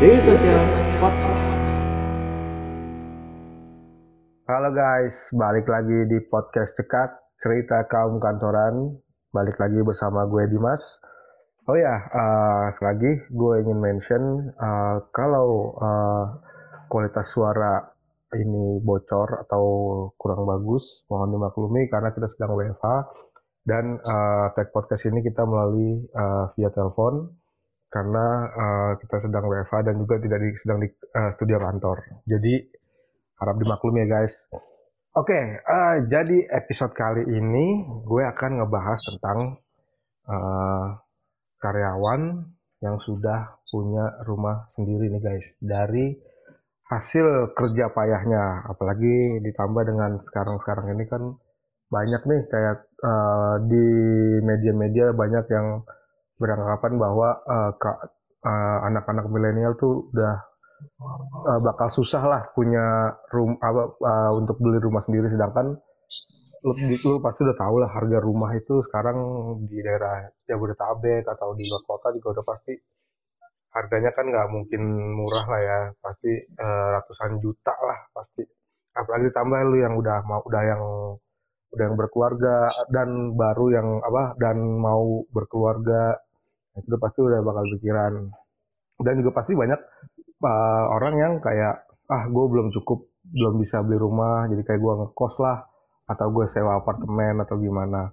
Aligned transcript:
Daily 0.00 0.16
Social 0.16 0.64
Podcast. 0.96 1.52
Halo 4.48 4.72
guys, 4.72 5.12
balik 5.36 5.68
lagi 5.68 6.08
di 6.08 6.24
podcast 6.24 6.72
cekat 6.80 7.12
cerita 7.44 7.84
kaum 7.84 8.16
kantoran. 8.16 8.96
Balik 9.28 9.60
lagi 9.60 9.76
bersama 9.84 10.24
gue 10.24 10.48
Dimas. 10.48 10.80
Oh 11.68 11.76
ya, 11.76 12.00
uh, 12.16 12.72
lagi 12.80 13.12
gue 13.28 13.54
ingin 13.60 13.76
mention 13.76 14.48
uh, 14.56 15.04
kalau 15.12 15.76
uh, 15.76 16.32
kualitas 16.88 17.28
suara 17.36 17.84
ini 18.40 18.80
bocor 18.80 19.44
atau 19.44 19.64
kurang 20.16 20.48
bagus, 20.48 21.04
mohon 21.12 21.28
dimaklumi 21.28 21.92
karena 21.92 22.08
kita 22.16 22.32
sedang 22.40 22.56
WFH 22.56 22.88
dan 23.68 24.00
uh, 24.00 24.48
tag 24.56 24.72
podcast 24.72 25.04
ini 25.12 25.20
kita 25.20 25.44
melalui 25.44 26.08
uh, 26.16 26.48
via 26.56 26.72
telepon 26.72 27.36
karena 27.90 28.26
uh, 28.54 28.92
kita 29.02 29.26
sedang 29.26 29.50
WFH 29.50 29.74
dan 29.82 29.94
juga 29.98 30.22
tidak 30.22 30.38
di, 30.38 30.50
sedang 30.62 30.78
di 30.78 30.88
uh, 30.90 31.30
studio 31.34 31.58
kantor. 31.58 31.98
Jadi 32.24 32.54
harap 33.42 33.56
dimaklumi 33.58 34.06
ya 34.06 34.08
guys. 34.08 34.32
Oke, 35.18 35.34
okay, 35.34 35.44
uh, 35.66 36.06
jadi 36.06 36.38
episode 36.54 36.94
kali 36.94 37.26
ini 37.26 37.82
gue 38.06 38.22
akan 38.22 38.62
ngebahas 38.62 38.98
tentang 39.10 39.58
uh, 40.30 40.86
karyawan 41.58 42.46
yang 42.78 42.96
sudah 43.02 43.58
punya 43.66 44.22
rumah 44.22 44.70
sendiri 44.78 45.10
nih 45.10 45.22
guys. 45.22 45.46
Dari 45.58 46.14
hasil 46.94 47.58
kerja 47.58 47.90
payahnya, 47.90 48.70
apalagi 48.70 49.42
ditambah 49.42 49.82
dengan 49.82 50.22
sekarang-sekarang 50.30 50.94
ini 50.94 51.04
kan 51.10 51.22
banyak 51.90 52.22
nih 52.22 52.40
kayak 52.46 52.86
uh, 53.02 53.58
di 53.66 53.86
media-media 54.46 55.10
banyak 55.10 55.42
yang 55.50 55.82
beranggapan 56.40 56.96
bahwa 56.96 57.28
uh, 57.44 57.70
uh, 57.76 58.78
anak-anak 58.88 59.28
milenial 59.28 59.76
tuh 59.76 60.08
udah 60.10 60.34
uh, 61.46 61.60
bakal 61.60 61.92
susah 61.92 62.22
lah 62.24 62.42
punya 62.56 63.12
rum 63.28 63.60
apa 63.60 63.82
uh, 64.00 64.32
untuk 64.40 64.56
beli 64.56 64.80
rumah 64.80 65.04
sendiri. 65.04 65.28
Sedangkan 65.28 65.76
lu, 66.64 66.72
lu 66.72 67.16
pasti 67.20 67.40
udah 67.44 67.56
tahu 67.60 67.76
lah 67.84 67.90
harga 67.92 68.18
rumah 68.24 68.50
itu 68.56 68.80
sekarang 68.88 69.18
di 69.68 69.78
daerah 69.84 70.28
Jabodetabek 70.48 71.28
atau 71.28 71.52
di 71.52 71.68
luar 71.68 71.82
kota 71.84 72.08
juga 72.16 72.40
udah 72.40 72.44
pasti 72.48 72.74
harganya 73.70 74.10
kan 74.10 74.26
nggak 74.26 74.48
mungkin 74.50 74.82
murah 75.14 75.46
lah 75.46 75.60
ya. 75.60 75.78
Pasti 76.00 76.32
uh, 76.56 76.86
ratusan 76.96 77.38
juta 77.44 77.74
lah 77.84 78.00
pasti. 78.16 78.42
Apalagi 78.96 79.30
tambah 79.30 79.60
lu 79.68 79.78
yang 79.78 79.94
udah 79.94 80.18
mau 80.26 80.40
udah 80.42 80.62
yang 80.64 80.82
udah 81.70 81.84
yang 81.86 81.94
berkeluarga 81.94 82.66
dan 82.90 83.38
baru 83.38 83.66
yang 83.70 83.88
apa 84.02 84.34
dan 84.42 84.58
mau 84.58 85.22
berkeluarga 85.30 86.18
itu 86.78 86.96
pasti 87.00 87.18
udah 87.22 87.40
bakal 87.42 87.64
pikiran. 87.78 88.12
Dan 89.00 89.14
juga 89.24 89.42
pasti 89.42 89.56
banyak 89.56 89.80
uh, 90.44 90.84
orang 90.92 91.14
yang 91.16 91.32
kayak 91.40 91.88
ah 92.10 92.22
gue 92.26 92.44
belum 92.50 92.74
cukup 92.74 93.06
belum 93.20 93.62
bisa 93.62 93.84
beli 93.86 94.00
rumah 94.00 94.50
jadi 94.50 94.62
kayak 94.66 94.80
gue 94.82 94.94
ngekos 95.04 95.34
lah 95.38 95.62
atau 96.10 96.26
gue 96.34 96.44
sewa 96.52 96.82
apartemen 96.82 97.40
atau 97.42 97.56
gimana. 97.56 98.10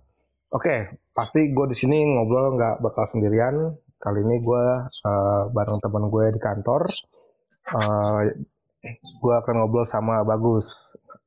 Oke 0.53 0.63
okay, 0.63 0.79
pasti 1.11 1.51
gue 1.51 1.65
di 1.73 1.75
sini 1.75 1.97
ngobrol 2.07 2.55
nggak 2.55 2.79
bakal 2.79 3.05
sendirian. 3.11 3.75
Kali 3.97 4.21
ini 4.21 4.37
gue 4.45 4.65
uh, 4.85 5.41
bareng 5.51 5.81
teman 5.81 6.07
gue 6.13 6.25
di 6.29 6.39
kantor. 6.39 6.85
Uh, 7.67 8.21
gue 8.95 9.33
akan 9.43 9.53
ngobrol 9.59 9.89
sama 9.89 10.21
Bagus. 10.23 10.69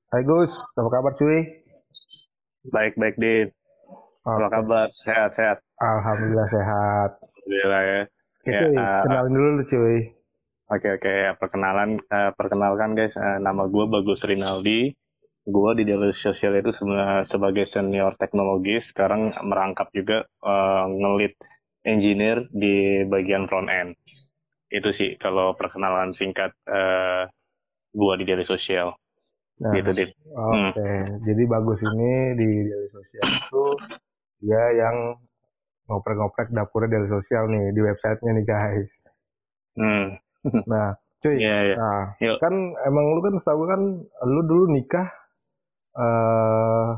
Hai 0.08 0.23
Gus. 0.25 0.55
Apa 0.78 0.89
kabar 0.89 1.12
cuy? 1.19 1.42
Baik 2.70 2.95
baik 2.97 3.19
Din. 3.19 3.51
Apa 4.25 4.62
kabar? 4.62 4.86
Sehat 5.03 5.34
sehat 5.34 5.58
Alhamdulillah 5.80 6.48
sehat. 6.52 7.11
Alhamdulillah 7.24 7.83
ya. 7.83 8.01
Oke, 8.41 8.52
ya, 8.52 8.61
uh, 8.73 9.01
kenalin 9.05 9.33
dulu 9.33 9.48
lu 9.61 9.64
cuy. 9.68 9.96
Oke 10.70 10.86
okay, 10.86 10.91
oke, 10.96 11.02
okay. 11.02 11.35
perkenalan 11.36 11.98
uh, 12.08 12.30
perkenalkan 12.36 12.95
guys, 12.95 13.17
uh, 13.18 13.42
nama 13.42 13.67
gue 13.67 13.85
Bagus 13.90 14.23
Rinaldi. 14.23 14.95
Gue 15.48 15.70
di 15.74 15.89
Daily 15.89 16.13
Social 16.14 16.52
itu 16.61 16.70
sebagai 17.27 17.64
senior 17.64 18.14
teknologi, 18.20 18.79
sekarang 18.79 19.35
merangkap 19.40 19.89
juga 19.90 20.29
uh, 20.45 20.85
ngelit 20.86 21.35
engineer 21.83 22.45
di 22.52 23.02
bagian 23.08 23.48
front 23.48 23.73
end. 23.73 23.96
Itu 24.70 24.95
sih 24.95 25.17
kalau 25.17 25.57
perkenalan 25.57 26.13
singkat 26.14 26.55
uh, 26.69 27.27
gue 27.90 28.14
di 28.20 28.24
Daily 28.29 28.46
Social. 28.46 28.95
Nah, 29.61 29.77
gitu, 29.77 29.92
Oke, 29.92 30.13
okay. 30.17 30.96
hmm. 31.05 31.24
jadi 31.24 31.42
Bagus 31.45 31.80
ini 31.83 32.13
di 32.39 32.48
Daily 32.69 32.89
Social 32.89 33.27
itu 33.27 33.64
dia 34.40 34.64
yang 34.77 34.96
ngoprek-ngoprek 35.90 36.55
dapurnya 36.55 37.02
dari 37.02 37.06
sosial 37.11 37.51
nih 37.51 37.74
di 37.74 37.80
websitenya 37.83 38.33
nih 38.39 38.46
guys. 38.46 38.89
Hmm. 39.74 40.06
nah, 40.70 40.95
cuy, 41.20 41.36
yeah, 41.36 41.74
yeah. 41.74 41.77
nah 41.77 42.02
Yuk. 42.23 42.39
kan 42.39 42.55
emang 42.86 43.05
lu 43.12 43.20
kan 43.20 43.34
setahu 43.42 43.67
kan 43.67 43.83
lu 44.06 44.40
dulu 44.46 44.64
nikah, 44.70 45.11
uh, 45.98 46.95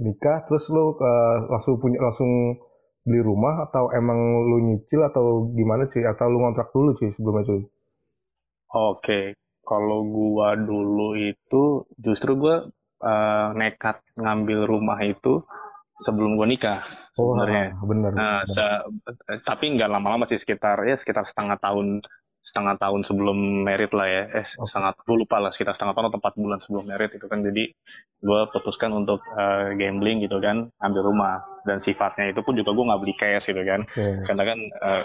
nikah 0.00 0.42
terus 0.48 0.64
lu 0.72 0.96
uh, 0.96 1.36
langsung 1.52 1.76
punya 1.78 2.00
langsung 2.00 2.58
beli 3.04 3.20
rumah 3.20 3.68
atau 3.68 3.92
emang 3.92 4.16
lu 4.48 4.56
nyicil 4.72 5.04
atau 5.04 5.52
gimana 5.52 5.84
cuy 5.92 6.08
atau 6.08 6.26
lu 6.32 6.40
ngontrak 6.40 6.72
dulu 6.72 6.96
cuy 6.96 7.12
sebelumnya 7.12 7.44
cuy? 7.44 7.60
Oke, 7.60 7.68
okay. 8.74 9.24
kalau 9.62 10.02
gua 10.08 10.56
dulu 10.56 11.14
itu 11.14 11.84
justru 12.00 12.34
gua 12.34 12.64
uh, 13.04 13.48
nekat 13.54 14.00
ngambil 14.16 14.66
rumah 14.66 14.98
itu 15.04 15.44
sebelum 16.02 16.34
gue 16.34 16.46
nikah 16.50 16.82
oh, 17.18 17.34
sebenarnya. 17.34 17.78
Oh, 17.78 17.86
bener. 17.86 18.10
Nah, 18.14 18.42
bener. 18.42 19.40
tapi 19.46 19.64
nggak 19.78 19.90
lama-lama 19.90 20.26
sih 20.26 20.40
sekitar 20.40 20.82
ya 20.82 20.98
sekitar 20.98 21.26
setengah 21.30 21.58
tahun 21.62 22.02
setengah 22.44 22.76
tahun 22.76 23.00
sebelum 23.08 23.38
merit 23.64 23.94
lah 23.96 24.08
ya. 24.10 24.22
Eh 24.42 24.44
okay. 24.44 24.66
setengah 24.68 24.92
gue 24.98 25.16
lupa 25.16 25.40
lah 25.40 25.50
sekitar 25.54 25.78
setengah 25.78 25.94
tahun 25.96 26.08
atau 26.12 26.20
empat 26.20 26.34
bulan 26.36 26.58
sebelum 26.60 26.84
merit 26.90 27.10
itu 27.14 27.26
kan 27.30 27.40
jadi 27.40 27.64
gue 28.24 28.40
putuskan 28.52 28.90
untuk 28.92 29.20
uh, 29.32 29.72
gambling 29.76 30.24
gitu 30.24 30.40
kan 30.40 30.68
ambil 30.80 31.02
rumah 31.12 31.44
dan 31.64 31.80
sifatnya 31.80 32.32
itu 32.32 32.40
pun 32.44 32.56
juga 32.56 32.72
gue 32.72 32.84
nggak 32.84 33.00
beli 33.00 33.14
cash 33.16 33.52
gitu 33.52 33.62
kan 33.64 33.84
okay. 33.88 34.24
karena 34.28 34.42
kan 34.44 34.58
uh, 34.80 35.02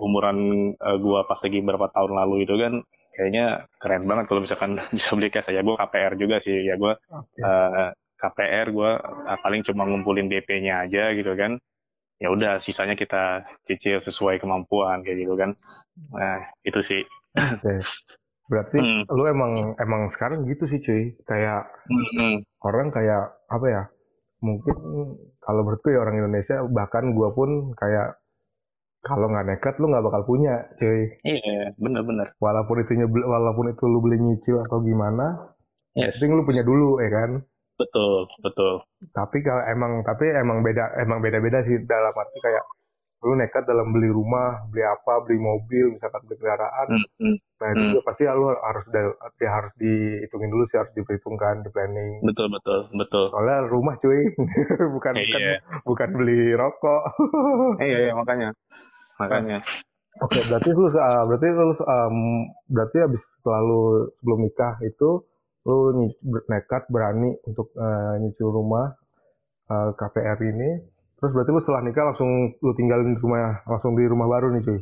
umuran 0.00 0.38
uh, 0.80 0.96
gue 0.96 1.20
pas 1.28 1.40
lagi 1.40 1.58
berapa 1.60 1.86
tahun 1.92 2.12
lalu 2.16 2.48
itu 2.48 2.54
kan 2.56 2.72
kayaknya 3.16 3.68
keren 3.76 4.08
banget 4.08 4.24
kalau 4.28 4.40
misalkan 4.40 4.80
bisa 4.96 5.12
beli 5.12 5.28
cash 5.28 5.52
ya 5.52 5.60
gue 5.60 5.76
KPR 5.76 6.14
juga 6.16 6.36
sih 6.40 6.64
ya 6.64 6.80
gue 6.80 6.92
okay. 6.96 7.42
uh, 7.44 7.92
KPR 8.20 8.68
gue 8.68 8.90
uh, 9.00 9.38
paling 9.40 9.64
cuma 9.64 9.88
ngumpulin 9.88 10.28
DP-nya 10.28 10.84
aja 10.84 11.16
gitu 11.16 11.32
kan 11.34 11.56
ya 12.20 12.28
udah 12.28 12.60
sisanya 12.60 12.92
kita 12.94 13.48
cicil 13.64 14.04
sesuai 14.04 14.44
kemampuan 14.44 15.00
kayak 15.00 15.24
gitu 15.24 15.34
kan 15.40 15.56
nah 16.12 16.44
itu 16.68 16.80
sih 16.84 17.02
okay. 17.32 17.80
berarti 18.52 18.76
hmm. 18.76 19.02
lu 19.08 19.24
emang 19.24 19.52
emang 19.80 20.12
sekarang 20.12 20.44
gitu 20.44 20.68
sih 20.68 20.84
cuy 20.84 21.16
kayak 21.24 21.64
hmm. 21.88 22.44
orang 22.60 22.92
kayak 22.92 23.32
apa 23.48 23.66
ya 23.72 23.82
mungkin 24.44 24.76
kalau 25.40 25.64
menurutku 25.64 25.88
ya 25.92 26.00
orang 26.04 26.20
Indonesia 26.20 26.60
bahkan 26.68 27.12
gue 27.16 27.28
pun 27.32 27.72
kayak 27.76 28.20
kalau 29.00 29.32
nggak 29.32 29.48
nekat 29.48 29.74
lu 29.80 29.88
nggak 29.88 30.04
bakal 30.04 30.22
punya 30.28 30.68
cuy 30.76 31.08
iya 31.24 31.72
bener-bener 31.80 32.36
walaupun 32.36 32.84
itunya 32.84 33.08
walaupun 33.08 33.72
itu 33.72 33.84
lu 33.88 34.04
beli 34.04 34.20
nyicil 34.20 34.60
atau 34.60 34.84
gimana 34.84 35.56
yes. 35.96 36.20
penting 36.20 36.36
lu 36.36 36.44
punya 36.44 36.60
dulu 36.60 37.00
ya 37.00 37.08
kan 37.08 37.30
Betul, 37.80 38.28
betul. 38.44 38.84
Tapi 39.16 39.40
kalau 39.40 39.64
emang 39.64 40.04
tapi 40.04 40.28
emang 40.28 40.60
beda 40.60 41.00
emang 41.00 41.24
beda-beda 41.24 41.64
sih 41.64 41.80
dalam 41.88 42.12
arti 42.12 42.38
kayak 42.44 42.64
lu 43.20 43.36
nekat 43.36 43.68
dalam 43.68 43.92
beli 43.92 44.08
rumah, 44.08 44.64
beli 44.72 44.80
apa, 44.80 45.20
beli 45.28 45.36
mobil, 45.36 45.92
misalkan 45.92 46.24
beli 46.24 46.40
kendaraan. 46.40 46.88
Mm, 46.88 47.04
mm, 47.20 47.36
nah 47.60 47.68
itu 47.68 47.82
mm. 47.84 47.90
juga 47.92 48.02
pasti 48.08 48.22
lu 48.24 48.48
harus 48.48 48.84
ya 49.36 49.50
harus 49.52 49.72
dihitungin 49.76 50.48
dulu 50.48 50.64
sih, 50.72 50.80
harus 50.80 50.92
diperhitungkan, 50.96 51.60
di 51.60 51.68
planning. 51.68 52.24
Betul, 52.24 52.48
betul, 52.48 52.88
betul. 52.96 53.28
Soalnya 53.28 53.68
rumah 53.68 54.00
cuy, 54.00 54.24
bukan 54.96 55.12
eh, 55.20 55.24
bukan 55.28 55.40
iya. 55.44 55.56
bukan 55.84 56.08
beli 56.16 56.56
rokok. 56.56 57.02
eh, 57.84 57.88
iya, 57.92 57.98
iya, 58.08 58.12
makanya. 58.16 58.56
Makanya. 59.20 59.58
Oke, 60.24 60.40
okay, 60.40 60.42
berarti 60.48 60.68
lu 60.72 60.88
uh, 60.88 61.24
berarti 61.28 61.48
lu 61.52 61.76
um, 61.76 62.16
berarti 62.72 62.98
habis 63.04 63.22
selalu 63.44 64.08
sebelum 64.20 64.40
nikah 64.48 64.74
itu 64.80 65.10
lu 65.70 66.10
nekat 66.50 66.90
berani 66.90 67.38
untuk 67.46 67.70
uh, 67.78 68.18
nyicil 68.18 68.50
rumah 68.50 68.90
uh, 69.70 69.88
eh, 69.88 69.90
KPR 69.94 70.38
ini. 70.42 70.70
Terus 71.22 71.30
berarti 71.30 71.50
lu 71.54 71.60
setelah 71.62 71.82
nikah 71.86 72.04
langsung 72.10 72.58
lu 72.58 72.72
tinggalin 72.74 73.14
di 73.14 73.20
rumah 73.22 73.62
langsung 73.70 73.94
di 73.94 74.04
rumah 74.08 74.26
baru 74.26 74.50
nih 74.50 74.62
cuy? 74.66 74.80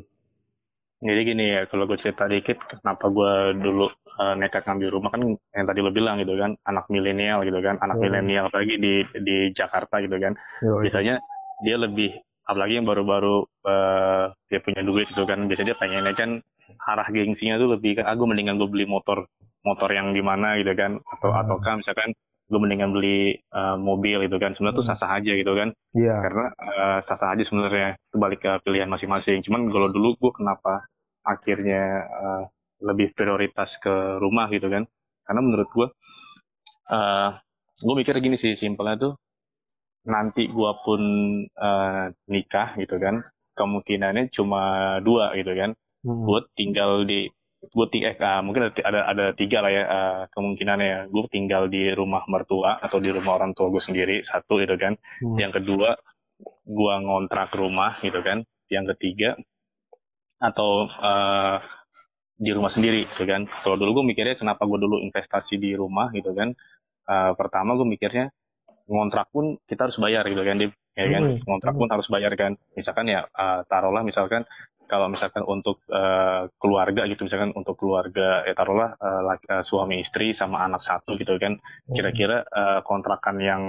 Jadi 0.98 1.20
gini 1.22 1.44
ya 1.54 1.62
kalau 1.70 1.86
gue 1.86 1.98
cerita 2.02 2.26
dikit 2.26 2.58
kenapa 2.58 3.06
gue 3.06 3.32
dulu 3.62 3.86
uh, 4.18 4.34
nekat 4.34 4.66
ngambil 4.66 4.88
rumah 4.98 5.10
kan 5.14 5.22
yang 5.54 5.66
tadi 5.66 5.78
lo 5.78 5.94
bilang 5.94 6.18
gitu 6.18 6.34
kan 6.34 6.58
anak 6.66 6.90
milenial 6.90 7.46
gitu 7.46 7.62
kan 7.62 7.78
anak 7.78 7.98
hmm. 7.98 8.04
milenial 8.06 8.44
apalagi 8.50 8.74
di 8.82 9.06
di 9.22 9.36
Jakarta 9.54 10.02
gitu 10.02 10.16
kan. 10.18 10.34
Biasanya 10.62 11.22
dia 11.62 11.76
lebih 11.78 12.14
apalagi 12.48 12.80
yang 12.80 12.88
baru-baru 12.88 13.44
uh, 13.68 14.32
dia 14.48 14.60
punya 14.64 14.80
duit 14.80 15.04
gitu 15.12 15.28
kan 15.28 15.44
biasanya 15.44 15.76
dia 15.76 15.78
pengennya 15.78 16.14
kan 16.16 16.30
arah 16.88 17.08
gengsinya 17.12 17.60
tuh 17.60 17.76
lebih 17.76 18.00
kan 18.00 18.08
ah 18.08 18.16
mendingan 18.16 18.56
gue 18.56 18.68
beli 18.68 18.88
motor 18.88 19.28
motor 19.68 19.90
yang 19.92 20.16
gimana 20.16 20.56
gitu 20.56 20.72
kan 20.72 20.96
atau 21.04 21.28
hmm. 21.28 21.40
ataukah 21.44 21.74
misalkan 21.84 22.16
gue 22.48 22.56
mendingan 22.56 22.96
beli 22.96 23.36
uh, 23.52 23.76
mobil 23.76 24.24
gitu 24.24 24.40
kan 24.40 24.56
sebenarnya 24.56 24.80
hmm. 24.80 24.80
tuh 24.80 24.86
sah-sah 24.88 25.10
aja 25.20 25.32
gitu 25.36 25.52
kan 25.52 25.68
yeah. 25.92 26.20
karena 26.24 26.44
uh, 26.56 26.98
sah-sah 27.04 27.36
aja 27.36 27.44
sebenarnya 27.44 28.00
itu 28.00 28.16
balik 28.16 28.40
ke 28.40 28.52
pilihan 28.64 28.88
masing-masing 28.88 29.44
cuman 29.44 29.68
kalau 29.68 29.92
dulu 29.92 30.16
gue 30.16 30.32
kenapa 30.32 30.88
akhirnya 31.28 32.08
uh, 32.08 32.42
lebih 32.80 33.12
prioritas 33.12 33.76
ke 33.76 34.16
rumah 34.16 34.48
gitu 34.48 34.72
kan 34.72 34.88
karena 35.28 35.40
menurut 35.44 35.68
gue 35.68 35.88
uh, 36.88 37.30
gue 37.84 37.94
mikir 38.00 38.16
gini 38.24 38.40
sih 38.40 38.56
simpelnya 38.56 38.96
tuh 38.96 39.12
nanti 40.08 40.48
gue 40.48 40.72
pun 40.82 41.02
uh, 41.52 42.08
nikah 42.32 42.80
gitu 42.80 42.96
kan 42.96 43.20
kemungkinannya 43.58 44.30
cuma 44.30 44.62
dua 45.02 45.34
gitu 45.34 45.50
kan. 45.52 45.74
Hmm. 45.98 46.22
gue 46.30 46.40
tinggal 46.54 47.02
di 47.02 47.26
gue 47.58 47.86
eh 48.06 48.14
uh, 48.14 48.38
mungkin 48.38 48.70
ada 48.70 49.00
ada 49.10 49.24
tiga 49.34 49.58
lah 49.58 49.72
ya 49.74 49.84
uh, 49.84 50.20
kemungkinannya. 50.30 50.86
Ya 50.86 51.00
gue 51.10 51.24
tinggal 51.26 51.66
di 51.66 51.90
rumah 51.90 52.22
mertua 52.30 52.78
atau 52.78 53.02
di 53.02 53.10
rumah 53.10 53.34
orang 53.34 53.52
tua 53.58 53.66
gue 53.74 53.82
sendiri 53.82 54.22
satu 54.22 54.62
gitu 54.62 54.78
kan. 54.78 54.94
Hmm. 55.20 55.36
yang 55.36 55.50
kedua 55.50 55.98
gue 56.64 56.94
ngontrak 57.02 57.50
rumah 57.58 57.98
gitu 58.00 58.22
kan. 58.22 58.46
Yang 58.70 58.94
ketiga 58.94 59.34
atau 60.38 60.86
uh, 60.86 61.58
di 62.38 62.54
rumah 62.54 62.70
sendiri 62.70 63.10
gitu 63.10 63.26
kan. 63.26 63.50
Kalau 63.66 63.74
dulu 63.74 64.00
gue 64.00 64.14
mikirnya 64.14 64.38
kenapa 64.38 64.62
gue 64.62 64.78
dulu 64.78 65.02
investasi 65.02 65.58
di 65.58 65.74
rumah 65.74 66.14
gitu 66.14 66.30
kan. 66.30 66.54
Uh, 67.10 67.34
pertama 67.34 67.74
gue 67.74 67.88
mikirnya 67.88 68.30
ngontrak 68.88 69.28
pun 69.30 69.60
kita 69.68 69.86
harus 69.86 70.00
bayar 70.00 70.24
gitu 70.26 70.42
kan 70.42 70.56
ya 70.98 71.06
kan 71.12 71.22
hmm. 71.30 71.46
ngontrak 71.46 71.74
pun 71.78 71.88
harus 71.92 72.08
bayar 72.10 72.32
kan 72.34 72.58
misalkan 72.74 73.06
ya 73.06 73.28
uh, 73.30 73.62
taruhlah 73.68 74.02
misalkan 74.02 74.42
kalau 74.88 75.06
misalkan 75.12 75.44
untuk 75.44 75.84
uh, 75.92 76.48
keluarga 76.56 77.04
gitu 77.06 77.28
misalkan 77.28 77.52
untuk 77.52 77.76
keluarga 77.76 78.42
ya 78.48 78.56
taruhlah 78.56 78.96
uh, 78.96 79.22
laki, 79.22 79.44
uh, 79.46 79.62
suami 79.62 80.00
istri 80.00 80.32
sama 80.32 80.64
anak 80.64 80.80
satu 80.80 81.14
gitu 81.20 81.36
kan 81.36 81.60
hmm. 81.60 81.94
kira-kira 81.94 82.42
uh, 82.48 82.80
kontrakan 82.82 83.36
yang 83.38 83.62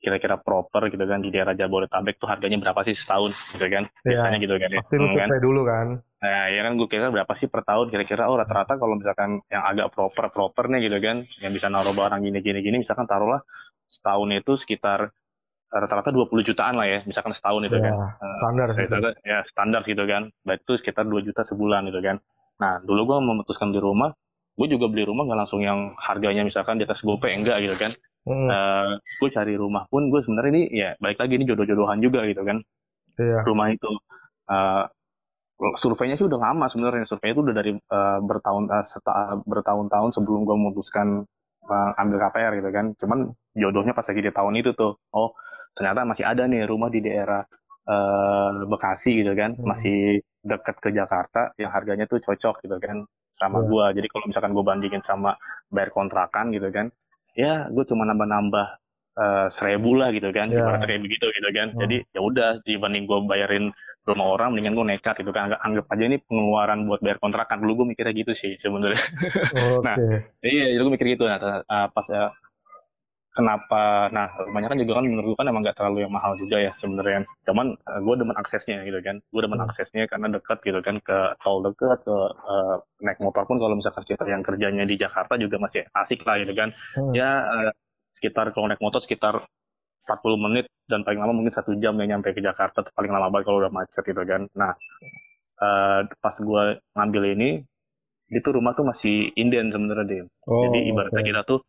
kira-kira 0.00 0.40
proper 0.40 0.88
gitu 0.88 1.04
kan 1.04 1.20
di 1.20 1.28
daerah 1.28 1.52
Jabodetabek 1.52 2.16
tuh 2.16 2.28
harganya 2.28 2.56
berapa 2.56 2.80
sih 2.88 2.96
setahun 2.96 3.36
gitu 3.52 3.68
kan 3.68 3.84
iya. 3.84 4.16
biasanya 4.16 4.38
ya, 4.40 4.44
gitu 4.48 4.54
kan 4.56 4.68
ya 4.72 4.80
pasti 4.80 4.96
lu 4.96 5.06
hmm, 5.12 5.18
kan? 5.20 5.28
dulu 5.44 5.62
kan 5.68 5.86
nah 6.20 6.44
ya 6.52 6.60
kan 6.64 6.72
gue 6.76 6.88
kira 6.88 7.08
berapa 7.12 7.32
sih 7.36 7.48
per 7.48 7.64
tahun 7.64 7.86
kira-kira 7.92 8.28
oh 8.28 8.36
rata-rata 8.36 8.80
kalau 8.80 8.96
misalkan 8.96 9.44
yang 9.52 9.64
agak 9.64 9.92
proper 9.92 10.32
proper 10.32 10.72
nih 10.72 10.88
gitu 10.88 10.98
kan 11.04 11.20
yang 11.44 11.52
bisa 11.52 11.68
naruh 11.68 11.92
barang 11.92 12.20
gini 12.20 12.40
gini 12.40 12.60
gini 12.64 12.76
misalkan 12.80 13.04
taruhlah 13.04 13.44
setahun 13.90 14.30
itu 14.30 14.52
sekitar 14.54 15.10
rata-rata 15.70 16.10
20 16.10 16.48
jutaan 16.50 16.74
lah 16.74 16.86
ya, 16.86 16.98
misalkan 17.06 17.30
setahun 17.30 17.62
itu 17.66 17.78
ya, 17.78 17.84
kan. 17.86 17.94
Standar. 18.18 18.68
Uh, 18.70 18.74
gitu. 18.74 18.96
Ya 19.22 19.38
standar 19.46 19.82
gitu 19.86 20.02
kan. 20.06 20.22
Baik 20.42 20.66
itu 20.66 20.72
sekitar 20.82 21.06
2 21.06 21.26
juta 21.26 21.42
sebulan 21.46 21.86
gitu 21.90 22.00
kan. 22.02 22.16
Nah 22.58 22.82
dulu 22.82 23.14
gue 23.14 23.18
memutuskan 23.22 23.70
di 23.70 23.78
rumah, 23.78 24.10
gue 24.58 24.66
juga 24.66 24.90
beli 24.90 25.06
rumah 25.06 25.24
nggak 25.30 25.40
langsung 25.46 25.62
yang 25.62 25.94
harganya 25.96 26.42
misalkan 26.42 26.76
di 26.76 26.84
atas 26.84 27.00
gope 27.06 27.30
enggak 27.30 27.62
gitu 27.62 27.78
kan. 27.78 27.94
Hmm. 28.26 28.46
Uh, 28.46 28.52
eh, 28.52 28.90
gue 29.22 29.30
cari 29.32 29.54
rumah 29.56 29.88
pun 29.88 30.12
gue 30.12 30.20
sebenarnya 30.20 30.50
ini 30.52 30.62
ya 30.74 30.90
balik 31.00 31.22
lagi 31.22 31.40
ini 31.40 31.48
jodoh-jodohan 31.48 31.98
juga 32.02 32.26
gitu 32.26 32.42
kan. 32.42 32.58
Iya. 33.16 33.46
Rumah 33.46 33.66
itu 33.72 33.90
uh, 34.50 34.84
surveinya 35.78 36.16
sih 36.18 36.26
udah 36.28 36.40
lama 36.40 36.66
sebenarnya 36.68 37.08
surveinya 37.08 37.34
itu 37.36 37.42
udah 37.46 37.54
dari 37.56 37.72
uh, 37.76 38.18
bertahun 38.20 38.64
uh, 38.68 39.38
bertahun-tahun 39.46 40.10
sebelum 40.18 40.44
gue 40.44 40.56
memutuskan 40.56 41.24
uh, 41.64 41.90
ambil 42.00 42.18
KPR 42.28 42.52
gitu 42.60 42.70
kan. 42.74 42.86
Cuman 43.00 43.18
jodohnya 43.56 43.92
pas 43.96 44.06
lagi 44.06 44.22
di 44.22 44.32
tahun 44.32 44.54
itu 44.58 44.70
tuh, 44.74 44.98
oh 45.14 45.34
ternyata 45.74 46.02
masih 46.06 46.24
ada 46.26 46.46
nih 46.50 46.66
rumah 46.66 46.90
di 46.90 47.00
daerah 47.02 47.42
uh, 47.86 48.66
Bekasi 48.66 49.22
gitu 49.22 49.32
kan, 49.34 49.54
hmm. 49.54 49.66
masih 49.66 50.20
dekat 50.40 50.76
ke 50.80 50.88
Jakarta 50.90 51.52
yang 51.60 51.68
harganya 51.70 52.08
tuh 52.08 52.18
cocok 52.24 52.64
gitu 52.64 52.76
kan 52.80 53.04
sama 53.36 53.60
yeah. 53.60 53.68
gua. 53.68 53.84
Jadi 53.92 54.06
kalau 54.08 54.24
misalkan 54.28 54.52
gue 54.52 54.64
bandingin 54.64 55.02
sama 55.04 55.36
bayar 55.72 55.90
kontrakan 55.92 56.52
gitu 56.52 56.68
kan, 56.72 56.92
ya 57.36 57.68
gue 57.72 57.84
cuma 57.88 58.04
nambah-nambah 58.08 58.66
uh, 59.16 59.46
seribu 59.52 59.96
lah 59.96 60.12
gitu 60.12 60.28
kan, 60.32 60.52
yeah. 60.52 60.64
ibaratnya 60.64 60.88
kayak 60.88 61.02
begitu 61.04 61.26
gitu 61.32 61.48
kan. 61.52 61.68
Hmm. 61.72 61.80
Jadi 61.86 61.96
ya 62.12 62.20
udah 62.20 62.50
dibanding 62.64 63.04
gue 63.08 63.18
bayarin 63.28 63.72
rumah 64.08 64.26
orang, 64.32 64.56
mendingan 64.56 64.74
gue 64.76 64.86
nekat 64.96 65.14
gitu 65.20 65.30
kan. 65.30 65.52
Anggap, 65.52 65.60
anggap 65.60 65.86
aja 65.92 66.04
ini 66.08 66.18
pengeluaran 66.24 66.78
buat 66.88 67.00
bayar 67.04 67.18
kontrakan. 67.20 67.60
Dulu 67.62 67.84
gue 67.84 67.86
mikirnya 67.94 68.14
gitu 68.16 68.32
sih 68.32 68.56
sebenarnya. 68.58 69.00
Okay. 69.52 69.80
nah, 69.86 69.96
iya, 70.44 70.64
jadi 70.76 70.82
gue 70.82 70.94
mikir 70.96 71.08
gitu. 71.16 71.24
Nah, 71.28 71.38
uh, 71.64 71.86
pas 71.92 72.06
uh, 72.10 72.32
kenapa 73.30 74.10
nah 74.10 74.26
rumahnya 74.42 74.74
kan 74.74 74.78
juga 74.82 74.92
kan 74.98 75.04
menurut 75.06 75.26
gue 75.32 75.38
kan 75.38 75.46
emang 75.46 75.62
gak 75.62 75.78
terlalu 75.78 76.02
yang 76.02 76.12
mahal 76.12 76.34
juga 76.34 76.58
ya 76.58 76.72
sebenarnya 76.82 77.22
cuman 77.46 77.78
uh, 77.78 77.92
eh, 77.94 78.00
gue 78.02 78.14
demen 78.18 78.36
aksesnya 78.36 78.82
gitu 78.82 78.98
kan 79.06 79.16
gue 79.22 79.40
demen 79.40 79.60
hmm. 79.62 79.66
aksesnya 79.70 80.04
karena 80.10 80.26
dekat 80.34 80.58
gitu 80.66 80.80
kan 80.82 80.96
ke 80.98 81.18
tol 81.38 81.62
dekat 81.62 82.02
ke 82.02 82.16
uh, 82.26 82.76
naik 83.06 83.22
motor 83.22 83.46
pun 83.46 83.62
kalau 83.62 83.78
misalkan 83.78 84.02
kita 84.02 84.26
yang 84.26 84.42
kerjanya 84.42 84.82
di 84.82 84.98
Jakarta 84.98 85.38
juga 85.38 85.62
masih 85.62 85.86
asik 85.94 86.26
lah 86.26 86.42
gitu 86.42 86.52
kan 86.58 86.74
hmm. 86.98 87.12
ya 87.14 87.30
uh, 87.46 87.70
sekitar 88.18 88.50
kalau 88.50 88.66
naik 88.66 88.82
motor 88.82 88.98
sekitar 88.98 89.46
40 90.10 90.44
menit 90.50 90.66
dan 90.90 91.06
paling 91.06 91.22
lama 91.22 91.30
mungkin 91.30 91.54
satu 91.54 91.78
jam 91.78 91.94
ya 92.02 92.10
nyampe 92.10 92.34
ke 92.34 92.42
Jakarta 92.42 92.82
paling 92.90 93.14
lama 93.14 93.30
banget 93.30 93.46
kalau 93.46 93.62
udah 93.62 93.70
macet 93.70 94.02
gitu 94.02 94.22
kan 94.26 94.50
nah 94.58 94.74
uh, 95.62 96.02
pas 96.18 96.34
gue 96.34 96.82
ngambil 96.98 97.22
ini 97.38 97.50
itu 98.30 98.48
rumah 98.50 98.74
tuh 98.74 98.86
masih 98.86 99.30
inden 99.34 99.70
sebenarnya 99.70 100.06
deh 100.06 100.22
oh, 100.50 100.66
jadi 100.66 100.78
ibaratnya 100.90 101.22
okay. 101.22 101.30
kita 101.30 101.40
tuh 101.46 101.60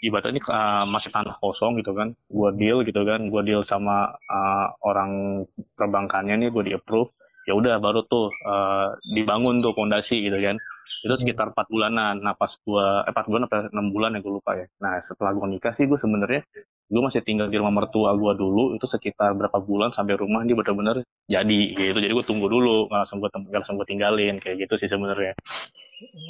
ibaratnya 0.00 0.36
ini 0.36 0.42
uh, 0.48 0.84
masih 0.88 1.12
tanah 1.12 1.36
kosong 1.38 1.76
gitu 1.80 1.92
kan. 1.92 2.16
Gue 2.32 2.50
deal 2.56 2.82
gitu 2.84 3.04
kan. 3.04 3.28
Gue 3.28 3.42
deal 3.44 3.62
sama 3.64 4.16
uh, 4.28 4.66
orang 4.84 5.44
perbankannya 5.76 6.46
nih 6.46 6.48
gue 6.52 6.62
di 6.68 6.72
approve 6.76 7.12
ya 7.48 7.56
udah 7.56 7.80
baru 7.80 8.04
tuh 8.04 8.28
uh, 8.44 8.94
dibangun 9.16 9.64
tuh 9.64 9.72
fondasi 9.72 10.28
gitu 10.28 10.38
kan. 10.40 10.56
Itu 11.04 11.14
hmm. 11.16 11.22
sekitar 11.24 11.46
empat 11.56 11.66
bulanan. 11.72 12.20
Nah 12.20 12.36
pas 12.36 12.52
gue 12.52 12.86
eh, 13.06 13.10
empat 13.10 13.24
bulan 13.26 13.42
atau 13.48 13.56
enam 13.72 13.86
bulan 13.90 14.16
ya 14.16 14.20
gue 14.20 14.32
lupa 14.32 14.52
ya. 14.56 14.66
Nah 14.80 15.00
setelah 15.04 15.32
gue 15.32 15.46
nikah 15.56 15.72
sih 15.76 15.88
gue 15.88 15.96
sebenarnya 15.96 16.44
gue 16.90 17.02
masih 17.06 17.22
tinggal 17.22 17.46
di 17.46 17.56
rumah 17.56 17.72
mertua 17.72 18.12
gue 18.16 18.32
dulu. 18.36 18.76
Itu 18.76 18.86
sekitar 18.86 19.34
berapa 19.34 19.58
bulan 19.62 19.90
sampai 19.96 20.20
rumah 20.20 20.44
dia 20.44 20.56
benar-benar 20.56 21.02
jadi 21.26 21.60
gitu. 21.74 21.98
Jadi 21.98 22.12
gue 22.12 22.26
tunggu 22.28 22.46
dulu 22.46 22.86
langsung 22.92 23.18
gue 23.18 23.30
langsung 23.32 23.80
gue 23.80 23.86
tinggalin. 23.88 24.36
Kayak 24.38 24.68
gitu 24.68 24.86
sih 24.86 24.88
sebenarnya. 24.92 25.32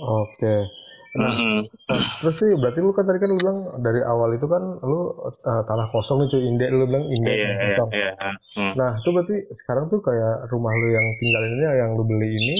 Oke 0.02 0.67
Nah, 1.11 1.27
mm-hmm. 1.27 1.61
nah, 1.91 2.03
terus 2.23 2.39
sih 2.39 2.55
berarti 2.55 2.79
lu 2.79 2.95
kan 2.95 3.03
tadi 3.03 3.19
kan 3.19 3.27
lu 3.27 3.39
bilang 3.43 3.59
dari 3.83 3.99
awal 4.07 4.31
itu 4.31 4.47
kan 4.47 4.62
lu 4.79 5.11
uh, 5.27 5.62
tanah 5.67 5.91
kosong 5.91 6.23
nih 6.23 6.29
cuy 6.31 6.43
indek 6.47 6.71
lu 6.71 6.87
bilang 6.87 7.03
indek 7.11 7.35
yeah, 7.35 7.51
kosong. 7.75 7.91
Yeah, 7.91 8.12
yeah. 8.15 8.35
Mm. 8.55 8.75
Nah, 8.79 8.91
itu 8.95 9.09
berarti 9.11 9.37
sekarang 9.59 9.91
tuh 9.91 9.99
kayak 10.07 10.47
rumah 10.55 10.71
lu 10.71 10.89
yang 10.95 11.07
tinggal 11.19 11.43
ini 11.51 11.65
yang 11.67 11.91
lu 11.99 12.05
beli 12.07 12.31
ini 12.31 12.57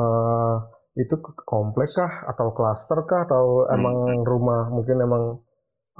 uh, 0.00 0.56
itu 0.96 1.14
kompleks 1.44 2.00
kah 2.00 2.32
atau 2.32 2.48
klaster 2.56 2.98
kah 3.04 3.28
atau 3.28 3.68
mm. 3.68 3.76
emang 3.76 3.96
rumah 4.24 4.72
mungkin 4.72 4.96
emang 4.96 5.24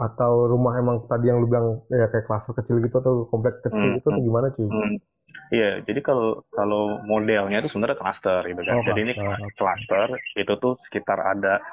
atau 0.00 0.32
rumah 0.49 0.80
emang 0.80 1.04
tadi 1.12 1.28
yang 1.28 1.44
lu 1.44 1.47
bilang 1.50 1.85
ya 1.92 2.08
kayak 2.08 2.25
klaster 2.25 2.56
kecil 2.56 2.80
gitu 2.80 3.04
atau 3.04 3.28
kompleks 3.28 3.61
kecil 3.61 3.85
mm. 3.85 3.94
gitu 4.00 4.08
atau 4.16 4.23
gimana 4.25 4.49
cuy? 4.56 4.64
Mm. 4.64 4.97
Iya, 5.49 5.80
jadi 5.80 6.00
kalau 6.04 6.44
kalau 6.52 7.00
modelnya 7.08 7.64
itu 7.64 7.73
sebenarnya 7.73 7.97
cluster 7.97 8.44
gitu 8.44 8.61
kan. 8.61 8.75
Oh, 8.80 8.85
jadi 8.85 9.00
ini 9.00 9.14
cluster 9.56 10.06
itu 10.37 10.52
tuh 10.61 10.76
sekitar 10.85 11.18
ada 11.25 11.64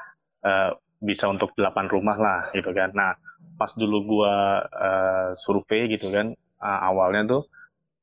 uh, 0.48 0.72
bisa 1.04 1.28
untuk 1.28 1.52
8 1.60 1.92
rumah 1.92 2.16
lah 2.16 2.42
gitu 2.56 2.72
kan. 2.72 2.96
Nah, 2.96 3.20
pas 3.60 3.72
dulu 3.76 3.98
gua 4.08 4.64
uh, 4.64 5.30
survei 5.44 5.92
gitu 5.92 6.08
kan, 6.08 6.32
uh, 6.64 6.80
awalnya 6.88 7.28
tuh 7.28 7.44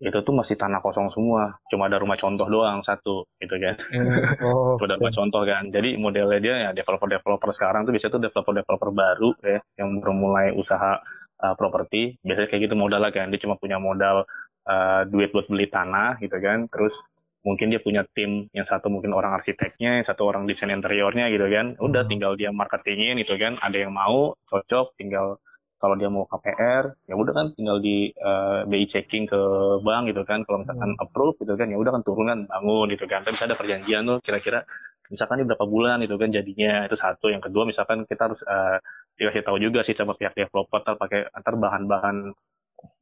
itu 0.03 0.19
tuh 0.27 0.35
masih 0.35 0.59
tanah 0.59 0.83
kosong 0.83 1.15
semua, 1.15 1.63
cuma 1.71 1.87
ada 1.87 2.03
rumah 2.03 2.19
contoh 2.19 2.43
doang 2.51 2.83
satu 2.83 3.23
gitu 3.39 3.55
kan. 3.55 3.79
Hmm, 3.95 4.35
oh, 4.51 4.75
ada 4.83 4.99
rumah 4.99 5.15
contoh 5.15 5.47
kan. 5.47 5.71
Jadi 5.71 5.95
modelnya 5.95 6.41
dia 6.43 6.55
ya 6.69 6.71
developer-developer 6.75 7.55
sekarang 7.55 7.87
tuh 7.87 7.95
biasanya 7.95 8.13
tuh 8.19 8.23
developer-developer 8.27 8.91
baru 8.91 9.31
ya 9.47 9.59
yang 9.79 10.03
baru 10.03 10.13
mulai 10.13 10.47
usaha 10.59 10.99
uh, 11.39 11.55
properti, 11.55 12.19
biasanya 12.27 12.51
kayak 12.51 12.63
gitu 12.67 12.75
modalnya 12.75 13.15
kan. 13.15 13.31
Dia 13.31 13.41
cuma 13.47 13.55
punya 13.55 13.79
modal 13.79 14.27
uh, 14.67 15.03
duit 15.09 15.31
buat 15.35 15.47
beli 15.51 15.67
tanah 15.71 16.19
gitu 16.23 16.37
kan. 16.39 16.67
Terus 16.71 16.95
mungkin 17.43 17.75
dia 17.75 17.83
punya 17.83 18.07
tim 18.15 18.47
yang 18.55 18.67
satu 18.67 18.87
mungkin 18.87 19.11
orang 19.11 19.35
arsiteknya 19.35 20.03
yang 20.03 20.07
satu 20.07 20.31
orang 20.31 20.47
desain 20.47 20.71
interiornya 20.71 21.29
gitu 21.31 21.47
kan. 21.51 21.75
Udah 21.79 22.03
hmm. 22.07 22.11
tinggal 22.11 22.33
dia 22.39 22.51
marketingin 22.55 23.19
gitu 23.23 23.35
kan. 23.39 23.59
Ada 23.59 23.87
yang 23.87 23.93
mau 23.95 24.39
cocok 24.47 24.95
tinggal 24.99 25.43
kalau 25.83 25.99
dia 25.99 26.07
mau 26.07 26.23
KPR 26.31 26.95
ya 27.11 27.19
udah 27.19 27.33
kan 27.35 27.47
tinggal 27.59 27.83
di 27.83 28.15
uh, 28.15 28.63
eh, 28.63 28.71
BI 28.71 28.87
checking 28.87 29.27
ke 29.27 29.41
bank 29.83 30.15
gitu 30.15 30.23
kan. 30.23 30.47
Kalau 30.47 30.63
misalkan 30.63 30.95
hmm. 30.95 31.03
approve 31.03 31.37
gitu 31.43 31.55
kan 31.59 31.67
ya 31.71 31.77
udah 31.79 31.93
kan 31.99 32.03
turun 32.07 32.27
kan 32.31 32.41
bangun 32.47 32.87
gitu 32.95 33.05
kan. 33.11 33.27
Tapi 33.27 33.37
ada 33.43 33.59
perjanjian 33.59 34.03
tuh 34.07 34.19
kira-kira 34.23 34.63
misalkan 35.11 35.43
ini 35.43 35.47
berapa 35.51 35.67
bulan 35.67 35.99
gitu 36.07 36.15
kan 36.15 36.31
jadinya. 36.31 36.87
Itu 36.87 36.95
satu. 36.95 37.35
Yang 37.35 37.51
kedua 37.51 37.67
misalkan 37.67 38.07
kita 38.07 38.31
harus 38.31 38.41
uh, 38.47 38.79
dikasih 39.19 39.43
tahu 39.43 39.59
juga 39.59 39.83
sih 39.83 39.99
sama 39.99 40.15
pihak 40.15 40.39
developer 40.39 40.95
pakai 40.97 41.27
antar 41.35 41.59
bahan-bahan 41.59 42.33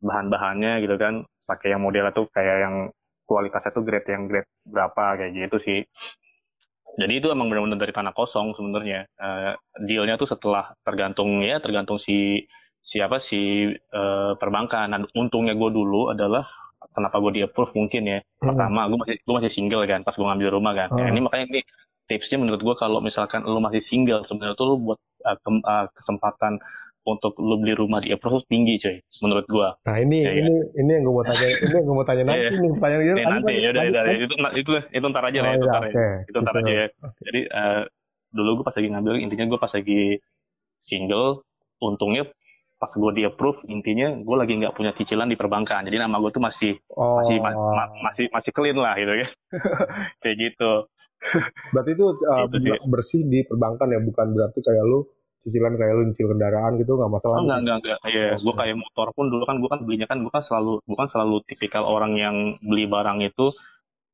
bahan-bahannya 0.00 0.84
gitu 0.84 0.96
kan 1.00 1.24
pakai 1.50 1.74
yang 1.74 1.82
model 1.82 2.06
tuh 2.14 2.30
kayak 2.30 2.56
yang 2.62 2.74
kualitasnya 3.26 3.74
tuh 3.74 3.82
grade 3.82 4.06
yang 4.06 4.30
grade 4.30 4.50
berapa 4.62 5.18
kayak 5.18 5.30
gitu 5.34 5.56
sih. 5.62 5.80
Jadi 6.98 7.22
itu 7.22 7.30
emang 7.30 7.46
benar-benar 7.50 7.78
dari 7.78 7.94
tanah 7.94 8.14
kosong 8.14 8.54
sebenarnya. 8.54 9.06
Uh, 9.14 9.54
dealnya 9.86 10.18
tuh 10.18 10.26
setelah 10.30 10.74
tergantung 10.82 11.42
ya 11.42 11.62
tergantung 11.62 12.02
si 12.02 12.46
siapa 12.82 13.22
si 13.22 13.70
uh, 13.70 14.34
perbankan. 14.34 14.90
Nah, 14.90 15.06
untungnya 15.14 15.54
gue 15.54 15.70
dulu 15.70 16.10
adalah 16.10 16.46
kenapa 16.90 17.22
gue 17.22 17.32
di 17.38 17.42
approve 17.46 17.74
mungkin 17.76 18.02
ya. 18.06 18.18
Hmm. 18.42 18.56
pertama 18.56 18.88
gue 18.88 18.98
masih 18.98 19.16
gue 19.22 19.34
masih 19.36 19.52
single 19.52 19.84
kan 19.86 20.00
pas 20.02 20.16
gue 20.16 20.26
ngambil 20.26 20.48
rumah 20.50 20.72
kan. 20.74 20.88
Ya, 20.90 20.94
hmm. 20.96 21.06
ya, 21.06 21.08
ini 21.14 21.20
makanya 21.22 21.46
ini 21.54 21.60
tipsnya 22.10 22.42
menurut 22.42 22.60
gue 22.66 22.74
kalau 22.74 22.98
misalkan 22.98 23.46
lu 23.46 23.62
masih 23.62 23.86
single 23.86 24.26
sebenarnya 24.26 24.58
tuh 24.58 24.74
lu 24.74 24.76
buat 24.82 24.98
uh, 25.22 25.36
ke, 25.38 25.48
uh, 25.62 25.86
kesempatan 25.94 26.58
untuk 27.02 27.32
lu 27.36 27.56
beli 27.56 27.72
rumah 27.72 27.98
di 27.98 28.08
approve 28.08 28.44
tinggi 28.44 28.76
coy 28.76 28.96
menurut 29.20 29.46
gua. 29.46 29.72
Nah 29.82 29.96
ini 29.96 30.20
Ya, 30.20 30.30
ya. 30.30 30.42
ini 30.42 30.52
ini 30.76 30.90
yang 30.90 31.02
gue 31.02 31.14
mau 31.14 31.22
tanya 31.22 31.46
ini 31.48 31.72
yang 31.72 31.84
gue 31.84 31.96
mau 31.96 32.04
tanya 32.04 32.22
nanti 32.24 32.40
Iya. 32.42 32.50
nih 32.52 32.70
pertanyaan 32.72 33.00
Ini 33.00 33.08
lanjut, 33.10 33.30
nanti 33.32 33.52
ya 33.54 33.68
udah 33.68 33.82
udah 33.82 34.02
itu 34.14 34.34
itu 34.54 34.70
itu 34.90 35.04
ntar 35.06 35.24
aja 35.24 35.38
lah 35.38 35.48
Oh 35.48 35.54
itu 35.54 35.60
iya, 35.60 35.70
ntar 35.70 35.82
oke. 35.82 36.06
itu 36.22 36.38
ntar 36.38 36.54
Gitu. 36.54 36.60
aja. 36.62 36.72
Ya 36.72 36.86
jadi 37.22 37.40
eh, 37.46 37.82
dulu 38.30 38.50
gue 38.52 38.64
pas 38.64 38.74
lagi 38.74 38.88
ngambil 38.88 39.14
intinya 39.18 39.44
gue 39.46 39.58
pas 39.58 39.72
lagi 39.72 40.02
single 40.78 41.28
untungnya 41.78 42.24
pas 42.76 42.88
gue 42.90 43.12
di 43.12 43.22
approve 43.22 43.60
intinya 43.66 44.16
gue 44.16 44.36
lagi 44.38 44.52
nggak 44.56 44.72
punya 44.72 44.92
cicilan 44.94 45.26
di 45.26 45.36
perbankan. 45.36 45.84
Jadi 45.84 45.96
nama 45.96 46.16
gue 46.16 46.30
tuh 46.30 46.40
masih 46.40 46.76
Oh, 46.90 47.20
masih 47.20 47.36
ma- 47.38 47.52
ma- 47.52 47.92
masih 48.02 48.28
masih 48.30 48.50
clean 48.50 48.76
lah 48.76 48.96
gitu 48.96 49.12
kan. 49.14 49.30
Kayak 50.22 50.36
gitu. 50.38 50.72
Berarti 51.70 51.90
itu 51.92 52.06
uh, 52.24 52.44
Itu 52.46 52.56
sih. 52.58 52.72
bersih 52.82 53.20
di 53.22 53.44
perbankan 53.44 53.88
ya, 53.88 54.00
bukan 54.00 54.32
berarti 54.32 54.58
kayak 54.58 54.80
lu 54.82 55.04
cicilan 55.40 55.74
kayak 55.80 55.92
lu 55.96 56.02
nyicil 56.12 56.26
kendaraan 56.30 56.72
gitu 56.76 56.92
nggak 57.00 57.12
masalah. 57.12 57.36
Oh 57.40 57.42
enggak 57.48 57.58
enggak 57.64 57.76
enggak. 57.80 57.98
Iya, 58.04 58.26
Oh, 58.36 58.40
gue 58.44 58.54
kayak 58.60 58.76
motor 58.76 59.08
pun 59.16 59.26
dulu 59.32 59.42
kan 59.48 59.56
gue 59.56 59.70
kan 59.72 59.80
belinya 59.84 60.06
kan 60.08 60.18
gue 60.20 60.32
kan 60.32 60.44
selalu 60.44 60.72
bukan 60.84 61.06
selalu 61.08 61.36
tipikal 61.48 61.84
orang 61.88 62.12
yang 62.20 62.36
beli 62.60 62.84
barang 62.84 63.24
itu 63.24 63.52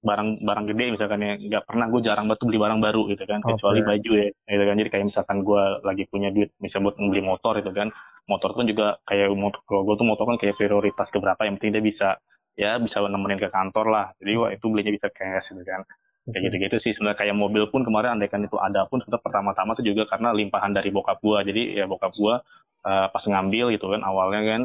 barang 0.06 0.46
barang 0.46 0.64
gede 0.70 0.84
misalkan 0.94 1.18
ya 1.18 1.34
nggak 1.34 1.64
pernah 1.66 1.86
gue 1.90 2.00
jarang 2.06 2.30
banget 2.30 2.38
tuh 2.38 2.48
beli 2.52 2.60
barang 2.62 2.78
baru 2.78 3.02
gitu 3.10 3.24
kan 3.26 3.40
kecuali 3.42 3.80
Oke. 3.82 3.88
baju 3.90 4.10
ya 4.14 4.28
gitu 4.30 4.64
kan 4.70 4.76
jadi 4.78 4.90
kayak 4.94 5.06
misalkan 5.10 5.38
gue 5.42 5.62
lagi 5.82 6.04
punya 6.06 6.28
duit 6.30 6.54
bisa 6.62 6.78
buat 6.78 6.94
beli 6.94 7.22
motor 7.26 7.58
itu 7.58 7.70
kan 7.74 7.90
motor 8.30 8.54
pun 8.54 8.70
juga 8.70 9.02
kayak 9.02 9.34
motor 9.34 9.60
kalau 9.66 9.82
gue 9.82 9.94
tuh 9.98 10.06
motor 10.06 10.24
kan 10.30 10.36
kayak 10.38 10.54
prioritas 10.54 11.08
keberapa 11.10 11.42
yang 11.42 11.58
penting 11.58 11.72
dia 11.74 11.82
bisa 11.82 12.08
ya 12.54 12.78
bisa 12.78 13.02
nemenin 13.02 13.40
ke 13.42 13.50
kantor 13.50 13.86
lah 13.90 14.06
jadi 14.22 14.32
wah 14.38 14.50
itu 14.54 14.64
belinya 14.70 14.92
bisa 14.94 15.08
cash 15.10 15.50
gitu 15.50 15.64
kan 15.66 15.82
kayak 16.30 16.42
gitu-gitu 16.50 16.76
sih 16.82 16.92
sebenarnya. 16.94 17.18
Kayak 17.18 17.36
mobil 17.38 17.64
pun 17.70 17.82
kemarin 17.86 18.18
andaikan 18.18 18.42
itu 18.42 18.58
ada 18.58 18.86
pun 18.90 18.98
sebenarnya 19.02 19.24
pertama-tama 19.24 19.70
tuh 19.78 19.84
juga 19.86 20.06
karena 20.10 20.34
limpahan 20.34 20.72
dari 20.74 20.90
bokap 20.90 21.18
gua. 21.22 21.46
Jadi 21.46 21.78
ya 21.78 21.86
bokap 21.86 22.12
gua 22.18 22.42
eh, 22.86 23.06
pas 23.10 23.24
ngambil 23.24 23.74
gitu 23.74 23.86
kan 23.90 24.02
awalnya 24.02 24.42
kan 24.42 24.62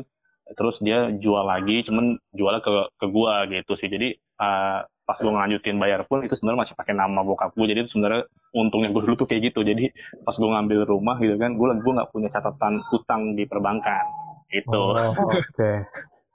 terus 0.51 0.75
dia 0.84 1.08
jual 1.15 1.48
lagi 1.48 1.86
cuman 1.88 2.20
jualnya 2.36 2.62
ke 2.65 2.72
ke 2.98 3.06
gua 3.10 3.46
gitu 3.50 3.74
sih. 3.77 3.89
Jadi 3.89 4.18
eh, 4.18 4.80
pas 4.86 5.18
gua 5.22 5.32
ngelanjutin 5.38 5.77
bayar 5.77 6.01
pun 6.10 6.25
itu 6.25 6.34
sebenarnya 6.38 6.70
masih 6.70 6.75
pakai 6.77 6.94
nama 6.98 7.22
bokap 7.22 7.53
gua. 7.53 7.65
Jadi 7.70 7.86
itu 7.86 7.91
sebenarnya 7.98 8.25
untungnya 8.58 8.89
gua 8.89 9.01
dulu 9.06 9.15
tuh 9.22 9.27
kayak 9.30 9.53
gitu. 9.53 9.62
Jadi 9.62 9.94
pas 10.25 10.34
gua 10.34 10.60
ngambil 10.60 10.89
rumah 10.89 11.22
gitu 11.22 11.38
kan 11.38 11.53
gua 11.53 11.77
gua 11.77 11.94
nggak 12.01 12.10
punya 12.10 12.30
catatan 12.34 12.82
hutang 12.89 13.38
di 13.38 13.46
perbankan 13.46 14.06
gitu. 14.50 14.74
Oh, 14.74 15.13
Oke. 15.32 15.86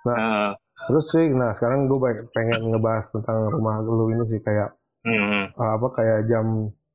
Eh, 0.06 0.50
Terus 0.86 1.08
sih, 1.08 1.26
nah 1.32 1.56
sekarang 1.56 1.88
gue 1.88 1.98
pengen 2.36 2.68
ngebahas 2.68 3.08
tentang 3.10 3.48
rumah 3.48 3.80
lu 3.80 4.12
ini 4.12 4.24
sih. 4.28 4.40
Kayak 4.44 4.75
hmm, 5.06 5.42
uh, 5.54 5.72
apa 5.78 5.86
kayak 5.94 6.20
jam 6.26 6.46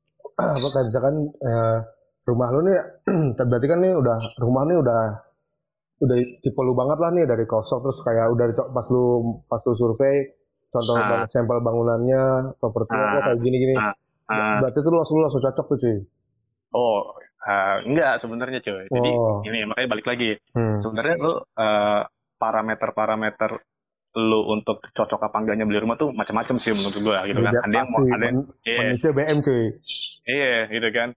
apa 0.56 0.66
kayak 0.68 0.86
misalkan 0.92 1.16
uh, 1.40 1.78
rumah 2.22 2.48
lu 2.52 2.60
nih 2.62 2.78
berarti 3.48 3.66
kan 3.66 3.78
nih 3.80 3.92
udah 3.96 4.16
rumah 4.38 4.62
nih 4.68 4.76
udah 4.78 5.02
udah 6.02 6.16
tipe 6.42 6.60
lu 6.60 6.74
banget 6.74 6.98
lah 6.98 7.10
nih 7.10 7.24
dari 7.24 7.46
kosong 7.46 7.78
terus 7.80 7.98
kayak 8.02 8.26
udah 8.30 8.46
pas 8.74 8.86
lu 8.90 9.04
pas 9.46 9.62
lu 9.62 9.74
survei 9.74 10.34
contoh 10.72 10.96
Ah. 10.98 11.28
sampel 11.30 11.58
bangunannya 11.60 12.54
properti 12.58 12.90
Ah. 12.90 13.02
apa 13.06 13.18
kayak 13.30 13.38
gini-gini 13.40 13.74
Ah. 13.78 13.94
eh, 14.30 14.56
berarti 14.60 14.78
itu 14.78 14.88
lu 14.90 14.98
langsung 14.98 15.16
lu 15.20 15.22
langsung 15.26 15.42
cocok 15.42 15.66
tuh 15.68 15.78
cuy 15.78 15.98
oh 16.74 17.00
eh, 17.42 17.76
enggak 17.86 18.18
sebenarnya 18.18 18.58
cuy 18.60 18.84
jadi 18.88 19.10
Oh. 19.14 19.46
ini 19.46 19.62
makanya 19.62 19.88
balik 19.94 20.06
lagi 20.10 20.30
hmm. 20.58 20.78
sebenarnya 20.82 21.14
lu 21.22 21.32
eh, 21.38 22.02
parameter-parameter 22.42 23.50
lu 24.12 24.44
untuk 24.44 24.84
cocok 24.92 25.20
apa 25.24 25.36
enggaknya 25.40 25.64
beli 25.64 25.80
rumah 25.80 25.96
tuh 25.96 26.12
macam-macam 26.12 26.60
sih 26.60 26.76
menurut 26.76 26.96
gua 27.00 27.24
gitu 27.24 27.40
kan. 27.40 27.52
Ada 27.64 27.74
yang 27.74 27.88
mau 27.88 28.00
ada 28.04 28.24
yang 28.28 28.38
iya, 28.62 28.78
manusia 28.84 29.10
BM 29.10 29.38
cuy 29.40 29.64
iya 30.22 30.56
gitu 30.68 30.88
kan. 30.92 31.08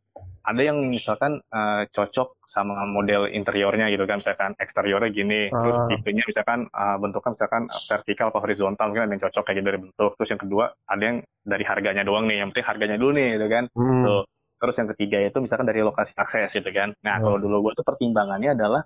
Ada 0.45 0.61
yang 0.61 0.77
misalkan 0.79 1.41
eh, 1.41 1.81
cocok 1.89 2.37
sama 2.45 2.85
model 2.85 3.27
interiornya 3.27 3.89
gitu 3.89 4.05
kan, 4.05 4.21
misalkan 4.21 4.53
eksteriornya 4.55 5.09
gini, 5.09 5.49
terus 5.49 5.75
Ah. 5.75 5.89
tipenya 5.89 6.23
misalkan 6.23 6.59
eh, 6.69 6.97
bentuknya 7.01 7.31
misalkan 7.33 7.63
vertikal 7.67 8.27
atau 8.29 8.39
horizontal 8.39 8.85
mungkin 8.87 9.03
ada 9.05 9.13
yang 9.17 9.23
cocok 9.25 9.43
kayak 9.43 9.57
gitu 9.57 9.67
dari 9.67 9.79
bentuk. 9.81 10.11
Terus 10.15 10.29
yang 10.31 10.41
kedua 10.45 10.65
ada 10.85 11.03
yang 11.03 11.17
dari 11.43 11.63
harganya 11.65 12.03
doang 12.05 12.25
nih, 12.29 12.37
yang 12.39 12.49
penting 12.53 12.65
harganya 12.65 12.95
dulu 12.95 13.11
nih 13.11 13.27
gitu 13.35 13.47
kan. 13.49 13.63
Hmm. 13.73 14.03
Tuh. 14.05 14.23
Terus 14.55 14.75
yang 14.79 14.89
ketiga 14.95 15.17
itu 15.19 15.37
misalkan 15.43 15.67
dari 15.67 15.81
lokasi 15.83 16.13
akses 16.15 16.53
gitu 16.55 16.69
kan. 16.71 16.95
Nah, 17.03 17.19
Hmm. 17.19 17.23
kalau 17.27 17.37
dulu 17.43 17.55
gua 17.67 17.73
tuh 17.75 17.83
pertimbangannya 17.83 18.55
adalah 18.55 18.81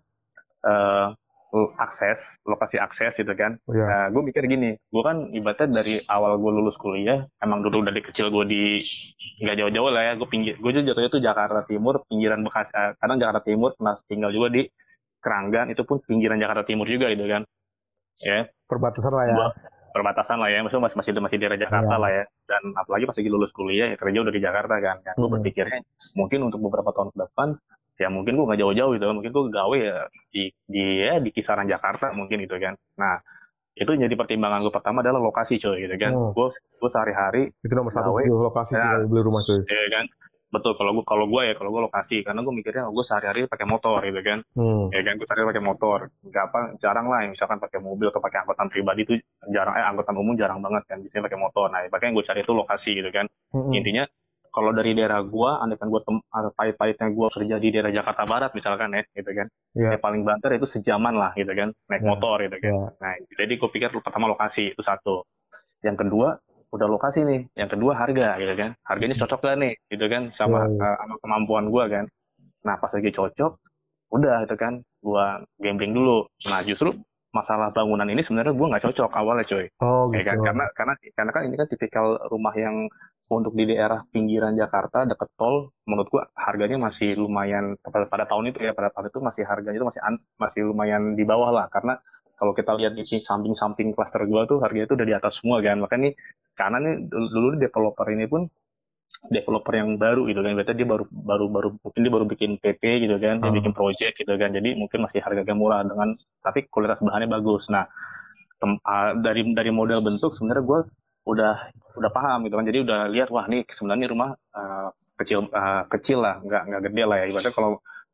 eh, 0.59 1.07
akses, 1.75 2.37
lokasi 2.45 2.77
akses 2.77 3.17
gitu 3.17 3.33
kan. 3.33 3.57
Iya. 3.65 3.85
Nah, 3.85 4.05
gue 4.09 4.21
mikir 4.21 4.45
gini, 4.45 4.77
gue 4.77 5.01
kan 5.01 5.33
ibaratnya 5.33 5.81
dari 5.81 5.97
awal 6.05 6.37
gue 6.37 6.51
lulus 6.53 6.77
kuliah, 6.77 7.25
emang 7.39 7.65
dulu 7.65 7.81
dari 7.81 7.99
kecil 7.99 8.29
gue 8.29 8.45
di 8.45 8.61
nggak 9.41 9.57
jauh-jauh 9.57 9.89
lah 9.89 10.03
ya, 10.03 10.13
gue 10.13 10.29
pinggir, 10.29 10.55
gue 10.55 10.71
jatuhnya 10.71 11.09
tuh 11.09 11.19
Jakarta 11.19 11.65
Timur, 11.65 12.05
pinggiran 12.05 12.45
Bekasi, 12.45 12.69
eh, 12.69 12.91
kadang 12.97 13.17
Jakarta 13.17 13.41
Timur, 13.41 13.73
pernah 13.73 13.97
tinggal 14.05 14.29
juga 14.29 14.47
di 14.49 14.61
Keranggan, 15.19 15.73
itu 15.73 15.81
pun 15.83 15.99
pinggiran 15.99 16.37
Jakarta 16.37 16.63
Timur 16.63 16.85
juga 16.85 17.09
gitu 17.09 17.25
kan, 17.25 17.41
ya 18.21 18.45
perbatasan 18.69 19.11
lah 19.11 19.25
ya 19.25 19.33
Gua- 19.35 19.55
perbatasan 19.89 20.37
lah 20.37 20.49
ya, 20.53 20.61
maksudnya 20.61 20.85
masih 20.85 20.97
masih 21.01 21.11
masih 21.17 21.37
daerah 21.41 21.57
Jakarta 21.57 21.91
Iya. 21.91 22.01
lah 22.05 22.09
ya, 22.13 22.23
dan 22.45 22.61
apalagi 22.77 23.03
pas 23.09 23.17
lagi 23.17 23.29
lulus 23.33 23.49
kuliah, 23.51 23.89
ya 23.89 23.97
kerja 23.97 24.21
udah 24.21 24.31
di 24.31 24.39
Jakarta 24.39 24.75
kan, 24.77 24.97
kan 25.01 25.13
gue 25.17 25.25
Hmm. 25.25 25.35
berpikirnya 25.41 25.81
mungkin 26.13 26.39
untuk 26.45 26.61
beberapa 26.61 26.93
tahun 26.93 27.09
ke 27.09 27.17
depan 27.25 27.57
ya 27.99 28.07
mungkin 28.07 28.33
gue 28.33 28.45
nggak 28.47 28.59
jauh-jauh 28.59 28.91
gitu, 28.95 29.05
mungkin 29.11 29.29
gue 29.29 29.43
gawe 29.51 29.77
ya 29.77 30.07
di 30.31 30.43
di 30.65 30.83
ya 31.03 31.19
di 31.19 31.29
kisaran 31.29 31.67
Jakarta 31.67 32.15
mungkin 32.15 32.39
gitu 32.39 32.55
kan, 32.55 32.79
nah 32.95 33.19
itu 33.75 33.91
jadi 33.91 34.11
pertimbangan 34.11 34.59
gue 34.59 34.71
pertama 34.71 34.99
adalah 34.99 35.19
lokasi 35.19 35.59
coy 35.59 35.83
gitu 35.83 35.95
kan, 35.95 36.11
Hmm. 36.11 36.31
gue 36.31 36.47
gue 36.51 36.89
sehari-hari 36.89 37.51
itu 37.59 37.73
nomor 37.73 37.91
satu 37.91 38.11
Gawe. 38.11 38.23
lokasi 38.23 38.73
Ya. 38.73 39.03
beli 39.03 39.19
rumah 39.19 39.43
cuy 39.43 39.59
ya 39.61 39.87
kan 39.91 40.07
betul 40.49 40.73
kalau 40.73 40.91
gue 40.91 41.05
kalau 41.05 41.29
gue 41.29 41.41
ya 41.45 41.53
kalau 41.53 41.69
gue 41.69 41.81
lokasi 41.85 42.25
karena 42.25 42.41
gue 42.41 42.49
mikirnya 42.49 42.89
gue 42.89 43.05
sehari-hari 43.05 43.45
pakai 43.45 43.69
motor 43.69 44.01
gitu 44.01 44.17
kan 44.19 44.41
hmm. 44.57 44.89
ya 44.89 45.05
kan 45.05 45.13
gue 45.13 45.27
sehari 45.29 45.45
pakai 45.45 45.61
motor 45.61 45.99
nggak 46.25 46.43
apa 46.49 46.59
jarang 46.81 47.05
lah 47.05 47.21
yang 47.21 47.37
misalkan 47.37 47.61
pakai 47.61 47.77
mobil 47.77 48.09
atau 48.09 48.17
pakai 48.17 48.41
angkutan 48.41 48.65
pribadi 48.65 49.01
itu 49.05 49.13
jarang 49.47 49.77
eh 49.77 49.85
angkutan 49.85 50.17
umum 50.17 50.33
jarang 50.33 50.57
banget 50.57 50.89
kan 50.89 50.97
biasanya 50.99 51.29
pakai 51.29 51.37
motor 51.37 51.69
nah 51.69 51.85
makanya 51.85 52.13
gue 52.17 52.25
cari 52.25 52.39
itu 52.41 52.53
lokasi 52.55 52.89
gitu 52.97 53.09
kan 53.13 53.29
Hmm. 53.53 53.73
intinya 53.73 54.09
kalau 54.49 54.71
dari 54.71 54.91
daerah 54.91 55.21
gua 55.21 55.59
andaikan 55.59 55.87
gua 55.87 56.01
tem- 56.01 56.25
atau 56.27 56.51
pahit-pahitnya 56.51 57.07
gua 57.09 57.27
kerja 57.29 57.55
di 57.55 57.69
daerah 57.69 57.89
Jakarta 57.89 58.23
Barat 58.23 58.51
misalkan 58.51 58.91
ya 58.91 59.01
gitu 59.09 59.31
kan. 59.31 59.47
Iya. 59.73 59.89
ya 59.93 59.97
paling 59.97 60.21
banter 60.23 60.49
itu 60.53 60.65
sejaman 60.65 61.13
lah 61.13 61.31
gitu 61.33 61.51
kan. 61.51 61.69
Naik 61.87 62.01
Ya. 62.01 62.07
motor 62.07 62.37
gitu 62.39 62.57
kan. 62.57 62.69
Ya. 62.69 62.83
nah 62.97 63.11
jadi 63.33 63.53
gue 63.55 63.69
pikir 63.69 63.89
pertama 63.95 64.25
lokasi 64.27 64.71
itu 64.71 64.81
satu. 64.81 65.23
Yang 65.79 65.97
kedua 66.03 66.27
udah 66.69 66.87
lokasi 66.87 67.21
nih. 67.21 67.41
Yang 67.53 67.69
kedua 67.77 67.91
harga 67.95 68.27
gitu 68.35 68.53
kan. 68.53 68.69
Harganya 68.83 69.15
cocok 69.17 69.39
gak 69.41 69.57
nih 69.57 69.73
gitu 69.87 70.05
kan 70.05 70.21
sama 70.33 70.65
Ya, 70.65 70.69
ya. 70.69 70.85
eh, 70.85 70.95
sama 70.99 71.15
kemampuan 71.21 71.65
gua 71.67 71.83
kan. 71.85 72.05
Nah 72.65 72.75
pas 72.75 72.91
lagi 72.91 73.09
cocok 73.09 73.51
udah 74.09 74.35
gitu 74.43 74.55
kan. 74.55 74.73
Gua 74.99 75.25
gambling 75.57 75.93
dulu. 75.93 76.27
Nah 76.45 76.59
justru 76.61 76.91
masalah 77.29 77.69
bangunan 77.69 78.09
ini 78.09 78.21
sebenarnya 78.25 78.53
gua 78.57 78.67
nggak 78.75 78.83
cocok 78.89 79.11
awalnya 79.13 79.45
coy. 79.45 79.65
Oh 79.81 80.09
ya 80.09 80.21
gitu. 80.21 80.29
kan 80.29 80.37
karena 80.41 80.65
karena 80.73 80.93
karena 81.17 81.31
kan 81.35 81.41
ini 81.45 81.55
kan 81.61 81.67
tipikal 81.69 82.05
rumah 82.33 82.53
yang 82.57 82.75
untuk 83.29 83.53
di 83.53 83.69
daerah 83.69 84.01
pinggiran 84.09 84.57
Jakarta 84.57 85.05
deket 85.05 85.29
tol 85.37 85.69
menurut 85.85 86.09
gua 86.09 86.23
harganya 86.33 86.77
masih 86.81 87.13
lumayan 87.21 87.77
pada, 87.85 88.09
pada 88.09 88.25
tahun 88.25 88.49
itu 88.49 88.59
ya 88.65 88.73
pada 88.73 88.89
tahun 88.89 89.13
itu 89.13 89.19
masih 89.21 89.43
harganya 89.45 89.77
itu 89.77 89.87
masih 89.87 90.01
an- 90.01 90.25
masih 90.41 90.61
lumayan 90.73 91.13
di 91.13 91.23
bawah 91.23 91.49
lah. 91.53 91.65
Karena 91.69 92.01
kalau 92.39 92.55
kita 92.55 92.71
lihat 92.73 92.93
di 92.97 93.03
samping-samping 93.05 93.93
klaster 93.93 94.25
gua 94.25 94.49
tuh 94.49 94.57
harganya 94.63 94.89
itu 94.89 94.95
udah 94.97 95.07
di 95.07 95.15
atas 95.15 95.37
semua 95.37 95.61
kan. 95.61 95.77
Makanya 95.77 96.01
nih 96.09 96.13
karena 96.57 96.77
nih 96.81 96.93
dulu, 97.11 97.27
dulu 97.29 97.47
developer 97.61 98.07
ini 98.09 98.25
pun 98.25 98.41
developer 99.27 99.73
yang 99.75 99.99
baru 99.99 100.23
gitu 100.31 100.39
kan. 100.39 100.55
Berarti 100.55 100.73
dia 100.79 100.87
baru 100.87 101.05
baru 101.11 101.45
baru 101.51 101.69
mungkin 101.83 101.99
dia 101.99 102.13
baru 102.13 102.25
bikin 102.25 102.51
PP 102.63 102.83
gitu 103.03 103.15
kan 103.19 103.43
dia 103.43 103.51
Hmm. 103.51 103.57
bikin 103.59 103.73
project 103.75 104.13
gitu 104.15 104.33
kan. 104.39 104.49
Jadi 104.55 104.79
mungkin 104.79 105.03
masih 105.03 105.19
harganya 105.19 105.55
murah 105.55 105.83
dengan 105.83 106.15
tapi 106.39 106.71
kualitas 106.71 107.03
bahannya 107.03 107.27
bagus. 107.27 107.67
Nah 107.67 107.83
tem- 108.63 108.79
ah, 108.87 109.11
dari 109.19 109.43
dari 109.51 109.71
model 109.75 109.99
bentuk 109.99 110.31
sebenarnya 110.35 110.63
gue 110.63 110.79
udah 111.27 111.53
udah 111.99 112.11
paham 112.15 112.47
gitu 112.47 112.55
kan. 112.55 112.65
Jadi 112.65 112.79
udah 112.87 112.99
lihat 113.11 113.29
wah 113.29 113.45
nih 113.51 113.67
sebenarnya 113.67 114.07
rumah 114.07 114.29
ah, 114.55 114.89
kecil 115.19 115.51
ah, 115.51 115.83
kecil 115.91 116.23
lah 116.23 116.39
nggak 116.39 116.63
nggak 116.71 116.81
gede 116.87 117.03
lah 117.03 117.17
ya. 117.19 117.25
Ibaratnya 117.27 117.53
kalau 117.55 117.71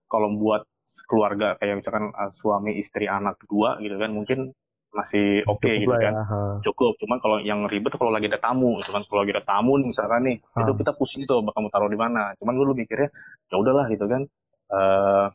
kalau 0.09 0.29
buat 0.33 0.65
keluarga 1.05 1.53
kayak 1.61 1.85
misalkan 1.85 2.09
ah, 2.17 2.33
suami 2.33 2.81
istri 2.81 3.05
anak 3.05 3.37
dua 3.45 3.77
gitu 3.77 3.93
kan 4.01 4.09
mungkin 4.09 4.55
masih 4.95 5.25
oke 5.45 5.59
Cukup 5.61 5.81
gitu 5.81 5.93
kan 5.93 6.13
ya. 6.13 6.23
ha. 6.23 6.39
cukup 6.61 6.91
cuman 6.97 7.17
kalau 7.19 7.37
yang 7.39 7.59
ribet 7.65 7.91
kalau 7.93 8.09
lagi 8.09 8.25
ada 8.25 8.39
tamu 8.39 8.79
kan 8.79 9.03
kalau 9.03 9.21
lagi 9.21 9.31
ada 9.31 9.43
tamu 9.43 9.75
nih 9.75 9.87
misalkan 9.87 10.21
nih 10.23 10.35
itu 10.39 10.65
Ah. 10.65 10.77
kita 10.77 10.91
pusing 10.91 11.23
tuh 11.23 11.39
bakal 11.41 11.59
mau 11.59 11.69
taruh 11.69 11.85
di 11.85 11.95
mana 11.95 12.31
cuman 12.35 12.53
gue 12.53 12.63
dulu 12.63 12.75
mikirnya 12.75 13.11
ya 13.45 13.55
udahlah 13.55 13.85
gitu 13.87 14.05
kan 14.05 14.23
eh 14.67 15.25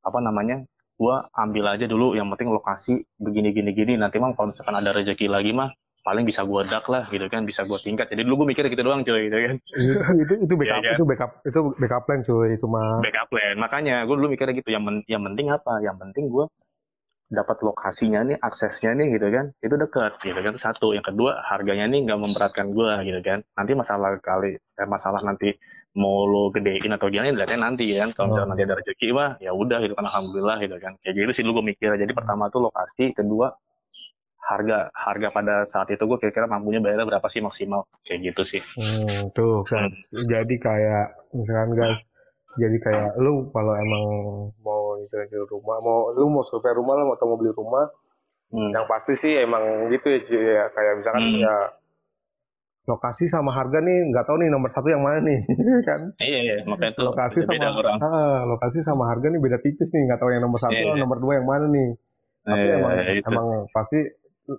apa 0.00 0.18
namanya 0.18 0.64
gua 0.94 1.14
ambil 1.32 1.68
aja 1.68 1.84
dulu 1.84 2.12
yang 2.12 2.26
penting 2.28 2.48
lokasi 2.48 2.92
begini 3.16 3.52
gini 3.52 3.70
gini 3.70 3.94
nanti 3.94 4.16
mah 4.16 4.32
kalau 4.32 4.50
misalkan 4.50 4.74
ada 4.74 4.90
rezeki 4.90 5.28
lagi 5.28 5.52
mah 5.52 5.70
paling 6.00 6.24
bisa 6.24 6.40
gua 6.42 6.64
dak 6.64 6.88
lah 6.88 7.04
gitu 7.06 7.22
kan 7.26 7.44
bisa 7.44 7.62
gua 7.62 7.76
tingkat 7.76 8.08
jadi 8.08 8.24
dulu 8.24 8.42
gue 8.42 8.48
mikir 8.48 8.66
gitu 8.66 8.80
doang 8.80 9.02
cuy 9.02 9.28
gitu 9.28 9.36
kan 9.36 9.56
itu 9.70 9.92
itu 10.16 10.34
itu 10.42 10.54
backup 10.56 10.74
Iya 10.74 10.82
kan? 10.82 10.96
itu 10.96 11.04
backup 11.04 11.30
itu 11.44 11.58
backup 11.76 12.02
plan 12.02 12.20
cuy 12.22 12.48
itu 12.50 12.66
mah 12.66 12.98
backup 12.98 13.28
plan 13.28 13.54
makanya 13.56 14.02
gue 14.02 14.16
dulu 14.16 14.26
mikirnya 14.26 14.56
gitu 14.56 14.70
yang 14.70 14.80
men- 14.80 15.04
yang 15.06 15.22
penting 15.22 15.46
apa 15.48 15.72
yang 15.78 15.94
penting 15.94 16.26
gua 16.26 16.48
dapat 17.28 17.60
lokasinya 17.60 18.24
nih 18.24 18.36
aksesnya 18.40 18.96
nih 18.96 19.20
gitu 19.20 19.28
kan. 19.28 19.52
Itu 19.60 19.76
dekat 19.76 20.16
gitu 20.24 20.40
kan. 20.40 20.52
Itu 20.56 20.60
satu. 20.60 20.86
Yang 20.96 21.12
kedua 21.12 21.44
harganya 21.44 21.84
nih 21.84 22.08
nggak 22.08 22.20
memberatkan 22.24 22.72
gue 22.72 22.90
gitu 23.04 23.20
kan. 23.20 23.44
Nanti 23.52 23.72
masalah 23.76 24.16
kali 24.18 24.56
eh, 24.56 24.88
masalah 24.88 25.20
nanti 25.20 25.52
mau 25.92 26.24
lo 26.24 26.48
gedein 26.48 26.96
atau 26.96 27.12
gimana 27.12 27.36
lihatnya 27.36 27.60
nanti 27.60 27.84
kan. 27.92 28.16
Kalau 28.16 28.32
misalnya 28.32 28.46
Oh. 28.48 28.50
nanti 28.56 28.62
ada 28.64 28.76
rezeki 28.80 29.08
mah 29.12 29.30
ya 29.44 29.52
udah 29.52 29.78
gitu 29.84 29.92
kan. 29.92 30.04
Alhamdulillah 30.08 30.56
gitu 30.64 30.76
kan. 30.80 30.92
Kayak 31.04 31.14
gitu 31.20 31.30
sih 31.36 31.42
dulu 31.44 31.60
gue 31.60 31.66
mikir 31.76 31.90
jadi 32.00 32.12
pertama 32.16 32.48
tuh 32.48 32.64
lokasi 32.64 33.12
kedua 33.12 33.52
harga 34.48 34.88
harga 34.96 35.28
pada 35.28 35.54
saat 35.68 35.92
itu 35.92 36.00
gue 36.00 36.16
kira-kira 36.16 36.48
mampunya 36.48 36.80
bayar 36.80 37.04
berapa 37.04 37.28
sih 37.28 37.44
maksimal. 37.44 37.84
Kayak 38.08 38.32
gitu 38.32 38.42
sih. 38.56 38.62
Hmm, 38.80 39.28
tuh 39.36 39.60
kan. 39.68 39.92
Jadi 40.08 40.54
kayak 40.56 41.04
misalkan 41.36 41.70
guys, 41.76 42.00
jadi 42.56 42.76
kayak 42.80 43.08
lu 43.20 43.52
kalau 43.52 43.76
emang 43.76 44.04
mau 44.64 44.77
itu 45.04 45.46
rumah, 45.46 45.78
mau 45.78 46.10
lu 46.10 46.26
mau 46.26 46.42
survei 46.42 46.72
rumah 46.72 46.94
lah 46.94 47.14
atau 47.14 47.26
mau 47.26 47.36
beli 47.36 47.52
rumah, 47.52 47.86
Hmm. 48.48 48.72
yang 48.72 48.88
pasti 48.88 49.12
sih 49.18 49.38
emang 49.38 49.60
gitu 49.88 50.08
ya, 50.08 50.18
cuy, 50.22 50.40
ya. 50.40 50.64
kayak 50.72 50.92
misalkan 50.96 51.24
Hmm. 51.28 51.42
ya 51.42 51.54
lokasi 52.88 53.28
sama 53.28 53.52
harga 53.52 53.78
nih 53.78 54.08
nggak 54.08 54.24
tahu 54.24 54.40
nih 54.40 54.48
nomor 54.48 54.72
satu 54.72 54.88
yang 54.88 55.04
mana 55.04 55.20
nih 55.20 55.44
kan 55.88 56.00
iya 56.18 56.38
iya 56.40 56.54
makanya 56.64 56.96
tuh 56.96 57.04
lokasi 57.12 57.44
beda 57.44 57.68
sama 57.68 57.76
orang 57.76 57.96
ah, 58.00 58.38
lokasi 58.48 58.78
sama 58.80 59.04
harga 59.06 59.28
nih 59.28 59.36
beda 59.38 59.60
tipis 59.60 59.92
nih 59.92 60.08
nggak 60.08 60.16
tahu 60.16 60.32
yang 60.32 60.40
nomor 60.40 60.56
satu 60.56 60.72
Iya, 60.72 60.88
atau 60.88 60.96
iya. 60.96 61.02
nomor 61.04 61.18
dua 61.20 61.32
yang 61.36 61.44
mana 61.44 61.66
nih 61.68 61.88
tapi 62.40 62.64
Iya, 62.64 62.74
emang 62.80 62.92
itu. 63.12 63.26
emang 63.28 63.46
pasti 63.68 63.98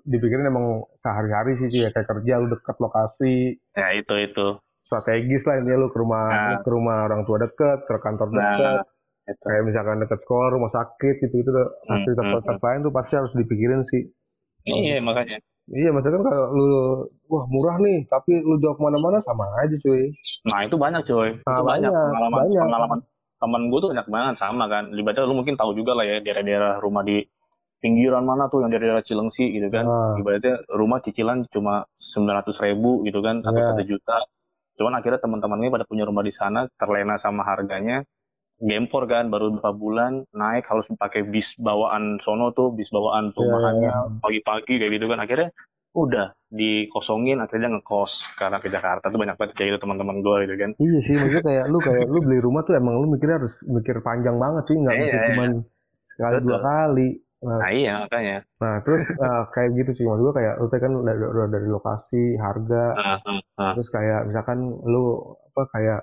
dipikirin 0.05 0.45
emang 0.45 0.65
sehari-hari 1.01 1.57
sih 1.57 1.67
cuy 1.67 1.81
ya 1.81 1.89
kayak 1.89 2.05
kerja 2.07 2.33
lu 2.37 2.47
deket 2.53 2.75
lokasi 2.77 3.33
ya 3.73 3.87
itu 3.97 4.13
itu 4.21 4.47
strategis 4.85 5.41
lah 5.41 5.55
intinya 5.57 5.77
lu 5.81 5.89
ke 5.89 5.97
rumah 5.97 6.25
Nah. 6.29 6.61
ke 6.61 6.69
rumah 6.69 6.97
orang 7.09 7.25
tua 7.25 7.41
deket 7.41 7.79
ke 7.81 7.95
kantor 7.97 8.27
nah 8.29 8.37
deket 8.37 8.85
itu 9.31 9.43
kayak 9.45 9.63
misalkan 9.69 9.97
deket 10.03 10.19
sekolah 10.25 10.47
rumah 10.55 10.71
sakit 10.73 11.15
gitu 11.23 11.33
gitu 11.41 11.51
Hmm, 11.87 12.05
fasilitas 12.05 12.25
hmm, 12.25 12.65
lain 12.65 12.79
tuh 12.85 12.93
pasti 12.93 13.13
harus 13.19 13.31
dipikirin 13.37 13.81
sih 13.91 14.01
iya 14.69 14.97
makanya 15.01 15.37
iya 15.69 15.89
maksudnya 15.93 16.17
kan 16.19 16.25
kalau 16.29 16.45
lu 16.57 16.65
wah 17.31 17.43
murah 17.53 17.75
nih 17.85 17.97
tapi 18.09 18.31
lu 18.41 18.55
jauh 18.61 18.75
ke 18.77 18.81
mana-mana 18.81 19.17
sama 19.21 19.45
aja 19.61 19.75
cuy 19.85 20.09
Nah 20.49 20.59
itu 20.65 20.75
banyak 20.75 21.01
itu 21.05 21.13
Nah, 21.45 21.61
banyak, 21.61 21.91
banyak, 21.91 21.91
pengalaman 21.93 22.39
banyak. 22.41 22.63
pengalaman 22.65 22.99
teman 23.39 23.61
gue 23.71 23.79
tuh 23.83 23.89
banyak 23.95 24.07
banget 24.11 24.35
sama 24.43 24.65
kan. 24.67 24.83
Ibaratnya 24.91 25.23
lu 25.29 25.35
mungkin 25.39 25.55
tahu 25.55 25.71
juga 25.79 25.91
lah 25.95 26.03
ya 26.03 26.17
daerah-daerah 26.25 26.73
rumah 26.83 27.03
di 27.07 27.23
pinggiran 27.79 28.23
mana 28.27 28.51
tuh 28.51 28.59
yang 28.67 28.71
daerah 28.73 28.99
Cilengsi 28.99 29.45
gitu 29.55 29.67
kan. 29.71 29.85
Ah. 29.87 30.19
Ibaratnya 30.19 30.55
rumah 30.75 30.99
cicilan 31.05 31.47
cuma 31.53 31.87
sembilan 31.95 32.35
ratus 32.43 32.57
ribu 32.65 32.91
gitu 33.07 33.19
kan 33.23 33.39
atau 33.39 33.61
satu 33.63 33.83
juta. 33.87 34.17
Cuman 34.75 34.93
akhirnya 34.99 35.19
teman-teman 35.23 35.59
ini 35.63 35.69
pada 35.71 35.85
punya 35.87 36.03
rumah 36.09 36.23
di 36.23 36.33
sana 36.35 36.67
terlena 36.79 37.15
sama 37.19 37.43
harganya. 37.47 38.03
Gempor 38.59 39.07
kan 39.07 39.31
baru 39.31 39.55
beberapa 39.55 39.71
bulan 39.71 40.27
naik 40.35 40.67
harus 40.67 40.83
pakai 40.99 41.23
bis 41.23 41.55
bawaan 41.55 42.19
sono 42.23 42.51
tuh 42.51 42.75
bis 42.75 42.91
bawaan 42.91 43.31
perumahannya 43.31 43.87
Iya, 43.87 44.19
pagi-pagi 44.19 44.73
kayak 44.83 44.91
gitu 44.99 45.05
kan 45.07 45.19
akhirnya 45.23 45.49
udah 45.95 46.27
dikosongin 46.53 47.39
akhirnya 47.41 47.71
ngekos 47.73 48.13
karena 48.35 48.59
ke 48.61 48.67
Jakarta 48.69 49.09
tuh 49.09 49.17
banyak 49.17 49.39
banget 49.39 49.53
kayak 49.55 49.67
gitu 49.73 49.79
teman-teman 49.87 50.19
gue 50.21 50.35
gitu 50.45 50.55
kan 50.59 50.71
Iya 50.75 50.97
sih, 51.07 51.15
maksudnya 51.15 51.43
kayak 51.47 51.65
lu 51.71 51.79
kayak 51.79 52.05
lu 52.11 52.19
beli 52.19 52.37
rumah 52.43 52.61
tuh 52.67 52.73
emang 52.75 52.95
lu 52.99 53.07
mikirnya 53.15 53.37
harus 53.41 53.53
mikir 53.63 53.95
panjang 54.03 54.35
banget 54.37 54.63
sih, 54.67 54.75
nggak 54.75 54.95
Iya, 54.95 55.03
mikir 55.07 55.19
iya. 55.19 55.27
cuman 55.33 55.49
sekali 56.13 56.35
Betul. 56.35 56.45
dua 56.45 56.59
kali. 56.59 57.09
Nah, 57.39 57.57
Nah 57.63 57.71
iya 57.71 57.93
makanya. 58.03 58.37
nah 58.59 58.75
terus 58.83 59.03
eh, 59.07 59.41
kayak 59.55 59.69
gitu 59.79 59.91
sih, 59.95 60.03
maksud 60.03 60.23
gua 60.27 60.35
kayak 60.35 60.53
lu 60.59 60.67
kan 60.67 60.91
dari, 61.07 61.19
dari- 61.55 61.71
lokasi, 61.71 62.23
harga, 62.35 62.83
Ah, 62.99 63.17
ah, 63.23 63.39
ah. 63.63 63.71
terus 63.79 63.87
kayak 63.95 64.19
misalkan 64.27 64.59
lu 64.83 65.03
apa 65.55 65.61
kayak 65.71 65.99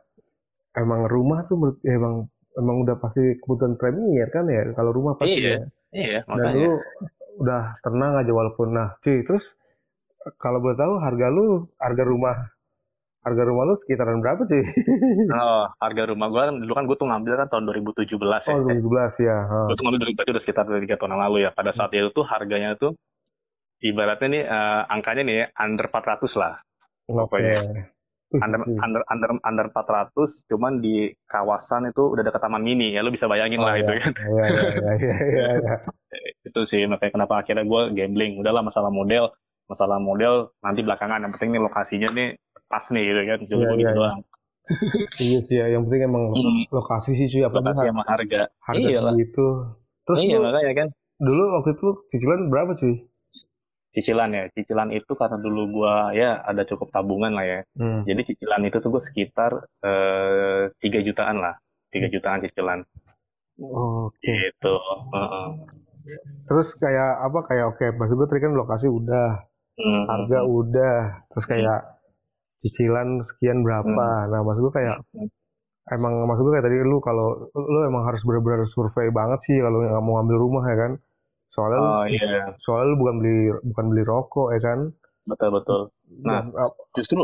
emang 0.76 1.04
rumah 1.08 1.44
tuh 1.48 1.56
menurut 1.60 1.78
ya 1.84 1.92
emang 2.00 2.24
emang 2.56 2.82
udah 2.82 2.96
pasti 2.96 3.36
kebutuhan 3.44 3.76
premier 3.76 4.28
kan 4.32 4.48
ya 4.48 4.72
kalau 4.72 4.90
rumah 4.90 5.14
pasti 5.14 5.36
Iya, 5.36 5.52
ya. 5.52 5.58
Iya 5.92 6.20
Dan 6.24 6.32
makanya. 6.40 6.66
lu 6.66 6.72
udah 7.36 7.62
tenang 7.84 8.12
aja 8.16 8.32
walaupun 8.32 8.68
nah, 8.72 8.88
cuy, 9.04 9.20
terus 9.22 9.44
kalau 10.40 10.58
boleh 10.58 10.74
tahu 10.74 10.96
harga 10.98 11.26
lu, 11.28 11.68
harga 11.76 12.02
rumah 12.02 12.36
harga 13.26 13.42
rumah 13.42 13.62
lu 13.66 13.74
sekitaran 13.82 14.22
berapa 14.22 14.46
cuy? 14.46 14.62
Oh, 15.36 15.66
harga 15.82 16.02
rumah 16.08 16.30
gua 16.30 16.46
kan 16.48 16.62
dulu 16.62 16.72
kan 16.72 16.84
gua 16.86 16.96
tuh 16.96 17.08
ngambil 17.10 17.32
kan 17.42 17.48
tahun 17.50 17.64
2017 17.66 18.06
ya. 18.22 18.52
Oh, 18.54 18.62
2017 18.70 19.26
ya. 19.26 19.36
ha. 19.50 19.58
Gua 19.66 19.74
tuh 19.74 19.82
ngambil 19.84 20.00
dari 20.06 20.12
berarti 20.14 20.30
udah 20.32 20.42
sekitar 20.46 20.64
dari 20.64 20.80
tiga 20.86 20.96
tahun 20.96 21.12
yang 21.18 21.22
lalu 21.26 21.36
ya. 21.44 21.50
Pada 21.50 21.70
saat 21.74 21.90
itu 21.90 22.08
tuh 22.14 22.24
harganya 22.24 22.78
tuh 22.78 22.94
ibaratnya 23.82 24.28
nih 24.30 24.42
eh, 24.46 24.82
angkanya 24.88 25.22
nih 25.26 25.38
under 25.58 25.86
400 25.90 26.40
lah. 26.40 26.54
Oke. 27.10 27.18
Pokoknya. 27.18 27.90
Under, 28.26 28.58
Ih, 28.66 28.74
under 28.82 29.02
under 29.06 29.30
under 29.38 29.66
400 29.70 30.10
cuman 30.50 30.82
di 30.82 31.14
kawasan 31.30 31.86
itu 31.86 32.02
udah 32.10 32.26
dekat 32.26 32.42
taman 32.42 32.58
mini 32.58 32.90
ya 32.90 33.06
lu 33.06 33.14
bisa 33.14 33.30
bayangin 33.30 33.62
Oh, 33.62 33.70
lah 33.70 33.78
itu 33.78 33.86
iya. 33.86 34.02
kan. 34.02 34.12
Iya, 34.18 34.44
iya, 34.50 34.62
iya, 34.66 34.92
iya, 34.98 35.14
iya, 35.22 35.46
iya. 35.62 35.74
Itu 36.42 36.66
sih 36.66 36.82
makanya 36.90 37.22
kenapa 37.22 37.34
akhirnya 37.38 37.62
gua 37.62 37.86
gambling. 37.88 38.34
Udahlah 38.36 38.66
masalah 38.66 38.90
model, 38.90 39.30
masalah 39.66 40.02
model 40.02 40.50
nanti 40.58 40.82
belakangan 40.82 41.22
yang 41.22 41.32
penting 41.38 41.54
nih 41.54 41.62
lokasinya 41.62 42.08
nih 42.10 42.28
pas 42.66 42.82
nih 42.90 43.02
gitu 43.06 43.20
kan. 43.22 43.38
Cuma 43.46 43.60
Iya, 43.62 43.62
gua 43.62 43.70
iya, 43.70 43.78
gitu 43.78 43.90
iya. 43.94 43.98
doang. 44.02 44.20
Iya 45.22 45.38
sih 45.46 45.56
ya, 45.62 45.66
yang 45.70 45.82
penting 45.86 46.02
emang 46.10 46.24
Hmm. 46.34 46.66
lokasi 46.74 47.14
sih 47.14 47.26
cuy, 47.30 47.42
apalagi 47.46 47.78
Lokasi 47.78 47.86
sama 47.86 48.02
harga. 48.04 48.42
harga 48.66 48.88
Iyalah. 48.90 49.14
segitu. 49.14 49.46
Terus 50.02 50.18
Iya 50.18 50.36
lu 50.36 50.42
makanya 50.42 50.74
kan. 50.74 50.88
dulu 51.16 51.42
waktu 51.54 51.70
itu 51.78 51.88
cicilan 52.10 52.40
berapa 52.50 52.74
cuy? 52.74 52.94
Cicilan 53.96 54.28
ya 54.30 54.44
cicilan 54.52 54.92
itu 54.92 55.08
karena 55.16 55.40
dulu 55.40 55.62
gua 55.72 56.12
ya 56.12 56.44
ada 56.44 56.68
cukup 56.68 56.92
tabungan 56.92 57.32
lah 57.32 57.42
ya 57.42 57.60
Hmm. 57.74 58.04
jadi 58.04 58.20
cicilan 58.22 58.62
itu 58.62 58.76
tuh 58.78 58.92
gue 58.92 59.02
sekitar 59.02 59.52
eh, 59.80 60.68
tiga 60.78 61.00
jutaan 61.00 61.40
lah 61.40 61.56
tiga 61.88 62.12
jutaan 62.12 62.44
cicilan 62.44 62.84
Oke. 63.56 64.20
gitu 64.20 64.74
Heeh. 65.16 65.46
Terus 66.46 66.68
kayak 66.78 67.10
apa 67.18 67.38
kayak 67.50 67.64
oke, 67.74 67.86
maksud 67.98 68.14
gue 68.14 68.28
tadi 68.30 68.40
kan 68.44 68.54
lokasi 68.54 68.86
udah, 68.86 69.42
Hmm. 69.74 70.04
harga 70.06 70.38
udah, 70.46 70.96
terus 71.28 71.46
kayak 71.50 71.78
cicilan 72.62 73.20
sekian 73.26 73.60
berapa. 73.60 74.06
Nah, 74.30 74.40
maksud 74.46 74.70
gue 74.70 74.74
kayak 74.76 75.02
Hmm. 75.10 75.26
emang 75.90 76.14
maksud 76.24 76.46
gue 76.46 76.52
kayak 76.54 76.66
tadi 76.68 76.78
lu 76.78 77.02
kalau 77.02 77.50
lu 77.50 77.80
emang 77.84 78.06
harus 78.06 78.22
benar-benar 78.22 78.70
survei 78.70 79.10
banget 79.10 79.40
sih 79.48 79.58
kalau 79.58 79.82
nggak 79.82 80.04
mau 80.04 80.20
ngambil 80.20 80.36
rumah 80.38 80.64
ya 80.68 80.76
kan. 80.78 80.92
Soalnya 81.56 81.78
lu, 81.80 81.88
oh 81.88 82.04
iya 82.06 82.52
soalnya 82.64 82.86
lu 82.92 82.96
bukan 83.02 83.14
beli 83.20 83.36
bukan 83.72 83.84
beli 83.90 84.02
rokok 84.04 84.48
ya 84.54 84.60
kan. 84.60 84.78
betul 85.26 85.48
betul 85.56 85.80
Nah. 86.22 86.40
Ap- 86.54 86.78
justru 86.94 87.20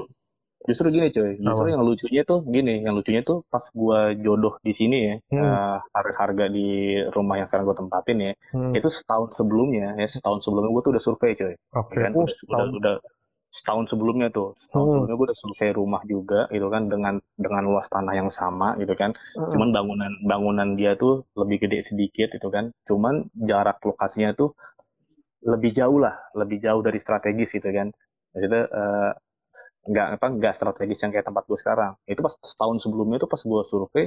justru 0.68 0.86
gini 0.94 1.10
coy 1.10 1.30
justru 1.42 1.66
Apa? 1.66 1.74
yang 1.74 1.82
lucunya 1.82 2.22
tuh 2.22 2.38
gini 2.46 2.74
yang 2.86 2.94
lucunya 2.98 3.22
tuh 3.26 3.42
pas 3.52 3.64
gua 3.74 4.14
jodoh 4.24 4.54
di 4.62 4.72
sini 4.78 4.98
ya 5.10 5.14
Hmm. 5.34 5.42
eh, 5.42 5.76
harga-harga 5.96 6.44
di 6.56 6.66
rumah 7.14 7.34
yang 7.42 7.46
sekarang 7.50 7.66
gua 7.66 7.78
tempatin 7.82 8.18
ya 8.26 8.32
hmm, 8.54 8.72
itu 8.78 8.88
setahun 8.90 9.28
sebelumnya 9.38 9.98
ya 9.98 10.06
setahun 10.06 10.38
sebelumnya 10.46 10.70
gua 10.74 10.82
tuh 10.86 10.92
udah 10.94 11.02
survei 11.02 11.32
coy 11.34 11.54
oke. 11.74 11.94
kan 11.98 12.12
Oh, 12.14 12.22
udah, 12.26 12.36
udah, 12.46 12.66
udah 12.78 12.94
setahun 13.52 13.92
sebelumnya 13.92 14.28
tuh. 14.32 14.56
Setahun 14.58 14.86
Hmm. 14.88 14.92
sebelumnya 14.96 15.16
gue 15.20 15.26
udah 15.30 15.38
survei 15.44 15.70
rumah 15.76 16.02
juga 16.08 16.40
gitu 16.48 16.66
kan 16.72 16.82
dengan 16.92 17.14
dengan 17.36 17.62
luas 17.68 17.86
tanah 17.92 18.14
yang 18.16 18.30
sama 18.32 18.74
gitu 18.80 18.94
kan. 18.96 19.12
Hmm. 19.36 19.48
cuman 19.52 19.68
bangunan 19.76 20.12
bangunan 20.24 20.68
dia 20.80 20.92
tuh 20.96 21.28
lebih 21.36 21.68
gede 21.68 21.78
sedikit 21.84 22.28
gitu 22.32 22.48
kan. 22.48 22.72
Cuman 22.88 23.28
jarak 23.36 23.78
lokasinya 23.84 24.32
tuh 24.32 24.56
lebih 25.42 25.70
jauh 25.74 25.98
lah 26.00 26.14
lebih 26.38 26.58
jauh 26.64 26.80
dari 26.80 26.98
strategis 27.02 27.50
gitu 27.52 27.68
kan. 27.70 27.92
Maksudnya 28.32 28.62
eh, 28.72 29.10
nggak 29.82 30.06
apa 30.18 30.26
nggak 30.38 30.54
strategis 30.58 30.98
yang 31.02 31.10
kayak 31.14 31.26
tempat 31.28 31.44
gue 31.50 31.58
sekarang. 31.58 31.92
Itu 32.06 32.20
pas 32.24 32.34
setahun 32.40 32.76
sebelumnya 32.86 33.18
tuh 33.22 33.30
pas 33.30 33.42
gue 33.42 33.62
survei 33.68 34.06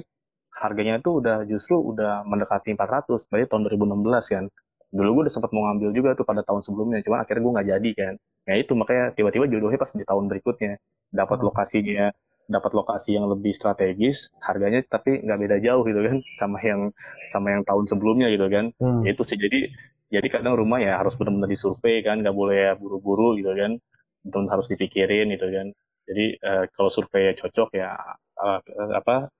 harganya 0.55 1.03
tuh 1.03 1.19
udah 1.19 1.43
justru 1.51 1.75
udah 1.75 2.23
mendekati 2.23 2.71
400 2.79 3.27
berarti 3.27 3.45
tahun 3.51 3.61
2016 3.67 4.25
kan 4.31 4.45
dulu 4.93 5.09
gue 5.21 5.21
udah 5.27 5.33
sempat 5.33 5.51
mau 5.55 5.65
ngambil 5.69 5.89
juga 5.95 6.09
tuh 6.19 6.25
pada 6.27 6.41
tahun 6.45 6.61
sebelumnya 6.65 7.01
cuman 7.05 7.19
akhirnya 7.25 7.41
gue 7.45 7.53
nggak 7.55 7.67
jadi 7.77 7.89
kan. 7.97 8.13
Ya 8.45 8.55
itu 8.61 8.71
makanya 8.77 9.03
tiba-tiba 9.17 9.45
jodohnya 9.49 9.79
pas 9.81 9.91
di 9.93 10.05
tahun 10.05 10.25
berikutnya. 10.31 10.73
Dapat 11.13 11.37
Oh. 11.41 11.45
lokasinya 11.49 12.11
dapat 12.45 12.77
lokasi 12.77 13.17
yang 13.17 13.25
lebih 13.25 13.57
strategis 13.57 14.29
harganya 14.37 14.85
tapi 14.85 15.17
nggak 15.25 15.39
beda 15.41 15.57
jauh 15.65 15.81
gitu 15.81 15.97
kan 16.05 16.17
sama 16.41 16.61
yang 16.61 16.93
sama 17.33 17.47
yang 17.57 17.63
tahun 17.65 17.85
sebelumnya 17.89 18.27
gitu 18.29 18.45
kan. 18.53 18.69
Hmm. 18.77 19.01
Ya 19.01 19.17
itu 19.17 19.23
sih 19.25 19.37
jadi 19.39 19.59
jadi 20.13 20.27
kadang 20.29 20.53
rumah 20.61 20.77
ya 20.77 21.01
harus 21.01 21.17
benar-benar 21.17 21.49
disurvei 21.49 22.05
kan 22.05 22.21
nggak 22.21 22.35
boleh 22.37 22.57
ya 22.69 22.71
buru-buru 22.77 23.33
gitu 23.41 23.49
kan. 23.57 23.81
Benar 24.25 24.57
harus 24.57 24.67
dipikirin 24.69 25.33
gitu 25.33 25.47
kan. 25.49 25.67
Jadi 26.05 26.25
eh, 26.37 26.63
kalau 26.77 26.89
survei 26.93 27.33
cocok 27.33 27.69
ya 27.73 27.97
eh, 28.45 28.59
apa 28.93 29.33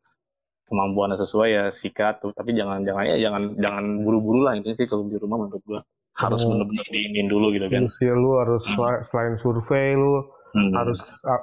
kemampuannya 0.65 1.17
sesuai 1.17 1.49
ya 1.49 1.63
sikat 1.69 2.19
tuh 2.19 2.31
tapi 2.33 2.53
jangan 2.53 2.81
jangan 2.81 3.03
ya 3.05 3.17
jangan 3.21 3.53
jangan 3.55 3.83
buru-buru 4.01 4.43
lah 4.43 4.53
intinya 4.53 4.75
sih 4.75 4.85
kalau 4.85 5.05
di 5.05 5.17
rumah 5.17 5.45
menurut 5.45 5.61
gua 5.63 5.81
harus 6.15 6.41
Oh. 6.41 6.55
benar-benar 6.55 6.87
diinin 6.89 7.27
dulu 7.27 7.51
gitu 7.51 7.67
kan 7.67 7.85
Terus 7.85 7.95
ya 7.99 8.13
lu 8.15 8.31
harus 8.39 8.63
Hmm. 8.65 8.75
sel- 8.75 9.03
selain 9.11 9.35
survei 9.37 9.93
lu 9.93 10.23
Hmm. 10.55 10.71
harus 10.71 10.99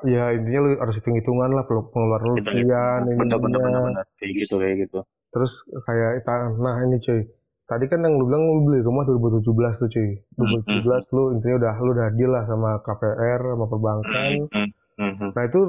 ya 0.08 0.32
intinya 0.32 0.60
lu 0.64 0.70
harus 0.80 0.94
hitung-hitungan 0.96 1.52
lah 1.52 1.64
perlu 1.68 1.84
pengeluaran 1.92 2.26
lu 2.32 2.36
sekian 2.40 3.00
ini 3.04 3.20
bener 3.20 4.00
kayak 4.16 4.32
gitu 4.32 4.54
kayak 4.56 4.76
gitu 4.88 4.98
Terus 5.32 5.52
kayak 5.88 6.28
nah 6.60 6.76
ini 6.84 7.00
cuy. 7.00 7.24
Tadi 7.64 7.88
kan 7.88 8.04
yang 8.04 8.20
lu 8.20 8.28
bilang 8.28 8.44
lu 8.44 8.68
beli 8.68 8.84
rumah 8.84 9.00
2017 9.08 9.80
tuh 9.80 9.88
cuy. 9.88 10.12
Hmm, 10.36 10.60
2017 10.68 11.08
lu 11.08 11.22
intinya 11.32 11.56
udah 11.56 11.74
lu 11.80 11.90
udah 11.96 12.08
deal 12.12 12.30
lah 12.36 12.44
sama 12.44 12.76
KPR 12.84 13.40
sama 13.40 13.64
perbankan. 13.64 14.30
Hmm, 14.52 14.68
hmm, 15.00 15.12
hmm. 15.16 15.30
Nah 15.32 15.42
itu 15.48 15.60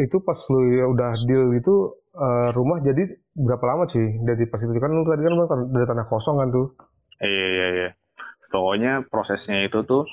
itu 0.00 0.16
pas 0.24 0.40
lu 0.48 0.60
ya 0.72 0.88
udah 0.88 1.12
deal 1.28 1.52
itu 1.52 1.74
eh, 2.14 2.48
rumah 2.52 2.78
jadi 2.80 3.02
berapa 3.32 3.64
lama 3.64 3.84
cuy? 3.88 4.20
Dari 4.22 4.44
pas 4.48 4.60
itu 4.60 4.72
kan 4.76 4.90
lu 4.92 5.02
tadi 5.04 5.22
kan 5.24 5.34
dari 5.72 5.86
tanah 5.88 6.06
kosong 6.08 6.36
kan 6.40 6.48
tuh. 6.52 6.66
iya 7.22 7.46
iya 7.54 7.66
iya 7.78 7.90
pokoknya 8.52 9.08
prosesnya 9.08 9.64
itu 9.64 9.80
tuh 9.86 10.04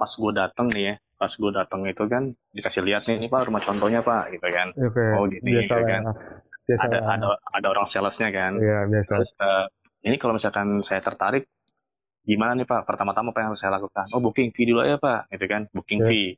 pas 0.00 0.08
gue 0.08 0.32
datang 0.32 0.72
nih 0.72 0.82
ya 0.82 0.94
pas 1.20 1.28
gue 1.28 1.50
datang 1.52 1.84
itu 1.84 2.02
kan 2.08 2.32
dikasih 2.56 2.80
lihat 2.88 3.04
nih 3.04 3.20
ini 3.20 3.26
pak 3.28 3.44
rumah 3.44 3.60
contohnya 3.60 4.00
pak 4.00 4.32
gitu 4.32 4.48
kan 4.48 4.72
Oke. 4.72 5.04
oh 5.20 5.28
gini 5.28 5.44
biasa 5.44 5.68
gitu 5.68 5.74
lah. 5.76 5.84
kan 5.84 6.02
Biasa 6.64 6.82
ada 6.86 6.98
ada 7.04 7.26
ada 7.36 7.66
orang 7.68 7.84
salesnya 7.90 8.32
kan 8.32 8.56
Iya, 8.56 8.88
biasa. 8.88 9.10
terus 9.12 9.30
eh, 9.36 9.66
ini 10.08 10.16
kalau 10.16 10.40
misalkan 10.40 10.80
saya 10.80 11.04
tertarik 11.04 11.44
gimana 12.24 12.56
nih 12.56 12.64
pak 12.64 12.88
pertama-tama 12.88 13.36
apa 13.36 13.38
yang 13.44 13.48
harus 13.52 13.60
saya 13.60 13.76
lakukan 13.76 14.06
oh 14.16 14.20
booking 14.24 14.56
fee 14.56 14.64
dulu 14.72 14.80
ya 14.88 14.96
pak 14.96 15.28
gitu 15.36 15.44
kan 15.44 15.68
booking 15.76 16.00
Oke. 16.00 16.08
fee 16.08 16.28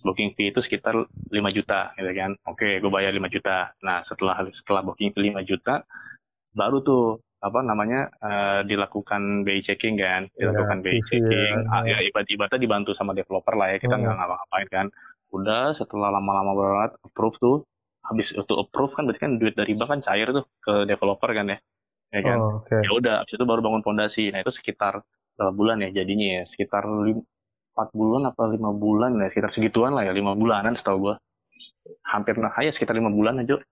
booking 0.00 0.30
fee 0.38 0.50
itu 0.50 0.60
sekitar 0.62 0.94
5 0.94 1.50
juta 1.50 1.90
gitu 1.94 2.10
kan. 2.14 2.32
Oke 2.46 2.78
gue 2.78 2.90
bayar 2.90 3.10
5 3.10 3.28
juta. 3.28 3.74
Nah 3.82 4.02
setelah 4.06 4.36
setelah 4.50 4.82
booking 4.86 5.10
fee 5.12 5.30
5 5.30 5.42
juta 5.44 5.82
baru 6.54 6.80
tuh 6.82 7.04
apa 7.38 7.62
namanya 7.62 8.10
eh, 8.18 8.60
dilakukan 8.66 9.46
BI 9.46 9.62
checking 9.62 9.94
kan. 9.94 10.26
Dilakukan 10.34 10.82
BI 10.82 10.98
isi 10.98 10.98
ya. 10.98 11.22
checking. 11.22 11.54
Ah, 11.70 11.82
ya 11.86 11.98
ibarat-ibaratnya 12.02 12.58
dibantu 12.58 12.90
sama 12.98 13.14
developer 13.14 13.54
lah 13.54 13.70
ya. 13.70 13.78
Kita 13.78 13.94
Hmm. 13.94 14.02
nggak 14.02 14.16
ngapa-ngapain 14.18 14.68
kan. 14.70 14.86
Udah 15.30 15.76
setelah 15.78 16.10
lama-lama 16.10 16.52
berat 16.56 16.92
approve 17.04 17.38
tuh. 17.38 17.56
Habis 18.08 18.32
itu 18.34 18.54
approve 18.56 18.90
kan 18.96 19.04
berarti 19.06 19.20
kan 19.22 19.32
duit 19.38 19.54
dari 19.54 19.76
bank 19.76 19.90
kan 19.92 20.00
cair 20.02 20.32
tuh 20.32 20.46
ke 20.64 20.88
developer 20.88 21.30
kan 21.30 21.46
ya. 21.54 21.58
Ya 22.08 22.20
kan? 22.24 22.38
Oh, 22.40 22.64
oke. 22.64 22.72
ya 22.74 22.90
udah 22.96 23.14
habis 23.22 23.36
itu 23.36 23.44
baru 23.44 23.60
bangun 23.62 23.82
fondasi. 23.84 24.32
Nah 24.32 24.40
itu 24.40 24.50
sekitar 24.50 25.04
berapa 25.38 25.52
bulan 25.54 25.78
ya 25.84 25.92
jadinya 25.94 26.40
ya. 26.40 26.42
Sekitar 26.48 26.82
lim- 27.78 27.84
empat 27.86 27.88
bulan 27.94 28.22
apa 28.34 28.42
lima 28.50 28.70
bulan 28.74 29.10
ya 29.22 29.30
sekitar 29.30 29.50
segituan 29.54 29.94
lah 29.94 30.02
ya 30.02 30.10
lima 30.10 30.34
bulanan 30.34 30.74
setahu 30.74 30.98
gua. 30.98 31.14
Hampir 32.02 32.34
nah 32.42 32.50
ya 32.58 32.74
sekitar 32.74 32.98
lima 32.98 33.14
bulan 33.14 33.38
aja. 33.38 33.62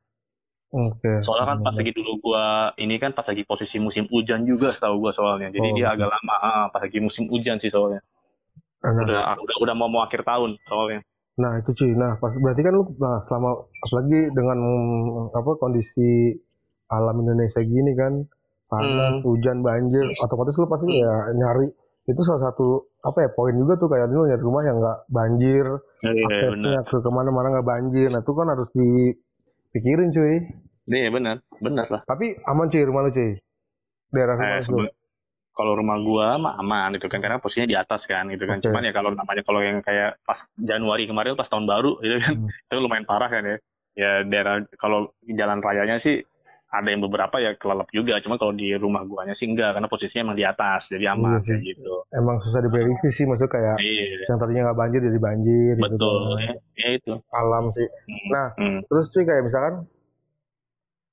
Oke. 0.67 1.23
soalnya 1.23 1.47
kan 1.47 1.59
pas 1.63 1.75
lagi 1.79 1.95
dulu 1.95 2.19
gua 2.21 2.75
ini 2.75 2.99
kan 2.99 3.15
pas 3.15 3.23
lagi 3.23 3.47
posisi 3.47 3.79
musim 3.79 4.11
hujan 4.11 4.47
juga 4.47 4.71
setahu 4.71 4.99
gua 4.99 5.13
soalnya. 5.15 5.51
Jadi 5.51 5.69
Oh, 5.73 5.75
dia 5.79 5.87
agak 5.95 6.11
lama 6.11 6.35
ah, 6.43 6.67
pas 6.75 6.83
lagi 6.83 6.99
musim 7.03 7.31
hujan 7.31 7.63
sih 7.63 7.71
soalnya. 7.71 8.03
Nah, 8.83 8.93
udah 9.03 9.23
udah 9.43 9.57
udah 9.63 9.75
mau 9.79 9.91
mau 9.91 10.03
akhir 10.03 10.23
tahun 10.27 10.59
soalnya. 10.67 11.03
Nah 11.39 11.61
itu 11.61 11.71
cuy, 11.77 11.93
nah 11.95 12.17
pas 12.19 12.33
berarti 12.35 12.65
kan 12.65 12.73
lu 12.75 12.85
nah, 12.99 13.23
selama 13.29 13.51
apalagi 13.61 14.21
dengan 14.35 14.59
apa 15.35 15.51
kondisi 15.61 16.35
alam 16.89 17.19
Indonesia 17.23 17.61
gini 17.63 17.93
kan 17.93 18.25
panas, 18.67 19.23
hujan, 19.23 19.63
banjir, 19.63 20.07
otomatis 20.23 20.59
lu 20.59 20.67
pasti 20.67 20.87
Hmm. 20.91 21.03
ya 21.03 21.15
nyari 21.35 21.71
itu 22.07 22.21
salah 22.23 22.51
satu 22.51 22.89
apa 23.07 23.19
ya 23.23 23.31
poin 23.31 23.55
juga 23.55 23.79
tuh 23.79 23.87
kayak 23.87 24.11
lu 24.11 24.27
nyari 24.27 24.43
rumah 24.43 24.63
yang 24.63 24.77
nggak 24.77 24.99
banjir, 25.09 25.67
iya 26.03 26.11
benar 26.27 26.27
aksesnya 26.27 26.81
ke 26.83 26.97
ke 26.99 27.11
mana-mana 27.11 27.47
nggak 27.55 27.69
banjir, 27.69 28.09
nah 28.11 28.19
itu 28.19 28.33
kan 28.33 28.47
harus 28.51 28.69
dipikirin 28.75 30.11
cuy. 30.11 30.35
iya 30.89 31.09
benar 31.09 31.37
benar 31.59 31.87
lah 31.87 32.03
Tapi 32.03 32.35
aman 32.43 32.67
cuy 32.67 32.83
rumah 32.83 33.03
lu 33.03 33.11
cuy, 33.11 33.31
daerah 34.11 34.35
rumah 34.35 34.59
Eh, 34.59 34.67
lu. 34.67 34.87
kalau 35.51 35.73
rumah 35.73 35.97
gua 35.99 36.37
mah 36.37 36.55
aman 36.59 36.95
itu 36.95 37.07
kan 37.07 37.19
karena 37.19 37.39
posisinya 37.39 37.65
di 37.65 37.75
atas 37.75 38.05
kan 38.05 38.29
gitu 38.29 38.45
kan 38.45 38.61
Oke. 38.61 38.69
cuman 38.69 38.85
ya 38.85 38.93
kalau 38.93 39.11
namanya 39.11 39.41
kalau 39.41 39.61
yang 39.61 39.81
kayak 39.81 40.21
pas 40.21 40.37
Januari 40.55 41.09
kemarin 41.09 41.33
pas 41.33 41.49
tahun 41.49 41.65
baru 41.65 41.97
gitu 41.99 42.17
kan 42.21 42.35
Hmm. 42.37 42.49
itu 42.69 42.77
lumayan 42.77 43.07
parah 43.09 43.27
kan 43.27 43.43
ya 43.43 43.57
ya 43.97 44.11
daerah 44.23 44.61
kalau 44.77 45.17
jalan 45.25 45.65
rayanya 45.65 45.97
sih 45.97 46.21
ada 46.67 46.89
yang 46.89 46.99
beberapa 47.01 47.37
ya 47.37 47.55
kelelep 47.55 47.87
juga 47.89 48.19
cuma 48.19 48.37
kalau 48.37 48.51
di 48.51 48.75
rumah 48.75 49.03
guanya 49.03 49.33
sih 49.33 49.47
enggak 49.47 49.73
karena 49.73 49.87
posisinya 49.87 50.23
emang 50.27 50.37
di 50.37 50.45
atas 50.45 50.87
jadi 50.87 51.15
aman 51.15 51.39
Iya 51.39 51.47
kayak 51.47 51.61
gitu 51.65 51.95
Emang 52.11 52.37
susah 52.41 52.61
diprediksi 52.61 53.09
sih, 53.13 53.25
maksudnya 53.25 53.53
kayak 53.53 53.77
iya 53.79 54.05
yang 54.27 54.37
tadinya 54.37 54.63
nggak 54.67 54.79
banjir 54.79 55.01
jadi 55.01 55.21
banjir. 55.21 55.73
gitu 55.75 55.85
betul 55.87 56.21
kan. 56.33 56.43
ya, 56.43 56.53
ya 56.77 56.89
itu 56.95 57.13
Alam 57.31 57.65
sih. 57.71 57.87
Hmm, 57.87 58.29
Nah, 58.29 58.47
hmm. 58.57 58.79
Terus 58.85 59.05
cuy 59.11 59.25
kayak 59.25 59.43
misalkan 59.43 59.75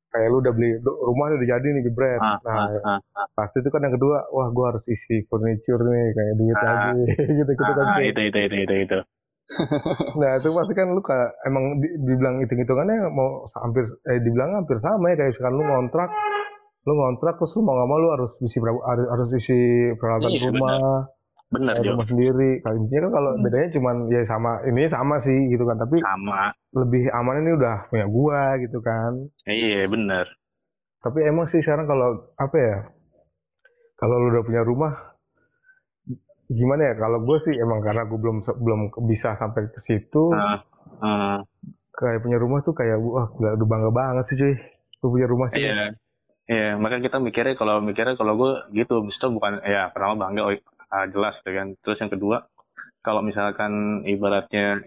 kayak 0.09 0.27
lu 0.29 0.37
udah 0.39 0.53
beli 0.53 0.69
rumah 0.83 1.25
udah 1.31 1.49
jadi 1.49 1.67
nih 1.69 1.83
jebret. 1.83 2.17
Ah, 2.17 2.37
nah, 2.39 2.69
ah, 2.85 2.99
ah, 3.17 3.25
pasti 3.33 3.61
itu 3.61 3.69
kan 3.69 3.81
yang 3.81 3.93
kedua, 3.93 4.29
wah 4.29 4.45
gua 4.49 4.65
harus 4.69 4.85
isi 4.85 5.25
furniture 5.25 5.81
nih 5.81 6.05
kayak 6.13 6.33
duit 6.35 6.53
Ah. 6.55 6.63
lagi 6.63 7.01
gitu-gitu 7.41 7.71
kan. 7.71 7.85
ah, 7.87 7.95
cuy. 7.97 8.05
itu 8.09 8.21
itu 8.23 8.37
itu 8.39 8.55
itu 8.61 8.75
itu 8.85 8.99
Nah, 10.19 10.39
itu 10.39 10.49
pasti 10.49 10.73
kan 10.73 10.87
lu 10.89 11.01
kayak 11.01 11.29
emang 11.45 11.77
di- 11.77 11.95
dibilang 11.99 12.39
hitung-hitungannya 12.39 13.11
mau 13.11 13.45
hampir 13.59 13.85
eh 14.07 14.19
dibilang 14.19 14.55
hampir 14.55 14.79
sama 14.79 15.11
ya 15.11 15.15
kayak 15.15 15.29
misalkan 15.31 15.53
lu 15.53 15.63
ngontrak 15.63 16.09
lu 16.83 16.93
ngontrak 16.93 17.35
terus 17.37 17.53
lu 17.53 17.61
mau 17.61 17.75
nggak 17.75 17.87
mau 17.87 17.97
lu 17.97 18.09
harus 18.11 18.31
isi 18.39 18.57
harus, 18.59 19.07
harus 19.07 19.29
isi 19.35 19.59
peralatan 19.95 20.31
Iya, 20.31 20.41
rumah 20.47 20.79
benar. 21.47 21.73
Kayak 21.77 21.85
Jo. 21.85 21.91
rumah 21.93 22.07
sendiri. 22.07 22.49
Kalau 22.59 22.75
intinya 22.75 23.01
kan 23.05 23.11
kalau 23.13 23.31
Hmm. 23.31 23.43
bedanya 23.45 23.69
cuman 23.71 23.95
ya 24.09 24.21
sama 24.25 24.51
ini 24.65 24.81
sama 24.89 25.15
sih 25.21 25.37
gitu 25.47 25.63
kan. 25.63 25.77
Tapi 25.77 25.97
sama. 26.01 26.41
lebih 26.73 27.03
aman 27.13 27.45
ini 27.45 27.51
udah 27.53 27.75
punya 27.87 28.05
gua 28.09 28.41
gitu 28.57 28.79
kan. 28.81 29.11
Iya 29.45 29.85
benar. 29.85 30.25
Tapi 30.99 31.19
emang 31.23 31.45
sih 31.47 31.61
sekarang 31.61 31.85
kalau 31.85 32.09
apa 32.35 32.57
ya? 32.57 32.77
Kalau 33.95 34.15
lu 34.17 34.33
udah 34.33 34.43
punya 34.43 34.61
rumah, 34.65 35.12
gimana 36.53 36.81
ya? 36.87 36.93
Kalau 36.95 37.19
gue 37.19 37.37
sih 37.41 37.53
emang 37.55 37.81
karena 37.81 38.03
gue 38.03 38.15
belum 38.15 38.37
belum 38.45 38.79
bisa 39.05 39.35
sampai 39.35 39.69
ke 39.69 39.79
situ, 39.81 40.31
Ah, 40.31 40.61
ah. 40.99 41.37
kayak 41.91 42.21
punya 42.21 42.37
rumah 42.37 42.61
tuh 42.61 42.71
kayak 42.71 42.97
wah 42.97 43.29
gila, 43.29 43.53
udah 43.53 43.67
bangga 43.67 43.91
banget 43.91 44.25
sih 44.29 44.37
cuy. 44.37 44.55
Gue 44.97 45.09
punya 45.11 45.27
rumah 45.27 45.47
sih. 45.49 45.61
Iya, 45.61 45.93
iya. 46.45 46.69
Makanya 46.75 47.03
kita 47.03 47.17
mikirnya 47.17 47.53
kalau 47.53 47.79
mikirnya 47.79 48.15
kalau 48.15 48.33
gue 48.33 48.51
gitu, 48.73 49.03
itu 49.03 49.27
bukan 49.29 49.61
ya 49.63 49.89
pertama 49.89 50.27
bangga, 50.27 50.41
oh, 50.43 50.53
ah, 50.89 51.05
jelas 51.05 51.37
gitu 51.39 51.51
kan. 51.51 51.67
Terus 51.79 51.97
yang 51.99 52.11
kedua, 52.11 52.37
kalau 52.99 53.19
misalkan 53.19 54.01
ibaratnya 54.03 54.79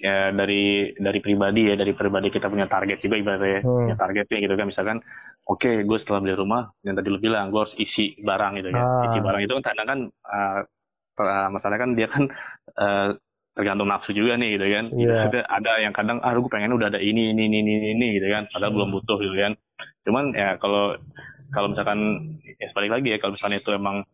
ya 0.00 0.32
dari 0.32 0.96
dari 0.96 1.20
pribadi 1.20 1.68
ya 1.68 1.76
dari 1.76 1.92
pribadi 1.92 2.32
kita 2.32 2.48
punya 2.48 2.64
target 2.64 3.04
juga 3.04 3.20
ibaratnya 3.20 3.50
ya, 3.52 3.60
Hmm. 3.60 3.84
punya 3.84 3.96
targetnya 4.00 4.38
gitu 4.40 4.54
kan 4.56 4.64
misalkan 4.64 4.96
oke 5.44 5.84
gue 5.84 5.98
setelah 6.00 6.24
beli 6.24 6.32
rumah 6.32 6.72
yang 6.80 6.96
tadi 6.96 7.12
lu 7.12 7.20
bilang 7.20 7.52
gue 7.52 7.60
harus 7.60 7.76
isi 7.76 8.16
barang 8.16 8.56
gitu 8.56 8.72
kan 8.72 8.80
Ah. 8.80 9.04
isi 9.12 9.20
barang 9.20 9.44
itu 9.44 9.52
kan 9.60 9.64
kadang 9.68 9.86
kan 9.86 9.98
per- 10.08 10.64
masalahnya 11.50 11.80
kan 11.84 11.90
dia 11.98 12.08
kan 12.08 12.24
eh, 12.78 13.08
tergantung 13.50 13.90
nafsu 13.90 14.14
juga 14.14 14.38
nih 14.38 14.56
gitu 14.56 14.66
kan. 14.70 14.84
Maksudnya 15.10 15.42
ada 15.50 15.72
yang 15.82 15.92
kadang 15.92 16.18
ah 16.22 16.32
gue 16.32 16.50
pengen 16.52 16.72
udah 16.72 16.88
ada 16.88 17.00
ini 17.02 17.34
ini 17.34 17.50
ini 17.50 17.58
ini, 17.60 17.74
ini 17.98 18.06
gitu 18.16 18.30
kan. 18.30 18.46
Padahal 18.48 18.72
belum 18.72 18.90
butuh 18.94 19.18
gitu 19.20 19.36
kan. 19.36 19.52
Cuman 20.06 20.32
ya 20.32 20.56
kalau 20.56 20.96
kalau 21.50 21.74
misalkan 21.74 21.98
ya 22.62 22.68
balik 22.72 22.90
lagi 22.94 23.08
ya 23.10 23.18
kalau 23.18 23.34
misalnya 23.34 23.58
itu 23.58 23.70
emang 23.74 24.06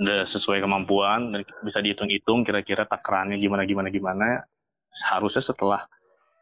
udah 0.00 0.28
sesuai 0.28 0.60
kemampuan 0.60 1.32
dan 1.32 1.40
bisa 1.64 1.80
dihitung-hitung 1.80 2.44
kira-kira 2.44 2.84
takarannya 2.84 3.40
gimana 3.40 3.64
gimana 3.64 3.88
gimana 3.88 4.44
harusnya 5.08 5.40
setelah 5.40 5.88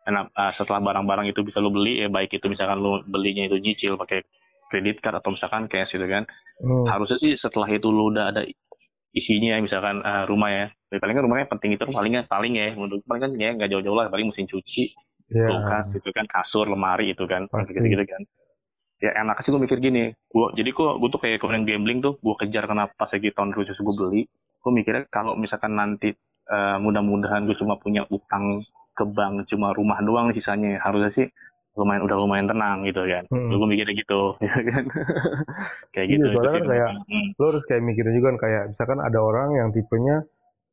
enak- 0.06 0.34
ah, 0.34 0.50
setelah 0.50 0.82
barang-barang 0.82 1.30
itu 1.30 1.46
bisa 1.46 1.62
lo 1.62 1.70
beli 1.70 2.02
ya 2.02 2.10
baik 2.10 2.34
itu 2.34 2.50
misalkan 2.50 2.82
lo 2.82 3.06
belinya 3.06 3.46
itu 3.46 3.62
nyicil 3.62 3.94
pakai 3.94 4.26
kredit 4.68 4.98
card 4.98 5.22
atau 5.22 5.30
misalkan 5.32 5.70
cash 5.70 5.94
gitu 5.94 6.06
kan. 6.10 6.26
Hmm. 6.58 6.90
harusnya 6.90 7.22
sih 7.22 7.38
setelah 7.38 7.70
itu 7.70 7.86
lo 7.86 8.10
udah 8.10 8.34
ada 8.34 8.42
isinya 9.16 9.56
misalkan 9.60 10.04
ah, 10.04 10.28
rumah 10.28 10.50
ya 10.52 10.66
ya 10.92 10.98
paling 11.00 11.16
kan 11.16 11.24
rumahnya 11.24 11.46
penting 11.48 11.76
itu 11.76 11.84
palingnya 11.88 12.28
paling 12.28 12.52
ya 12.56 12.72
menurut 12.76 13.02
paling 13.08 13.22
kan 13.24 13.32
ya 13.36 13.50
nggak 13.56 13.68
jauh-jauh 13.72 13.96
lah 13.96 14.06
paling 14.12 14.28
mesin 14.30 14.48
cuci 14.48 14.92
Iya. 15.28 15.44
kulkas 15.44 15.92
itu 15.92 16.08
kan 16.16 16.24
kasur 16.24 16.64
lemari 16.64 17.12
itu 17.12 17.24
kan 17.28 17.44
Pasti. 17.52 17.76
gitu 17.76 17.84
gitu 17.84 18.04
kan 18.08 18.22
ya 18.98 19.12
enak 19.12 19.44
sih 19.44 19.52
gue 19.52 19.60
mikir 19.60 19.76
gini 19.78 20.16
gua 20.32 20.50
jadi 20.56 20.72
kok 20.72 21.04
gue 21.04 21.08
tuh 21.12 21.20
kayak 21.20 21.38
kemarin 21.44 21.68
gambling 21.68 22.00
tuh 22.00 22.16
gue 22.16 22.34
kejar 22.40 22.64
kenapa 22.64 22.96
pas 22.96 23.12
lagi 23.12 23.30
tahun 23.36 23.52
khusus 23.52 23.76
gue 23.76 23.94
beli 23.94 24.22
gue 24.58 24.70
mikirnya 24.72 25.04
kalau 25.12 25.36
misalkan 25.36 25.76
nanti 25.76 26.16
eh, 26.48 26.76
mudah-mudahan 26.80 27.44
gue 27.44 27.54
cuma 27.60 27.76
punya 27.76 28.08
utang 28.08 28.64
ke 28.96 29.04
bank 29.04 29.46
cuma 29.52 29.70
rumah 29.76 30.00
doang 30.00 30.32
nih 30.32 30.40
sisanya 30.40 30.80
harusnya 30.80 31.12
sih 31.12 31.26
lumayan 31.78 32.02
udah 32.02 32.16
lumayan 32.16 32.46
tenang 32.46 32.82
gitu 32.82 33.00
kan 33.00 33.24
Hmm. 33.28 33.48
gue 33.48 33.66
mikirnya 33.66 33.94
gitu 33.96 34.20
ya 34.44 34.56
kan 34.60 34.84
kayak 35.88 36.06
Iya, 36.06 36.12
gitu 36.12 36.24
itu 36.24 36.34
soalnya 36.34 36.52
kan 36.52 36.64
kayak- 36.66 36.94
Hmm. 37.00 37.26
Lo 37.34 37.44
harus 37.48 37.62
kayak 37.64 37.82
mikirin 37.82 38.12
juga 38.12 38.26
kan 38.28 38.38
kayak 38.40 38.62
misalkan 38.68 38.98
ada 38.98 39.18
orang 39.18 39.48
yang 39.54 39.68
tipenya 39.70 40.16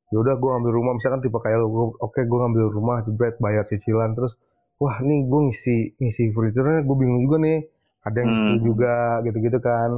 ya 0.08 0.18
udah 0.18 0.34
gue 0.34 0.50
ngambil 0.50 0.72
rumah 0.72 0.94
misalkan 0.94 1.20
tipe 1.20 1.38
kayak 1.38 1.58
lo 1.58 1.68
gua- 1.68 1.98
oke 2.00 2.20
gue 2.20 2.40
ngambil 2.40 2.66
rumah 2.70 2.98
jebret 3.02 3.36
bayar 3.38 3.66
cicilan 3.66 4.14
terus 4.14 4.34
wah 4.76 4.98
nih 5.00 5.24
gue 5.24 5.40
ngisi 5.44 5.76
ngisi 5.96 6.24
furniture 6.32 6.66
gue 6.80 6.96
bingung 6.96 7.22
juga 7.24 7.38
nih 7.40 7.58
ada 8.02 8.18
yang 8.18 8.28
Hmm. 8.28 8.38
ngisi 8.52 8.58
juga 8.64 8.94
gitu-gitu 9.22 9.60
kan 9.60 9.92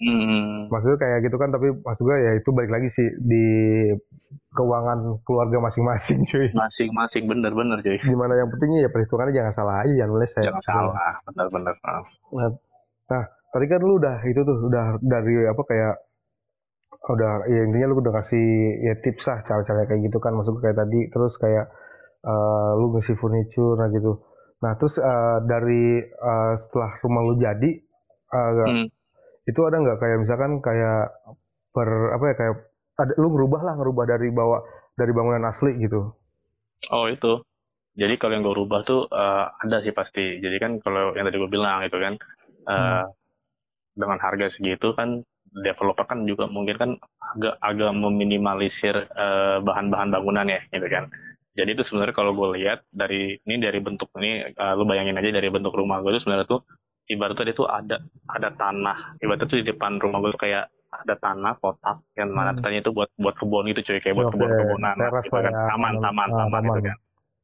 Hmm. 0.00 0.72
maksudnya 0.72 0.96
kayak 0.96 1.28
gitu 1.28 1.36
kan 1.36 1.52
tapi 1.52 1.76
maksud 1.76 2.02
gue 2.08 2.16
ya 2.16 2.32
itu 2.32 2.48
balik 2.56 2.72
lagi 2.72 2.88
sih 2.88 3.04
di 3.20 3.44
keuangan 4.56 5.20
keluarga 5.28 5.60
masing-masing 5.60 6.24
cuy 6.30 6.48
masing-masing 6.56 7.28
bener-bener 7.28 7.84
cuy 7.84 8.00
gimana 8.00 8.32
yang 8.32 8.48
pentingnya 8.48 8.88
ya 8.88 8.90
perhitungannya 8.90 9.36
jangan 9.36 9.52
salah 9.52 9.74
aja 9.84 9.92
jangan 9.92 10.12
meleset 10.16 10.40
jangan 10.40 10.64
salah 10.64 10.94
bener-bener 11.28 11.74
Ah. 11.84 12.00
nah 13.12 13.22
tadi 13.52 13.66
kan 13.68 13.80
lu 13.84 14.00
udah 14.00 14.16
itu 14.24 14.40
tuh 14.40 14.56
udah 14.72 14.96
dari 15.04 15.34
apa 15.44 15.62
kayak 15.68 15.94
udah 17.10 17.32
ya 17.48 17.60
intinya 17.68 17.86
lu 17.90 18.00
udah 18.00 18.14
kasih 18.24 18.46
ya 18.80 18.94
tips 19.04 19.24
lah 19.28 19.38
cara-cara 19.44 19.84
kayak 19.84 20.00
gitu 20.08 20.16
kan 20.16 20.32
maksud 20.32 20.56
gue 20.56 20.62
kayak 20.64 20.78
tadi 20.80 21.00
terus 21.12 21.36
kayak 21.36 21.68
eh, 22.24 22.70
lu 22.76 22.96
ngisi 22.96 23.12
furniture 23.20 23.76
nah 23.76 23.88
gitu 23.92 24.16
nah 24.60 24.72
terus 24.76 24.96
eh, 24.96 25.38
dari 25.44 26.00
eh, 26.08 26.52
setelah 26.64 26.92
rumah 27.04 27.22
lu 27.24 27.34
jadi 27.36 27.70
eh, 28.30 28.52
Hmm. 28.64 28.86
Itu 29.50 29.60
ada 29.68 29.76
nggak 29.82 29.98
kayak 30.02 30.18
misalkan 30.22 30.52
kayak 30.66 30.98
per 31.74 31.88
apa 32.16 32.24
ya 32.30 32.34
kayak 32.40 32.54
ada 33.02 33.12
lu 33.22 33.28
ngerubah 33.34 33.60
lah 33.66 33.74
ngerubah 33.80 34.04
dari 34.12 34.28
bawa 34.38 34.58
dari 35.00 35.12
bangunan 35.16 35.44
asli 35.52 35.72
gitu 35.84 36.00
Oh 36.94 37.06
itu. 37.14 37.26
Jadi 38.00 38.14
kalau 38.20 38.32
yang 38.34 38.44
gue 38.48 38.56
rubah 38.62 38.80
tuh 38.88 39.00
eh, 39.12 39.44
ada 39.64 39.76
sih 39.84 39.94
pasti. 40.00 40.20
Jadi 40.44 40.56
kan 40.62 40.72
kalau 40.84 41.14
yang 41.16 41.24
tadi 41.28 41.38
gue 41.42 41.50
bilang 41.56 41.80
itu 41.88 41.98
kan 42.04 42.14
eh, 42.72 43.02
Hmm. 43.02 43.10
dengan 44.00 44.18
harga 44.24 44.46
segitu 44.54 44.94
kan 44.98 45.20
developer 45.66 46.06
kan 46.06 46.22
juga 46.30 46.46
mungkin 46.46 46.76
kan 46.78 46.90
agak 47.34 47.54
agak 47.60 47.90
meminimalisir 47.94 48.96
eh, 49.10 49.58
bahan-bahan 49.66 50.08
bangunan 50.14 50.46
ya 50.46 50.60
gitu 50.70 50.86
kan 50.86 51.04
jadi 51.58 51.74
itu 51.74 51.82
sebenarnya 51.82 52.14
kalau 52.14 52.32
gue 52.38 52.48
lihat 52.62 52.86
dari 52.94 53.34
ini 53.44 53.56
dari 53.58 53.78
bentuk 53.82 54.08
ini 54.22 54.54
uh, 54.54 54.72
lu 54.78 54.86
bayangin 54.86 55.18
aja 55.18 55.34
dari 55.34 55.50
bentuk 55.50 55.74
rumah 55.74 55.98
gue 56.00 56.14
itu 56.14 56.22
sebenarnya 56.22 56.46
tuh 56.46 56.62
ibaratnya 57.10 57.50
itu 57.50 57.64
ada 57.66 57.96
ada 58.30 58.48
tanah 58.54 59.18
ibaratnya 59.18 59.46
tuh 59.46 59.58
di 59.58 59.66
depan 59.66 59.98
rumah 59.98 60.22
gue 60.22 60.30
tuh 60.32 60.42
kayak 60.46 60.64
ada 60.90 61.14
tanah 61.18 61.52
kotak 61.58 62.02
yang 62.14 62.30
mana 62.30 62.54
Hmm. 62.54 62.62
tanya 62.62 62.78
itu 62.80 62.90
buat 62.90 63.10
buat 63.14 63.34
kebun 63.34 63.66
gitu 63.70 63.80
cuy 63.84 63.98
kayak 63.98 64.14
buat 64.14 64.26
Oke, 64.30 64.34
kebun 64.38 64.50
kebunan 64.54 64.94
gitu 65.22 65.30
kan 65.34 65.52
ya. 65.52 65.62
taman 65.70 65.94
taman 65.98 66.28
Ah, 66.28 66.38
taman 66.40 66.50
taman. 66.50 66.64
gitu 66.70 66.80
kan 66.86 66.98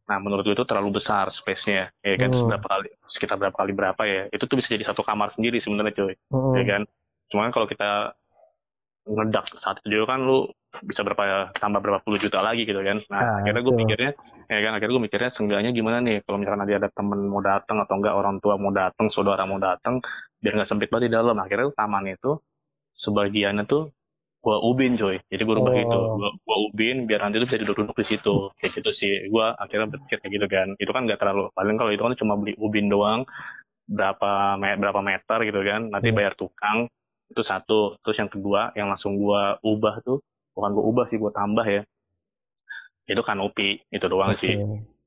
nah 0.07 0.19
menurut 0.23 0.43
gue 0.47 0.55
itu 0.55 0.63
terlalu 0.63 1.03
besar 1.03 1.27
space-nya 1.29 1.91
ya 2.01 2.15
kan 2.15 2.31
Hmm. 2.31 2.47
berapa 2.47 2.63
kali 2.65 2.89
sekitar 3.11 3.37
berapa 3.37 3.57
kali 3.57 3.73
berapa 3.75 4.03
ya 4.07 4.23
itu 4.31 4.45
tuh 4.47 4.55
bisa 4.55 4.71
jadi 4.71 4.87
satu 4.87 5.03
kamar 5.03 5.35
sendiri 5.35 5.59
sebenarnya 5.59 5.95
cuy 5.95 6.15
Mm-mm. 6.31 6.55
ya 6.55 6.63
kan 6.63 6.83
cuman 7.27 7.51
kalau 7.51 7.67
kita 7.67 8.15
ngedak 9.07 9.47
saat 9.59 9.79
itu 9.83 9.99
juga 9.99 10.15
kan 10.15 10.23
lu 10.27 10.47
bisa 10.83 11.01
berapa 11.01 11.53
tambah 11.55 11.81
berapa 11.81 12.01
puluh 12.03 12.19
juta 12.19 12.41
lagi 12.41 12.65
gitu 12.65 12.81
kan. 12.81 12.99
Nah 13.09 13.21
Ah, 13.21 13.35
akhirnya 13.41 13.63
gue 13.63 13.75
mikirnya 13.75 14.11
ya 14.47 14.59
kan 14.63 14.73
akhirnya 14.77 14.95
gue 14.97 15.05
mikirnya 15.09 15.31
seenggaknya 15.31 15.71
gimana 15.71 15.99
nih 16.03 16.21
kalau 16.25 16.37
misalkan 16.37 16.61
nanti 16.63 16.75
ada 16.75 16.89
temen 16.91 17.21
mau 17.27 17.41
datang 17.41 17.77
atau 17.81 17.95
enggak 17.97 18.15
orang 18.15 18.37
tua 18.39 18.55
mau 18.57 18.71
datang 18.71 19.07
saudara 19.09 19.43
mau 19.45 19.57
datang 19.57 20.03
biar 20.39 20.53
nggak 20.61 20.69
sempit 20.69 20.89
banget 20.91 21.09
di 21.09 21.13
dalam. 21.15 21.37
Akhirnya 21.39 21.73
taman 21.73 22.05
itu 22.11 22.37
sebagiannya 22.95 23.65
tuh 23.65 23.93
gua 24.41 24.63
ubin 24.63 24.95
coy. 24.95 25.19
Jadi 25.27 25.43
gue 25.43 25.55
rubah 25.59 25.73
Oh. 25.75 25.79
gitu 25.83 25.99
gua, 26.23 26.31
gua 26.47 26.57
ubin 26.71 26.97
biar 27.05 27.21
nanti 27.21 27.43
tuh 27.43 27.47
bisa 27.51 27.59
duduk-duduk 27.67 27.97
di 27.99 28.07
situ. 28.07 28.35
Kayak 28.57 28.73
gitu 28.79 28.91
sih. 28.95 29.13
Gua 29.27 29.59
akhirnya 29.59 29.91
berpikir 29.91 30.23
kayak 30.23 30.33
gitu 30.33 30.47
kan. 30.47 30.69
Itu 30.79 30.91
kan 30.95 31.03
nggak 31.05 31.19
terlalu 31.19 31.51
paling 31.53 31.75
kalau 31.75 31.91
itu 31.91 32.03
kan 32.07 32.15
cuma 32.15 32.35
beli 32.39 32.55
ubin 32.57 32.87
doang 32.87 33.27
berapa 33.87 34.55
me- 34.59 34.79
berapa 34.79 35.01
meter 35.03 35.39
gitu 35.47 35.61
kan. 35.63 35.91
Nanti 35.91 36.09
Hmm. 36.11 36.17
bayar 36.19 36.35
tukang 36.35 36.87
itu 37.27 37.43
satu. 37.43 37.99
Terus 38.07 38.17
yang 38.23 38.31
kedua 38.31 38.71
yang 38.79 38.87
langsung 38.87 39.19
gua 39.19 39.59
ubah 39.63 39.99
tuh 40.07 40.23
bukan 40.57 40.71
gua 40.73 40.85
ubah 40.89 41.05
sih 41.13 41.21
gua 41.21 41.31
tambah 41.31 41.67
ya. 41.69 41.83
Itu 43.07 43.23
kanopi 43.23 43.85
itu 43.93 44.07
doang 44.09 44.33
Oke. 44.35 44.41
sih. 44.43 44.55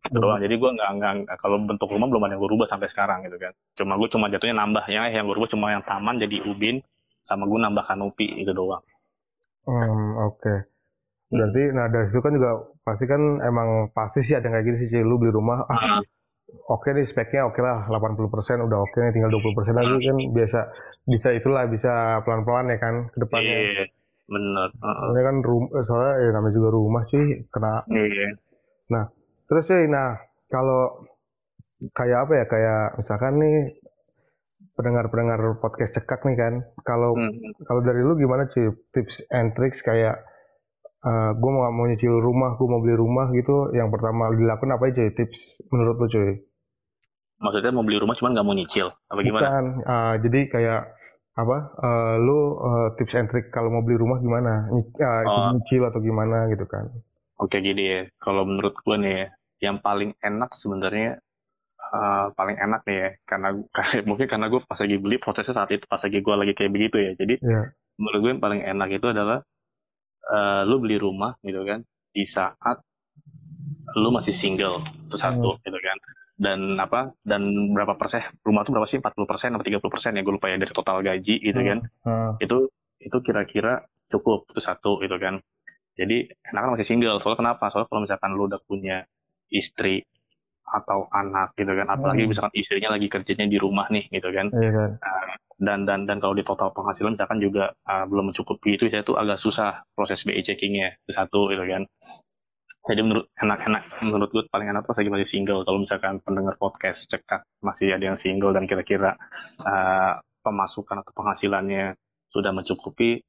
Itu 0.07 0.17
doang. 0.21 0.39
Jadi 0.39 0.55
gua 0.55 0.71
nggak 0.77 0.89
nggak 1.25 1.37
kalau 1.41 1.57
bentuk 1.65 1.89
rumah 1.91 2.07
belum 2.07 2.23
ada 2.29 2.37
yang 2.37 2.41
gua 2.45 2.51
rubah 2.55 2.67
sampai 2.71 2.87
sekarang 2.87 3.25
gitu 3.27 3.35
kan. 3.35 3.51
Cuma 3.75 3.99
gua 3.99 4.07
cuma 4.07 4.31
jatuhnya 4.31 4.55
nambah. 4.55 4.85
Yang 4.87 5.03
yang 5.17 5.25
gua 5.27 5.35
rubah 5.35 5.49
cuma 5.51 5.65
yang 5.75 5.83
taman 5.83 6.15
jadi 6.21 6.37
ubin 6.47 6.79
sama 7.27 7.43
gua 7.49 7.59
nambah 7.67 7.83
kanopi 7.83 8.39
itu 8.39 8.53
doang. 8.55 8.79
Hmm, 9.67 10.15
oke. 10.23 10.53
Berarti, 11.29 11.61
nah 11.77 11.85
dari 11.93 12.09
situ 12.09 12.25
kan 12.25 12.33
juga 12.33 12.51
pasti 12.81 13.05
kan 13.05 13.21
emang 13.45 13.93
pasti 13.93 14.25
sih 14.25 14.33
ada 14.33 14.49
yang 14.49 14.55
kayak 14.57 14.65
gini 14.65 14.77
sih, 14.89 15.01
lu 15.05 15.21
beli 15.21 15.29
rumah, 15.29 15.61
ah 15.69 15.77
Ah. 15.77 16.01
oke 16.73 16.89
nih 16.89 17.05
speknya 17.05 17.45
oke 17.45 17.61
lah 17.61 17.85
80% 17.85 18.65
udah 18.65 18.81
oke 18.81 18.97
nih 18.97 19.13
tinggal 19.13 19.29
20% 19.29 19.77
lagi 19.77 20.09
kan. 20.09 20.17
Biasa 20.33 20.59
bisa 21.05 21.29
itulah 21.37 21.69
bisa 21.69 22.25
pelan-pelan 22.25 22.73
ya 22.73 22.77
kan 22.81 22.95
ke 23.13 23.17
depannya. 23.21 23.55
iya 23.61 23.85
bener 24.29 24.69
Heeh. 24.71 24.97
Soalnya 25.09 25.23
kan 25.25 25.37
rum, 25.41 25.65
eh, 25.73 25.83
soalnya 25.83 26.13
ya 26.21 26.29
namanya 26.31 26.53
juga 26.53 26.69
rumah 26.69 27.03
cuy 27.05 27.25
kena. 27.49 27.73
iya 27.89 29.01
Terus 29.49 29.65
cuy, 29.65 29.85
nah 29.89 30.13
kalau 30.47 31.09
kayak 31.97 32.29
apa 32.29 32.33
ya 32.37 32.45
kayak 32.45 32.81
misalkan 32.97 33.33
nih 33.41 33.57
pendengar-pendengar 34.77 35.41
podcast 35.57 35.97
cekak 35.97 36.21
nih 36.23 36.37
kan, 36.37 36.53
kalau 36.85 37.17
Hmm. 37.17 37.33
kalau 37.65 37.81
dari 37.81 37.99
lu 37.99 38.13
gimana 38.15 38.45
cuy 38.47 38.69
tips 38.93 39.25
and 39.33 39.51
tricks 39.53 39.81
kayak 39.81 40.21
gue 41.35 41.51
mau 41.51 41.65
mau 41.71 41.87
nyicil 41.87 42.11
rumah, 42.19 42.55
gue 42.55 42.67
mau 42.67 42.83
beli 42.83 42.93
rumah 42.93 43.31
gitu, 43.31 43.71
yang 43.71 43.87
pertama 43.87 44.29
dilakukan 44.35 44.75
apa 44.75 44.91
aja 44.91 45.07
tips 45.11 45.63
menurut 45.71 45.97
lu 45.97 46.07
cuy? 46.07 46.31
maksudnya 47.39 47.71
mau 47.71 47.87
beli 47.87 47.95
rumah 48.03 48.19
cuman 48.19 48.35
nggak 48.35 48.45
mau 48.45 48.51
nyicil 48.51 48.87
apa 49.07 49.19
gimana 49.23 49.47
Bukan, 49.47 49.65
ah, 49.87 50.13
jadi 50.19 50.39
kayak 50.51 50.81
apa? 51.39 51.57
eh, 51.77 52.15
lu 52.19 52.37
eh, 52.57 52.87
tips 52.95 53.15
and 53.15 53.27
trick 53.27 53.47
kalau 53.49 53.69
mau 53.69 53.79
beli 53.79 53.95
rumah 53.95 54.17
gimana? 54.17 54.67
Ah, 54.99 55.23
itu 55.23 55.39
nyicil 55.53 55.81
atau 55.83 55.99
gimana 55.99 56.47
gitu 56.47 56.65
kan? 56.65 56.85
Oke 57.35 57.57
jadi 57.57 57.83
ya, 57.83 58.01
kalau 58.17 58.43
menurut 58.43 58.75
gue 58.75 58.95
nih 58.95 59.13
ya, 59.13 59.27
yang 59.61 59.77
paling 59.79 60.11
enak 60.19 60.51
sebenarnya 60.53 61.19
eh, 61.79 62.25
paling 62.33 62.57
enak 62.57 62.81
nih 62.83 62.97
ya, 62.97 63.09
karena 63.25 63.49
karena- 63.75 64.03
mungkin 64.03 64.27
karena 64.27 64.45
gue 64.47 64.59
pas 64.61 64.77
lagi 64.77 64.95
beli 64.95 65.17
prosesnya 65.17 65.55
saat 65.55 65.69
itu 65.69 65.85
pas 65.85 65.99
lagi 65.99 66.19
gue 66.19 66.35
lagi 66.35 66.53
kayak 66.53 66.71
begitu 66.71 66.97
ya. 66.97 67.11
Jadi 67.15 67.35
Iya. 67.39 67.61
menurut 67.95 68.19
gue 68.19 68.31
yang 68.33 68.43
paling 68.43 68.61
enak 68.61 68.89
itu 68.91 69.07
adalah 69.07 69.39
eh, 70.29 70.61
lu 70.63 70.77
beli 70.77 70.95
rumah 70.95 71.39
gitu 71.41 71.63
kan 71.63 71.81
di 72.09 72.23
saat 72.25 72.83
lu 73.95 74.09
masih 74.09 74.31
single 74.31 74.79
itu 75.07 75.15
satu 75.15 75.57
gitu 75.59 75.79
kan. 75.79 75.97
Dan 76.39 76.79
apa 76.79 77.11
dan 77.27 77.43
berapa 77.75 77.99
persen 77.99 78.23
rumah 78.47 78.63
tuh 78.63 78.71
berapa 78.71 78.87
sih? 78.87 79.03
40 79.03 79.27
persen 79.27 79.51
atau 79.51 79.65
30 79.67 79.91
persen 79.91 80.15
ya 80.15 80.23
gue 80.23 80.33
lupa 80.39 80.47
ya 80.47 80.55
dari 80.55 80.71
total 80.71 81.03
gaji 81.03 81.35
gitu 81.43 81.59
kan. 81.59 81.83
Ah, 82.07 82.39
itu 82.39 82.71
itu 83.03 83.17
kira-kira 83.19 83.83
cukup 84.07 84.47
itu 84.47 84.63
satu 84.63 85.03
gitu 85.03 85.19
kan. 85.19 85.43
Jadi 85.99 86.31
enak 86.31 86.59
kan 86.63 86.69
masih 86.79 86.87
single. 86.87 87.19
Soalnya 87.19 87.39
kenapa? 87.43 87.67
Soalnya 87.67 87.91
kalau 87.91 88.01
misalkan 88.07 88.31
lu 88.39 88.47
udah 88.47 88.61
punya 88.63 89.03
istri 89.51 90.07
atau 90.63 91.09
anak 91.11 91.57
gitu 91.59 91.73
kan 91.75 91.89
apalagi 91.89 92.23
Hmm. 92.23 92.29
misalkan 92.31 92.53
istrinya 92.55 92.93
lagi 92.93 93.09
kerjanya 93.09 93.49
di 93.49 93.57
rumah 93.59 93.91
nih 93.91 94.07
gitu 94.07 94.31
kan. 94.31 94.47
Iya 94.55 94.71
kan? 94.71 94.91
dan 95.59 95.83
dan 95.83 96.07
dan 96.07 96.23
kalau 96.23 96.31
di 96.31 96.43
total 96.47 96.71
penghasilan 96.71 97.19
misalkan 97.19 97.43
juga 97.43 97.75
uh, 97.83 98.07
belum 98.07 98.31
mencukupi 98.31 98.79
itu 98.79 98.87
ya 98.87 99.03
itu 99.03 99.11
agak 99.19 99.43
susah 99.43 99.83
proses 99.91 100.23
BI 100.23 100.39
checkingnya 100.39 100.95
itu 101.03 101.11
satu 101.11 101.51
gitu 101.51 101.67
kan 101.67 101.83
jadi 102.87 103.01
menurut 103.03 103.27
enak-enak 103.35 103.83
menurut 104.01 104.29
gue 104.31 104.43
paling 104.47 104.71
enak 104.71 104.87
pas 104.87 104.95
lagi 104.95 105.11
masih 105.11 105.27
single. 105.27 105.67
Kalau 105.67 105.79
misalkan 105.83 106.23
pendengar 106.23 106.55
podcast 106.55 107.03
cekak 107.11 107.43
masih 107.59 107.91
ada 107.91 108.03
yang 108.13 108.17
single 108.17 108.55
dan 108.55 108.65
kira-kira 108.65 109.19
uh, 109.61 110.13
pemasukan 110.39 111.03
atau 111.03 111.11
penghasilannya 111.11 111.99
sudah 112.31 112.55
mencukupi 112.55 113.19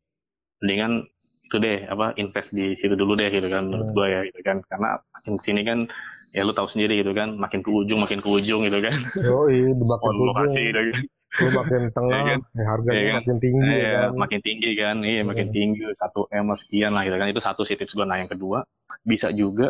mendingan 0.62 1.08
itu 1.50 1.56
deh 1.58 1.82
apa 1.90 2.14
invest 2.14 2.54
di 2.54 2.78
situ 2.78 2.94
dulu 2.94 3.18
deh 3.18 3.26
gitu 3.26 3.50
kan 3.50 3.66
menurut 3.66 3.90
Hmm. 3.90 3.96
gue 3.98 4.06
ya 4.06 4.20
gitu 4.30 4.40
kan. 4.46 4.56
Karena 4.70 4.96
makin 5.02 5.34
sini 5.42 5.60
kan 5.66 5.78
ya 6.30 6.46
lu 6.46 6.54
tahu 6.54 6.70
sendiri 6.70 7.02
gitu 7.02 7.10
kan 7.10 7.34
makin 7.34 7.66
ke 7.66 7.70
ujung 7.74 7.98
makin 7.98 8.22
ke 8.22 8.28
ujung 8.30 8.62
gitu 8.64 8.78
kan. 8.78 8.96
Yoi, 9.18 9.74
di 9.74 9.84
makin 9.84 10.14
oh, 10.14 10.30
ujung, 10.30 10.54
gitu 10.54 10.82
kan 10.94 11.04
lu 11.42 11.48
makin 11.58 11.82
tengah, 11.96 12.20
Iya 12.24 12.34
kan? 12.34 12.40
ya 12.58 12.64
harganya 12.72 13.02
Iya 13.02 13.10
kan? 13.14 13.22
makin 13.22 13.36
tinggi 13.44 13.72
ya 13.84 13.88
Iya, 13.88 13.96
kan? 13.96 14.10
makin 14.22 14.40
tinggi 14.46 14.68
kan, 14.80 14.96
iya 15.04 15.20
makin 15.30 15.46
Hmm. 15.46 15.54
tinggi 15.54 15.82
satu 16.00 16.20
m 16.32 16.48
sekian 16.56 16.90
lah 16.96 17.02
gitu 17.06 17.16
kan 17.20 17.28
itu 17.32 17.42
satu 17.44 17.62
sih 17.68 17.76
tips 17.78 17.92
gue. 17.96 18.06
Nah 18.08 18.18
yang 18.22 18.30
kedua 18.32 18.58
bisa 19.04 19.28
juga 19.40 19.66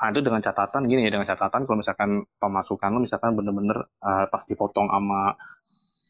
ah, 0.00 0.08
itu 0.12 0.20
dengan 0.26 0.42
catatan 0.46 0.82
gini 0.90 1.06
ya 1.06 1.10
dengan 1.14 1.28
catatan 1.32 1.62
kalau 1.66 1.78
misalkan 1.82 2.10
pemasukan 2.42 2.88
lu 2.94 3.00
misalkan 3.06 3.32
bener-bener 3.38 3.78
eh, 4.08 4.26
pas 4.32 4.42
dipotong 4.50 4.88
sama 4.94 5.34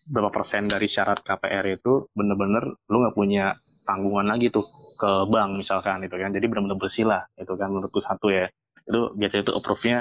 berapa 0.09 0.31
persen 0.33 0.65
dari 0.73 0.89
syarat 0.89 1.21
KPR 1.27 1.67
itu 1.69 2.09
bener-bener 2.17 2.65
lu 2.89 2.97
nggak 3.05 3.17
punya 3.17 3.57
tanggungan 3.89 4.27
lagi 4.33 4.49
tuh 4.49 4.65
ke 5.01 5.11
bank 5.33 5.61
misalkan 5.61 6.01
gitu 6.05 6.17
kan 6.17 6.31
jadi 6.37 6.47
bener-bener 6.51 6.79
bersih 6.81 7.05
lah 7.09 7.23
itu 7.39 7.53
kan 7.61 7.69
menurutku 7.73 8.01
satu 8.01 8.33
ya 8.33 8.49
itu 8.89 9.01
biasanya 9.21 9.43
itu 9.47 9.53
approve-nya 9.59 9.99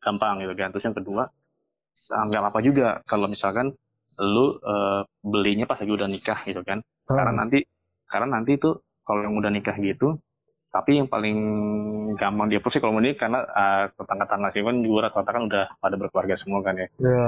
gampang 0.00 0.40
gitu 0.44 0.54
kan 0.56 0.68
terus 0.72 0.84
yang 0.88 0.96
kedua 0.96 1.28
nggak 2.10 2.42
apa 2.50 2.58
juga 2.64 2.88
kalau 3.06 3.26
misalkan 3.28 3.76
lu 4.20 4.60
eh, 4.60 5.00
belinya 5.24 5.64
pas 5.64 5.80
lagi 5.80 5.92
udah 5.92 6.08
nikah 6.08 6.40
gitu 6.44 6.60
kan. 6.62 6.84
Karena 7.08 7.32
Ah, 7.32 7.36
nanti 7.44 7.58
karena 8.06 8.26
nanti 8.38 8.60
tuh 8.60 8.84
kalau 9.02 9.24
yang 9.26 9.34
udah 9.40 9.50
nikah 9.50 9.74
gitu 9.80 10.20
tapi 10.70 11.02
yang 11.02 11.10
paling 11.10 11.38
gampang 12.14 12.46
dia 12.46 12.62
sih 12.62 12.78
kalau 12.78 12.94
mau 12.94 13.02
nikah 13.02 13.26
karena 13.26 13.42
eh, 13.42 13.84
tetangga-tetangga 13.98 14.48
sih 14.54 14.62
kan 14.62 14.76
juga 14.86 15.10
rata-rata 15.10 15.30
kan 15.34 15.42
udah 15.50 15.64
pada 15.82 15.94
berkeluarga 15.98 16.38
semua 16.38 16.62
kan 16.62 16.78
ya. 16.78 16.86
Ya, 17.02 17.26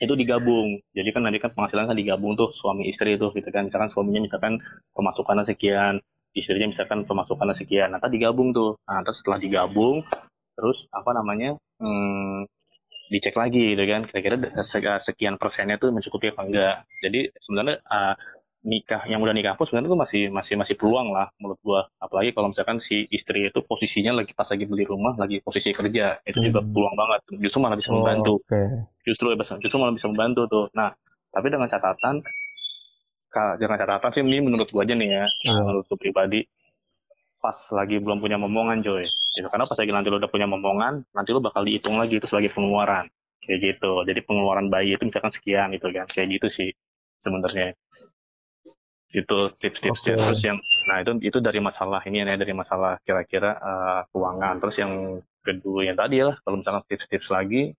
itu 0.00 0.14
digabung. 0.14 0.78
Jadi 0.94 1.08
kan 1.10 1.26
nanti 1.26 1.42
kan 1.42 1.50
penghasilan 1.50 1.90
kan 1.90 1.98
digabung 1.98 2.38
tuh 2.38 2.54
suami 2.54 2.86
istri 2.86 3.18
itu 3.18 3.26
gitu 3.34 3.48
kan. 3.50 3.66
Misalkan 3.66 3.90
suaminya 3.90 4.22
misalkan 4.22 4.62
pemasukannya 4.94 5.44
sekian 5.50 5.98
istrinya 6.30 6.70
misalkan 6.70 7.02
pemasukannya 7.10 7.58
sekian. 7.58 7.90
Nanti 7.90 8.06
digabung 8.14 8.54
tuh. 8.54 8.78
Nah 8.86 9.02
terus 9.02 9.18
setelah 9.18 9.42
digabung 9.42 10.06
terus 10.54 10.86
apa 10.94 11.10
namanya 11.16 11.58
hmm, 11.82 12.46
dicek 13.10 13.34
lagi 13.34 13.74
gitu 13.74 13.82
kan 13.90 14.06
kira-kira 14.06 14.36
se- 14.62 15.02
sekian 15.10 15.34
persennya 15.34 15.76
tuh 15.82 15.90
mencukupi 15.90 16.30
apa 16.30 16.46
enggak 16.46 16.74
jadi 17.02 17.34
sebenarnya 17.42 17.76
ah, 17.90 18.14
nikah 18.60 19.02
yang 19.08 19.24
udah 19.24 19.32
nikah 19.32 19.56
pun 19.56 19.64
sebenarnya 19.66 19.90
tuh 19.90 20.00
masih 20.04 20.22
masih 20.30 20.54
masih 20.60 20.74
peluang 20.76 21.10
lah 21.10 21.32
menurut 21.40 21.58
gua 21.64 21.80
apalagi 21.96 22.30
kalau 22.36 22.52
misalkan 22.52 22.78
si 22.84 23.08
istri 23.08 23.48
itu 23.48 23.60
posisinya 23.64 24.12
lagi 24.20 24.36
pas 24.36 24.44
lagi 24.46 24.68
beli 24.68 24.84
rumah 24.84 25.16
lagi 25.16 25.40
posisi 25.40 25.72
kerja 25.72 26.20
itu 26.28 26.38
juga 26.44 26.60
Hmm. 26.60 26.70
peluang 26.70 26.94
banget 26.94 27.20
justru 27.40 27.58
malah 27.58 27.76
bisa 27.80 27.90
oh, 27.90 27.98
membantu 27.98 28.34
oke. 28.44 28.62
justru 29.00 29.32
ya, 29.32 29.36
justru 29.64 29.76
malah 29.80 29.96
bisa 29.96 30.06
membantu 30.12 30.44
tuh. 30.44 30.64
Nah, 30.76 30.92
tapi 31.32 31.48
dengan 31.48 31.72
catatan, 31.72 32.20
dengan 33.56 33.76
catatan 33.80 34.10
sih 34.12 34.20
ini 34.20 34.44
menurut 34.44 34.68
gua 34.68 34.84
aja 34.84 34.92
nih 34.92 35.08
ya, 35.08 35.24
Iya. 35.24 35.56
menurut 35.64 35.88
gua 35.88 35.96
pribadi, 35.96 36.44
pas 37.40 37.56
lagi 37.72 37.96
belum 37.96 38.20
punya 38.20 38.36
momongan 38.36 38.84
coy. 38.84 39.08
Gitu. 39.30 39.46
Karena 39.46 39.64
pas 39.66 39.78
lagi 39.78 39.92
nanti 39.94 40.08
lo 40.10 40.18
udah 40.18 40.30
punya 40.30 40.46
momongan, 40.50 41.06
nanti 41.14 41.30
lo 41.30 41.40
bakal 41.42 41.62
dihitung 41.62 41.96
lagi 41.98 42.18
itu 42.18 42.26
sebagai 42.26 42.50
pengeluaran. 42.54 43.06
Kayak 43.40 43.58
gitu. 43.78 43.92
Jadi 44.04 44.20
pengeluaran 44.26 44.66
bayi 44.68 44.94
itu 44.94 45.04
misalkan 45.06 45.32
sekian 45.32 45.70
gitu 45.74 45.88
kan. 45.90 46.06
Kayak 46.10 46.28
gitu 46.40 46.48
sih 46.50 46.70
sebenarnya. 47.22 47.74
Itu 49.10 49.50
tips-tips 49.58 50.06
Oke. 50.06 50.14
terus 50.14 50.42
yang 50.46 50.58
nah 50.86 51.02
itu 51.02 51.18
itu 51.18 51.38
dari 51.42 51.58
masalah 51.58 51.98
ini 52.06 52.22
ya 52.22 52.38
dari 52.38 52.54
masalah 52.54 52.98
kira-kira 53.02 53.58
eh, 53.58 54.00
keuangan. 54.14 54.54
Terus 54.62 54.76
yang 54.78 54.92
kedua 55.40 55.80
yang 55.88 55.96
tadi 55.98 56.22
lah 56.22 56.36
kalau 56.46 56.62
misalkan 56.62 56.84
tips-tips 56.86 57.32
lagi 57.32 57.74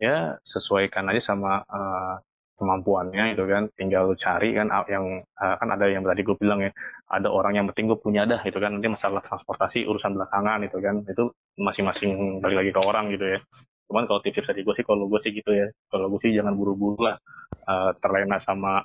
ya 0.00 0.40
sesuaikan 0.44 1.04
aja 1.12 1.20
sama 1.34 1.60
eh, 1.68 2.14
kemampuannya 2.60 3.32
itu 3.32 3.44
kan. 3.48 3.72
Tinggal 3.72 4.12
cari 4.20 4.52
kan 4.52 4.68
yang 4.92 5.24
kan 5.34 5.68
ada 5.72 5.88
yang 5.88 6.04
tadi 6.04 6.20
gue 6.20 6.36
bilang 6.36 6.60
ya 6.60 6.70
ada 7.08 7.32
orang 7.32 7.56
yang 7.56 7.66
penting 7.72 7.88
gue 7.88 7.96
punya 7.96 8.28
dah 8.28 8.44
itu 8.44 8.60
kan. 8.60 8.76
Nanti 8.76 8.92
masalah 8.92 9.24
transportasi 9.24 9.88
urusan 9.88 10.12
belakangan 10.20 10.60
itu 10.68 10.76
kan 10.84 11.00
itu 11.08 11.32
masing-masing 11.56 12.44
balik 12.44 12.60
lagi 12.60 12.70
ke 12.76 12.80
orang 12.84 13.08
gitu 13.08 13.24
ya. 13.24 13.40
Cuman 13.88 14.04
kalau 14.04 14.20
tips 14.20 14.46
dari 14.46 14.60
gue 14.62 14.74
sih 14.76 14.84
kalau 14.84 15.08
gue 15.08 15.20
sih 15.24 15.32
gitu 15.32 15.50
ya. 15.50 15.66
Kalau 15.88 16.12
gue 16.12 16.20
sih 16.20 16.36
jangan 16.36 16.52
buru-buru 16.52 17.00
lah 17.08 17.16
uh, 17.64 17.96
terlena 17.98 18.36
sama 18.44 18.84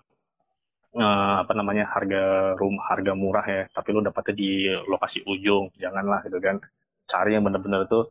uh, 0.95 1.35
apa 1.43 1.53
namanya 1.53 1.91
harga 1.91 2.55
rumah 2.55 2.87
harga 2.87 3.11
murah 3.13 3.45
ya. 3.45 3.63
Tapi 3.69 3.91
lu 3.91 3.99
dapetnya 3.99 4.33
di 4.33 4.49
lokasi 4.87 5.21
ujung 5.27 5.75
janganlah 5.75 6.23
gitu 6.23 6.39
kan. 6.39 6.63
Cari 7.05 7.37
yang 7.37 7.43
bener-bener 7.45 7.85
tuh 7.85 8.09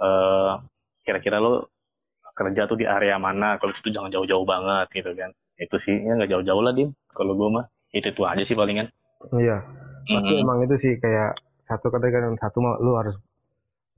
uh, 0.00 0.62
kira-kira 1.04 1.42
lu 1.42 1.66
kerja 2.40 2.64
tuh 2.64 2.80
di 2.80 2.88
area 2.88 3.20
mana 3.20 3.60
kalau 3.60 3.76
itu 3.76 3.92
jangan 3.92 4.08
jauh-jauh 4.08 4.48
banget 4.48 4.88
gitu 4.96 5.12
kan 5.12 5.28
itu 5.60 5.76
sih 5.76 5.92
ya 6.00 6.16
nggak 6.16 6.32
jauh-jauh 6.32 6.64
lah 6.64 6.72
dim 6.72 6.96
kalau 7.12 7.36
gue 7.36 7.48
mah 7.52 7.68
itu 7.92 8.08
itu 8.08 8.22
aja 8.24 8.42
sih 8.48 8.56
palingan 8.56 8.88
iya 9.36 9.60
pasti 10.08 10.32
mm-hmm. 10.32 10.42
emang 10.42 10.58
itu 10.64 10.74
sih 10.80 10.92
kayak 10.96 11.36
satu 11.68 11.92
kata 11.92 12.08
kan 12.08 12.34
satu 12.40 12.58
mah 12.64 12.80
lu 12.80 12.96
harus 12.96 13.16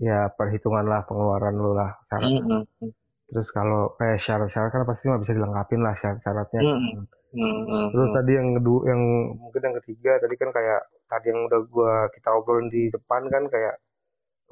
ya 0.02 0.26
perhitungan 0.34 0.82
lah 0.82 1.06
pengeluaran 1.06 1.54
lu 1.54 1.72
lah 1.78 1.94
syarat 2.10 2.42
mm-hmm. 2.42 2.90
terus 3.30 3.48
kalau 3.54 3.94
kayak 3.96 4.18
syarat-syarat 4.26 4.70
kan 4.74 4.82
pasti 4.82 5.04
mah 5.06 5.22
bisa 5.22 5.32
dilengkapin 5.38 5.80
lah 5.80 5.94
syarat-syaratnya 6.02 6.60
mm-hmm. 6.60 7.02
Mm-hmm. 7.32 7.84
terus 7.94 8.08
tadi 8.12 8.32
yang 8.34 8.48
kedua 8.58 8.80
yang 8.90 9.02
mungkin 9.38 9.62
yang 9.62 9.76
ketiga 9.80 10.12
tadi 10.20 10.34
kan 10.36 10.50
kayak 10.50 10.82
tadi 11.06 11.26
yang 11.30 11.40
udah 11.48 11.60
gua 11.70 11.92
kita 12.12 12.28
obrolin 12.34 12.68
di 12.68 12.90
depan 12.90 13.24
kan 13.30 13.46
kayak 13.48 13.78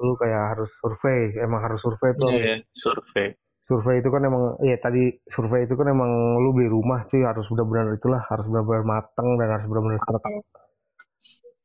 lu 0.01 0.17
kayak 0.17 0.57
harus 0.57 0.71
survei 0.81 1.29
emang 1.37 1.61
harus 1.61 1.77
survei 1.77 2.09
tuh 2.17 2.33
yeah, 2.33 2.57
survei 2.73 3.37
survei 3.71 4.03
itu 4.03 4.11
kan 4.11 4.27
emang 4.27 4.59
ya 4.59 4.75
tadi 4.83 5.15
survei 5.31 5.63
itu 5.63 5.79
kan 5.79 5.87
emang 5.87 6.11
lu 6.43 6.51
beli 6.51 6.67
rumah 6.67 7.07
sih 7.07 7.23
harus 7.23 7.47
benar-benar 7.47 7.95
itulah 7.95 8.19
harus 8.27 8.43
benar-benar 8.51 8.83
matang 8.83 9.39
dan 9.39 9.47
harus 9.47 9.65
benar-benar 9.71 10.03
matang 10.03 10.35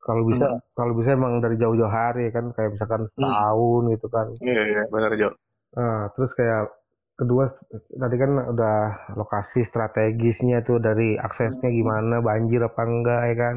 kalau 0.07 0.23
bisa 0.23 0.47
hmm. 0.47 0.61
kalau 0.79 0.93
bisa 0.95 1.11
emang 1.19 1.43
dari 1.43 1.59
jauh-jauh 1.59 1.91
hari 1.91 2.31
kan 2.31 2.55
kayak 2.55 2.79
misalkan 2.79 3.11
hmm. 3.11 3.13
setahun 3.19 3.83
hmm. 3.83 3.93
gitu 3.99 4.07
kan 4.07 4.27
iya 4.39 4.63
iya 4.63 4.83
benar 4.95 5.11
Jo 5.19 5.35
nah 5.75 6.07
terus 6.15 6.31
kayak 6.39 6.71
kedua 7.19 7.45
tadi 7.75 8.17
kan 8.23 8.33
udah 8.55 8.79
lokasi 9.19 9.67
strategisnya 9.67 10.63
tuh 10.63 10.79
dari 10.79 11.19
aksesnya 11.19 11.67
hmm. 11.67 11.79
gimana 11.83 12.17
banjir 12.23 12.63
apa 12.63 12.83
enggak 12.87 13.23
ya 13.27 13.35
kan 13.35 13.57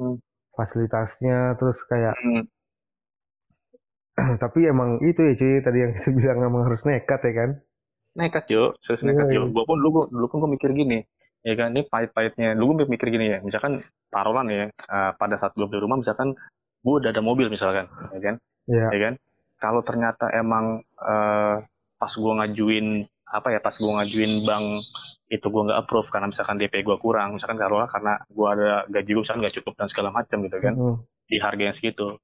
hmm. 0.00 0.16
fasilitasnya 0.56 1.60
terus 1.60 1.76
kayak 1.92 2.16
hmm. 2.16 2.48
tapi 4.42 4.64
emang 4.64 5.02
itu 5.04 5.20
ya 5.20 5.34
cuy 5.36 5.54
tadi 5.60 5.78
yang 5.84 5.92
kita 6.00 6.10
bilang 6.16 6.38
emang 6.48 6.64
harus 6.64 6.80
nekat 6.88 7.20
ya 7.28 7.34
kan 7.36 7.50
nekat 8.14 8.44
Jo, 8.50 8.74
serius 8.82 9.02
nekat 9.06 9.30
Jo. 9.30 9.50
Gue 9.50 9.64
pun 9.66 9.78
dulu, 9.78 10.06
dulu 10.10 10.26
pun 10.30 10.38
gue 10.46 10.50
mikir 10.58 10.70
gini, 10.74 11.02
ya 11.42 11.54
kan 11.58 11.74
ini 11.74 11.86
pahit-pahitnya. 11.86 12.54
Dulu 12.54 12.82
gue 12.82 12.86
mikir 12.90 13.10
gini 13.10 13.34
ya, 13.34 13.38
misalkan 13.42 13.82
taruhan 14.08 14.46
ya, 14.50 14.70
uh, 14.90 15.12
pada 15.18 15.38
saat 15.38 15.52
gue 15.58 15.66
beli 15.66 15.82
rumah 15.82 15.98
misalkan 15.98 16.38
gue 16.84 16.94
udah 16.94 17.10
ada 17.10 17.22
mobil 17.24 17.50
misalkan, 17.50 17.90
ya 18.14 18.20
kan, 18.20 18.34
yeah. 18.70 18.90
ya 18.92 18.98
kan. 19.10 19.14
Kalau 19.58 19.80
ternyata 19.80 20.28
emang 20.34 20.84
uh, 21.00 21.56
pas 21.96 22.12
gue 22.12 22.32
ngajuin 22.38 23.08
apa 23.24 23.48
ya, 23.50 23.58
pas 23.58 23.74
gue 23.74 23.88
ngajuin 23.88 24.44
bank 24.44 24.66
itu 25.32 25.46
gue 25.48 25.62
nggak 25.66 25.80
approve 25.88 26.08
karena 26.12 26.28
misalkan 26.28 26.60
DP 26.60 26.84
gue 26.84 26.96
kurang, 27.00 27.34
misalkan 27.34 27.56
taruhlah 27.56 27.88
karena 27.88 28.20
gue 28.28 28.46
ada 28.46 28.84
gaji 28.92 29.10
gue 29.10 29.22
misalkan 29.24 29.42
nggak 29.42 29.56
cukup 29.62 29.72
dan 29.80 29.88
segala 29.90 30.10
macam 30.12 30.38
gitu 30.44 30.58
kan, 30.62 30.74
mm 30.76 30.96
di 31.24 31.40
harga 31.40 31.72
yang 31.72 31.72
segitu, 31.72 32.20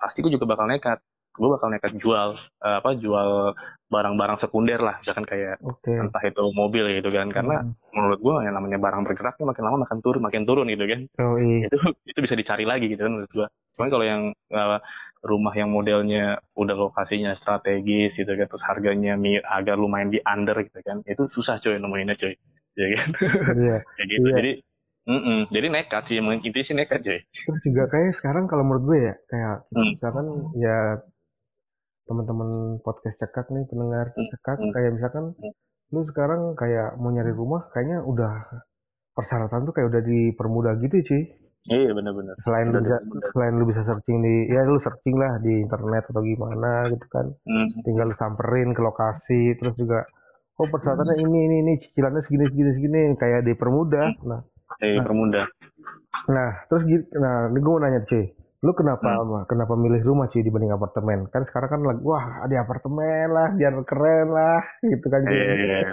pasti 0.00 0.24
gue 0.24 0.32
juga 0.32 0.48
bakal 0.48 0.64
nekat 0.64 0.96
gue 1.40 1.48
bakal 1.56 1.68
nekat 1.72 1.96
jual 1.96 2.36
uh, 2.36 2.76
apa 2.84 2.90
jual 3.00 3.56
barang-barang 3.88 4.38
sekunder 4.38 4.78
lah 4.78 5.00
misalkan 5.00 5.24
kayak 5.24 5.56
okay. 5.64 5.96
entah 5.96 6.22
itu 6.22 6.44
mobil 6.52 6.84
gitu 6.92 7.08
kan 7.08 7.32
karena 7.32 7.64
hmm. 7.64 7.74
menurut 7.96 8.20
gue 8.20 8.34
yang 8.44 8.54
namanya 8.54 8.78
barang 8.78 9.02
bergerak 9.08 9.40
makin 9.40 9.64
lama 9.64 9.88
makin 9.88 9.98
turun 10.04 10.22
makin 10.22 10.44
turun 10.44 10.68
gitu 10.68 10.84
kan 10.84 11.00
oh, 11.24 11.40
iya. 11.40 11.66
itu 11.66 11.76
itu 12.06 12.18
bisa 12.20 12.36
dicari 12.36 12.68
lagi 12.68 12.86
gitu 12.92 13.00
kan 13.02 13.12
menurut 13.16 13.32
gue 13.32 13.46
cuman 13.80 13.88
kalau 13.88 14.04
yang 14.04 14.22
uh, 14.52 14.78
rumah 15.24 15.54
yang 15.56 15.72
modelnya 15.72 16.44
udah 16.52 16.76
lokasinya 16.76 17.34
strategis 17.40 18.14
gitu 18.14 18.30
kan 18.36 18.46
terus 18.46 18.64
harganya 18.68 19.16
agak 19.48 19.80
lumayan 19.80 20.12
di 20.12 20.20
under 20.22 20.60
gitu 20.60 20.84
kan 20.84 21.00
itu 21.08 21.24
susah 21.32 21.56
coy 21.58 21.80
nemuinnya 21.80 22.14
coy 22.20 22.36
ya 22.76 22.86
kan 22.94 23.08
yeah. 23.56 23.80
kayak 23.96 24.08
gitu 24.12 24.28
yeah. 24.28 24.38
jadi 24.38 24.52
Mm 25.08 25.20
-mm. 25.26 25.40
Jadi 25.48 25.66
nekat 25.72 26.02
sih, 26.06 26.20
intinya 26.20 26.66
sih 26.66 26.76
nekat 26.76 27.00
coy. 27.00 27.18
Terus 27.24 27.60
juga 27.64 27.88
kayak 27.88 28.20
sekarang 28.20 28.44
kalau 28.46 28.62
menurut 28.68 28.84
gue 28.84 28.98
ya, 29.10 29.14
kayak 29.32 29.56
hmm. 29.72 29.90
misalkan 29.96 30.26
ya 30.60 30.78
teman-teman 32.10 32.82
podcast 32.82 33.14
cekak 33.22 33.46
nih 33.54 33.62
pendengar 33.70 34.10
hmm, 34.10 34.28
cekak 34.34 34.58
hmm. 34.58 34.72
kayak 34.74 34.90
misalkan 34.98 35.24
hmm. 35.38 35.52
lu 35.94 36.02
sekarang 36.10 36.58
kayak 36.58 36.98
mau 36.98 37.14
nyari 37.14 37.30
rumah 37.30 37.70
kayaknya 37.70 38.02
udah 38.02 38.66
persyaratan 39.14 39.62
tuh 39.62 39.74
kayak 39.78 39.94
udah 39.94 40.02
dipermudah 40.02 40.74
gitu 40.82 40.98
sih 41.06 41.24
Iya 41.68 41.92
benar-benar. 41.92 42.40
Selain 42.40 42.72
lu 42.72 42.80
bisa, 42.80 42.96
selain 43.36 43.54
lu 43.60 43.68
bisa 43.68 43.84
searching 43.84 44.24
di 44.24 44.48
ya 44.48 44.64
lu 44.64 44.80
searching 44.80 45.12
lah 45.20 45.36
di 45.44 45.60
internet 45.60 46.08
atau 46.08 46.24
gimana 46.24 46.88
gitu 46.88 47.04
kan. 47.12 47.26
Hmm. 47.44 47.68
Tinggal 47.84 48.08
lu 48.08 48.16
samperin 48.16 48.72
ke 48.72 48.80
lokasi 48.80 49.60
terus 49.60 49.76
juga 49.76 50.08
oh 50.56 50.64
persyaratannya 50.72 51.20
ini 51.20 51.38
ini 51.52 51.56
ini 51.60 51.72
cicilannya 51.84 52.24
segini 52.24 52.44
segini 52.48 52.70
segini 52.80 53.00
kayak 53.20 53.44
dipermudah. 53.44 54.08
Nah, 54.24 54.40
dipermudah. 54.80 55.44
Nah, 55.44 56.32
nah 56.32 56.50
terus 56.72 56.82
nah 57.12 57.52
ini 57.52 57.60
gue 57.60 57.72
mau 57.76 57.82
nanya 57.84 58.00
cuy 58.08 58.24
Lu 58.60 58.76
kenapa 58.76 59.08
hmm. 59.16 59.48
kenapa 59.48 59.72
milih 59.72 60.04
rumah 60.04 60.28
sih 60.28 60.44
dibanding 60.44 60.76
apartemen? 60.76 61.32
Kan 61.32 61.48
sekarang 61.48 61.70
kan 61.72 61.80
lagi 61.80 62.04
wah 62.04 62.44
di 62.44 62.56
apartemen 62.60 63.32
lah, 63.32 63.48
biar 63.56 63.72
keren 63.88 64.28
lah, 64.28 64.60
gitu 64.92 65.06
kan. 65.08 65.20
Iya, 65.24 65.44
iya, 65.56 65.76
iya. 65.80 65.92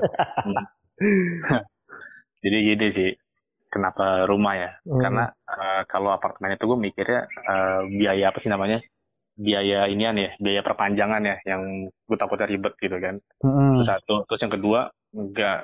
Jadi 2.44 2.58
gini 2.60 2.88
sih, 2.92 3.12
kenapa 3.72 4.28
rumah 4.28 4.54
ya? 4.60 4.72
Hmm. 4.84 5.00
Karena 5.00 5.26
uh, 5.48 5.82
kalau 5.88 6.12
apartemen 6.12 6.60
itu 6.60 6.68
gue 6.68 6.80
mikirnya 6.92 7.22
uh, 7.48 7.88
biaya 7.88 8.36
apa 8.36 8.40
sih 8.44 8.52
namanya? 8.52 8.84
Biaya 9.40 9.88
inian 9.88 10.20
ya, 10.20 10.36
biaya 10.36 10.60
perpanjangan 10.60 11.24
ya, 11.24 11.38
yang 11.48 11.88
gue 11.88 12.18
takutnya 12.20 12.52
ribet 12.52 12.76
gitu 12.84 13.00
kan. 13.00 13.16
Hmm. 13.48 13.80
Terus 13.80 13.88
satu, 13.88 14.28
terus 14.28 14.44
yang 14.44 14.54
kedua 14.54 14.92
enggak 15.16 15.64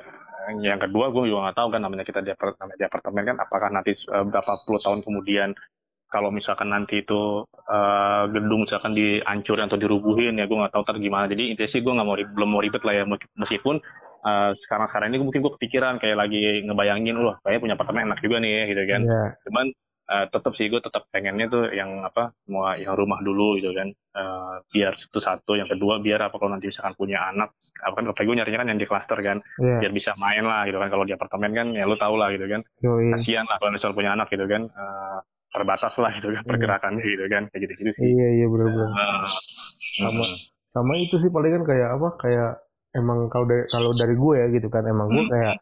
yang 0.60 0.80
kedua 0.80 1.08
gue 1.08 1.32
juga 1.32 1.48
nggak 1.48 1.56
tahu 1.56 1.68
kan 1.72 1.82
namanya 1.88 2.04
kita 2.04 2.20
di, 2.20 2.32
apartemen 2.36 3.24
kan 3.24 3.38
apakah 3.40 3.72
nanti 3.72 3.96
uh, 4.12 4.28
berapa 4.28 4.52
puluh 4.68 4.82
tahun 4.84 5.00
kemudian 5.00 5.56
kalau 6.14 6.30
misalkan 6.30 6.70
nanti 6.70 7.02
itu 7.02 7.42
uh, 7.50 8.24
gedung 8.30 8.70
misalkan 8.70 8.94
dihancurin 8.94 9.66
atau 9.66 9.82
dirubuhin 9.82 10.38
ya 10.38 10.46
gue 10.46 10.54
nggak 10.54 10.70
tahu 10.70 10.86
ntar 10.86 11.02
gimana. 11.02 11.26
Jadi 11.26 11.50
intinya 11.50 11.70
sih 11.74 11.82
gue 11.82 11.90
nggak 11.90 12.06
mau 12.06 12.14
belum 12.14 12.50
mau 12.54 12.62
ribet 12.62 12.86
lah 12.86 13.02
ya 13.02 13.04
meskipun 13.34 13.82
uh, 14.22 14.54
sekarang 14.62 14.86
sekarang 14.94 15.08
ini 15.10 15.26
mungkin 15.26 15.42
gue 15.42 15.54
kepikiran 15.58 15.98
kayak 15.98 16.22
lagi 16.22 16.62
ngebayangin 16.70 17.18
loh 17.18 17.42
kayak 17.42 17.66
punya 17.66 17.74
apartemen 17.74 18.14
enak 18.14 18.22
juga 18.22 18.38
nih 18.38 18.70
gitu 18.70 18.84
kan. 18.86 19.02
Yeah. 19.02 19.30
cuman 19.50 19.66
uh, 20.14 20.26
tetap 20.30 20.54
sih 20.54 20.70
gue 20.70 20.82
tetap 20.86 21.10
pengennya 21.10 21.50
tuh 21.50 21.64
yang 21.74 22.06
apa 22.06 22.38
mau 22.46 22.70
yang 22.78 22.94
rumah 22.94 23.18
dulu 23.26 23.58
gitu 23.58 23.74
kan. 23.74 23.90
Uh, 24.14 24.62
biar 24.70 24.94
itu 24.94 25.18
satu 25.18 25.58
yang 25.58 25.66
kedua 25.66 25.98
biar 25.98 26.30
apa 26.30 26.38
kalau 26.38 26.54
nanti 26.54 26.70
misalkan 26.70 26.94
punya 26.94 27.26
anak 27.26 27.58
apa 27.84 28.00
kan 28.00 28.06
gue 28.14 28.36
nyarinya 28.38 28.64
kan 28.64 28.70
yang 28.70 28.80
di 28.80 28.88
klaster 28.88 29.20
kan 29.20 29.42
yeah. 29.58 29.82
biar 29.82 29.90
bisa 29.90 30.14
main 30.22 30.46
lah 30.46 30.70
gitu 30.70 30.78
kan. 30.78 30.94
Kalau 30.94 31.10
di 31.10 31.18
apartemen 31.18 31.52
kan 31.58 31.68
ya 31.74 31.90
lu 31.90 31.98
tau 31.98 32.14
lah 32.14 32.30
gitu 32.30 32.46
kan. 32.46 32.62
Kasihan 33.18 33.50
lah 33.50 33.58
kalau 33.58 33.74
misalnya 33.74 33.98
punya 33.98 34.12
anak 34.14 34.30
gitu 34.30 34.46
kan. 34.46 34.70
Uh, 34.78 35.20
terbatas 35.54 35.94
lah 36.02 36.12
gitu 36.18 36.34
kan 36.34 36.42
iya. 36.42 36.50
pergerakannya 36.50 37.04
gitu 37.06 37.24
kan 37.30 37.44
kayak 37.54 37.62
gitu 37.70 37.74
gitu 37.80 37.92
sih 37.96 38.10
iya 38.10 38.28
iya 38.42 38.46
benar-benar 38.50 38.90
uh, 38.90 39.30
sama 40.02 40.24
hmm. 40.26 40.38
sama 40.74 40.94
itu 40.98 41.16
sih 41.22 41.30
paling 41.30 41.52
kan 41.62 41.64
kayak 41.70 41.90
apa 41.94 42.10
kayak 42.18 42.52
emang 42.98 43.30
kalau 43.30 43.46
dari 43.46 43.64
kalau 43.70 43.92
dari 43.94 44.16
gue 44.18 44.34
ya 44.36 44.48
gitu 44.50 44.68
kan 44.74 44.84
emang 44.90 45.08
gue 45.14 45.24
hmm. 45.24 45.34
kayak 45.34 45.56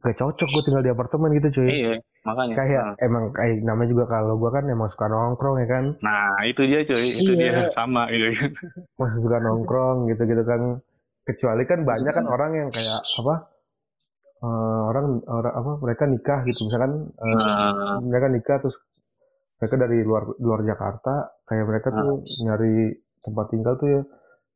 gak 0.00 0.16
cocok 0.16 0.48
gue 0.48 0.62
tinggal 0.64 0.84
di 0.86 0.92
apartemen 0.94 1.30
gitu 1.36 1.48
cuy 1.60 1.68
iya 1.68 1.94
makanya 2.24 2.54
kayak 2.56 2.84
uh. 2.84 3.06
emang 3.06 3.24
kayak 3.34 3.62
namanya 3.66 3.88
juga 3.92 4.04
kalau 4.08 4.34
gue 4.38 4.50
kan 4.52 4.64
emang 4.70 4.88
suka 4.94 5.06
nongkrong 5.10 5.56
ya 5.60 5.68
kan 5.68 5.84
nah 6.00 6.38
itu 6.46 6.60
dia 6.64 6.80
cuy 6.86 7.06
itu 7.18 7.32
iya. 7.34 7.50
dia 7.52 7.74
sama 7.74 8.06
gitu 8.14 8.26
kan 8.32 8.50
masih 8.96 9.18
suka 9.26 9.38
nongkrong 9.42 9.98
gitu 10.08 10.22
gitu 10.24 10.42
kan 10.46 10.60
kecuali 11.28 11.62
kan 11.68 11.80
banyak 11.84 12.12
kan 12.14 12.26
orang 12.30 12.52
yang 12.56 12.68
kayak 12.72 13.00
apa 13.04 13.57
uh, 14.42 14.80
orang 14.90 15.22
orang 15.26 15.54
apa 15.54 15.72
mereka 15.82 16.04
nikah 16.06 16.40
gitu 16.46 16.60
misalkan 16.66 17.12
uh, 17.14 17.26
uh. 17.26 17.96
mereka 18.02 18.26
nikah 18.30 18.56
terus 18.62 18.76
mereka 19.58 19.74
dari 19.78 19.98
luar 20.06 20.22
luar 20.38 20.60
Jakarta 20.62 21.42
kayak 21.46 21.64
mereka 21.66 21.88
tuh 21.90 22.22
uh. 22.22 22.42
nyari 22.46 22.94
tempat 23.22 23.46
tinggal 23.50 23.74
tuh 23.78 23.88
ya 23.90 24.02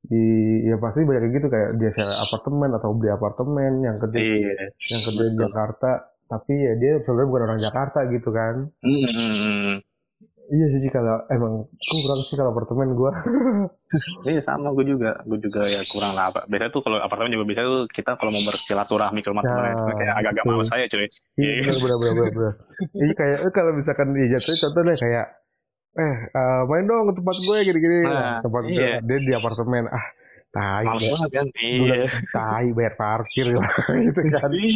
di 0.03 0.25
ya 0.67 0.75
pasti 0.83 1.07
banyak 1.07 1.31
gitu 1.31 1.47
kayak 1.47 1.79
dia 1.79 1.91
sewa 1.95 2.11
apartemen 2.27 2.71
atau 2.75 2.91
beli 2.91 3.11
apartemen 3.15 3.73
yang 3.87 3.97
kerja 4.03 4.19
yeah. 4.19 4.67
yang 4.91 5.03
kerja 5.03 5.25
di 5.31 5.37
Jakarta 5.39 5.91
tapi 6.27 6.55
ya 6.59 6.75
dia 6.75 6.93
sebenarnya 7.07 7.29
bukan 7.31 7.45
orang 7.47 7.61
Jakarta 7.63 7.99
gitu 8.11 8.31
kan 8.35 8.55
mm 8.83 8.99
-hmm. 9.07 9.75
Iya 10.53 10.67
sih 10.69 10.93
kalau 10.93 11.17
emang 11.33 11.65
kurang 11.81 12.21
sih 12.21 12.37
kalau 12.37 12.53
apartemen 12.53 12.93
gue. 12.93 13.11
iya 14.29 14.41
sama 14.45 14.69
gue 14.77 14.85
juga, 14.85 15.17
gue 15.25 15.41
juga 15.41 15.65
ya 15.65 15.81
kurang 15.89 16.13
lah. 16.13 16.29
Biasanya 16.45 16.69
tuh 16.69 16.85
kalau 16.85 17.01
apartemen 17.01 17.33
juga 17.33 17.49
bisa 17.49 17.65
tuh 17.65 17.89
kita 17.89 18.21
kalau 18.21 18.29
mau 18.37 18.45
bersilaturahmi 18.45 19.25
ke 19.25 19.33
rumah 19.33 19.49
teman 19.49 19.73
nah, 19.73 19.97
kayak 19.97 20.15
agak-agak 20.21 20.45
malas 20.45 20.69
saya 20.69 20.85
cuy. 20.93 21.09
Iya 21.41 21.53
benar 21.65 21.79
benar 21.81 21.97
benar 21.97 22.33
benar. 22.37 22.55
Iya 23.01 23.13
kayak 23.17 23.39
eh, 23.49 23.53
kalau 23.57 23.73
misalkan 23.73 24.09
di 24.13 24.23
jatuh 24.29 24.55
contohnya 24.61 24.95
kayak 25.01 25.27
eh 25.93 26.17
uh, 26.37 26.63
main 26.69 26.85
dong 26.85 27.09
ke 27.09 27.13
tempat 27.17 27.37
gue 27.41 27.57
gini-gini. 27.73 27.99
Nah, 28.05 28.45
tempat 28.45 28.63
iya. 28.69 29.01
gue 29.01 29.09
dia 29.09 29.19
di 29.25 29.33
apartemen 29.33 29.89
ah 29.89 30.05
tai 30.53 30.85
Males 30.85 31.09
banget 31.09 31.31
kan? 31.33 31.47
Iya. 31.57 32.05
tai 32.29 32.69
bayar 32.77 32.95
parkir 33.01 33.47
gitu 33.57 34.21
kan 34.29 34.51
Jadi 34.53 34.69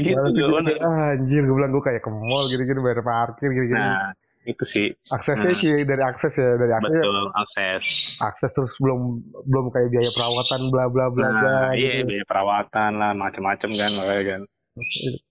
gitu 0.00 0.44
bener. 0.48 0.76
anjir 0.80 1.42
gue 1.44 1.56
bilang 1.60 1.76
gue 1.76 1.84
kayak 1.84 2.00
ke 2.00 2.08
mall 2.08 2.48
gitu-gitu 2.48 2.80
bayar 2.80 3.04
parkir 3.04 3.52
gitu-gitu 3.52 3.76
Nah, 3.76 4.16
itu 4.42 4.64
sih 4.64 4.86
aksesnya 5.08 5.52
hmm. 5.52 5.60
sih 5.60 5.84
dari 5.84 6.00
akses 6.00 6.32
ya 6.32 6.56
dari 6.56 6.72
akses 6.72 6.96
betul 6.96 7.16
akses. 7.34 7.84
akses 8.18 8.50
terus 8.50 8.72
belum 8.78 9.00
belum 9.44 9.66
kayak 9.68 9.88
biaya 9.88 10.10
perawatan 10.10 10.60
bla 10.68 10.84
bla 10.86 11.06
bla 11.08 11.28
bla 11.30 11.52
Nah, 11.68 11.70
iya 11.72 12.00
gitu. 12.00 12.08
biaya 12.08 12.24
perawatan 12.24 12.90
lah 12.96 13.12
macam-macam 13.12 13.70
kan 13.70 13.90
makanya 13.94 14.24
kan. 14.26 14.40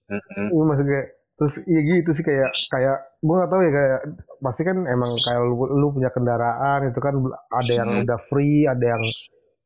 Mm-mm. 0.09 0.47
Ini 0.51 0.63
maksudnya 0.63 1.01
terus 1.39 1.53
iya 1.65 1.79
gitu 1.81 2.09
sih 2.11 2.21
kayak 2.21 2.51
kayak 2.69 2.97
gue 3.17 3.31
nggak 3.33 3.47
tahu 3.47 3.61
ya 3.63 3.71
kayak 3.71 3.99
pasti 4.39 4.61
kan 4.61 4.77
emang 4.83 5.11
kayak 5.17 5.39
lu, 5.39 5.55
lu 5.71 5.87
punya 5.89 6.11
kendaraan 6.11 6.79
itu 6.85 6.99
kan 6.99 7.15
ada 7.49 7.71
yang 7.71 7.89
Hmm. 7.89 8.03
udah 8.03 8.19
free 8.27 8.67
ada 8.67 8.85
yang 8.85 9.03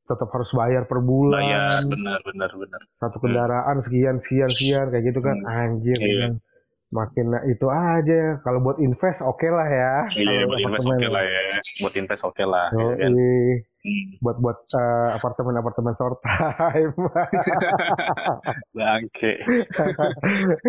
tetap 0.04 0.30
harus 0.30 0.50
bayar 0.54 0.86
per 0.86 1.00
bulan 1.00 1.42
Bayar 1.42 1.82
benar 1.84 2.20
benar 2.22 2.52
benar. 2.54 2.82
satu 2.98 3.18
kendaraan 3.18 3.76
sekian 3.82 4.22
sekian 4.22 4.50
sekian 4.52 4.86
kayak 4.88 5.04
gitu 5.10 5.20
kan 5.20 5.36
Hmm. 5.36 5.50
anjir 5.50 5.98
Iya. 5.98 6.08
emang 6.30 6.34
makin 6.94 7.26
nah, 7.28 7.42
itu 7.44 7.66
aja 7.66 8.38
kalau 8.42 8.62
buat 8.62 8.78
invest 8.78 9.20
oke 9.20 9.44
lah 9.46 9.66
ya 9.66 9.94
Iya 10.14 10.46
buat 10.46 10.60
invest 10.62 10.86
oke 10.86 11.08
lah 11.10 11.24
ya. 11.24 11.42
Buat 11.82 11.94
invest 11.98 12.24
oke 12.24 12.44
lah. 12.44 12.68
ya 12.70 12.78
Yoi. 12.80 12.96
kan? 12.96 13.12
Buat 14.22 14.38
buat 14.40 14.58
eh, 14.72 15.10
apartemen 15.12 15.58
apartemen 15.58 15.92
short 15.94 16.22
time 16.22 16.94
Bangke. 18.78 19.34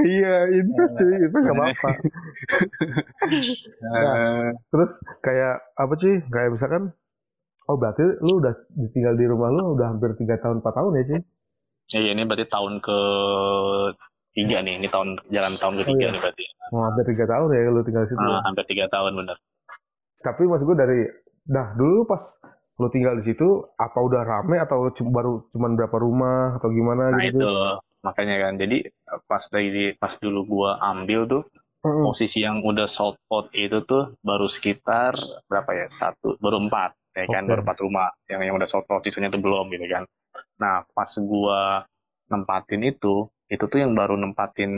iya 0.03 0.35
invest 0.51 0.93
cuy 0.95 1.13
invest 1.21 1.45
gak 1.45 1.55
apa-apa 1.55 1.91
Eh, 3.85 4.45
terus 4.73 4.91
kayak 5.21 5.55
apa 5.75 5.93
cuy 5.95 6.15
kayak 6.27 6.51
misalkan 6.51 6.83
oh 7.65 7.77
berarti 7.77 8.03
lu 8.21 8.41
udah 8.41 8.55
tinggal 8.91 9.15
di 9.15 9.25
rumah 9.25 9.49
lu 9.49 9.73
udah 9.73 9.95
hampir 9.95 10.13
tiga 10.17 10.37
tahun 10.39 10.59
empat 10.59 10.75
tahun 10.75 10.93
ya 10.95 11.05
cuy 11.07 11.21
Iya 11.95 12.17
ini 12.17 12.25
berarti 12.25 12.49
tahun 12.49 12.81
ke 12.81 12.99
tiga 14.35 14.59
nih. 14.61 14.75
Ini 14.79 14.89
tahun 14.91 15.09
jalan 15.31 15.55
tahun 15.57 15.75
Oh, 15.75 15.81
ketiga 15.81 16.05
iya. 16.05 16.13
nih 16.13 16.21
berarti. 16.21 16.45
oh, 16.71 16.83
hampir 16.83 17.05
tiga 17.09 17.25
tahun 17.27 17.49
ya 17.49 17.61
lu 17.69 17.83
tinggal 17.83 18.03
di 18.05 18.11
situ 18.11 18.25
Ah, 18.25 18.43
hampir 18.43 18.65
tiga 18.67 18.87
tahun 18.89 19.13
benar. 19.15 19.37
tapi 20.21 20.43
maksud 20.43 20.65
gue 20.65 20.77
dari 20.77 21.01
dah 21.45 21.77
dulu 21.77 21.93
lu 21.95 22.05
pas 22.05 22.25
lu 22.75 22.89
tinggal 22.89 23.15
di 23.21 23.29
situ 23.29 23.45
apa 23.77 24.01
udah 24.01 24.25
rame 24.25 24.57
atau 24.57 24.89
baru 24.91 25.45
cuman 25.53 25.77
berapa 25.77 25.97
rumah 25.97 26.57
atau 26.57 26.73
gimana 26.73 27.13
Nah 27.13 27.21
gitu 27.23 27.39
itu 27.39 27.51
makanya 28.01 28.37
kan. 28.43 28.57
Jadi 28.57 28.89
pas 29.25 29.45
dari 29.47 29.93
pas 29.95 30.17
dulu 30.17 30.41
gua 30.45 30.71
ambil 30.83 31.29
tuh 31.29 31.43
Mm-mm. 31.85 32.09
posisi 32.09 32.41
yang 32.41 32.65
udah 32.65 32.89
sold 32.89 33.21
out 33.29 33.53
itu 33.53 33.85
tuh 33.85 34.17
baru 34.21 34.49
sekitar 34.49 35.13
berapa 35.47 35.71
ya 35.77 35.87
satu 35.93 36.41
baru 36.41 36.65
empat 36.65 36.97
ya 37.13 37.29
kan 37.29 37.45
baru 37.45 37.61
empat 37.61 37.79
rumah 37.79 38.09
yang 38.27 38.41
yang 38.41 38.57
udah 38.57 38.65
sold 38.65 38.89
out 38.89 39.05
sisanya 39.05 39.29
tuh 39.29 39.39
belum 39.39 39.69
gitu 39.69 39.85
kan 39.87 40.09
nah 40.57 40.81
pas 40.91 41.13
gua 41.21 41.85
nempatin 42.27 42.81
itu 42.83 43.29
itu 43.55 43.65
tuh 43.65 43.79
yang 43.79 43.95
baru 43.95 44.19
nempatin 44.19 44.73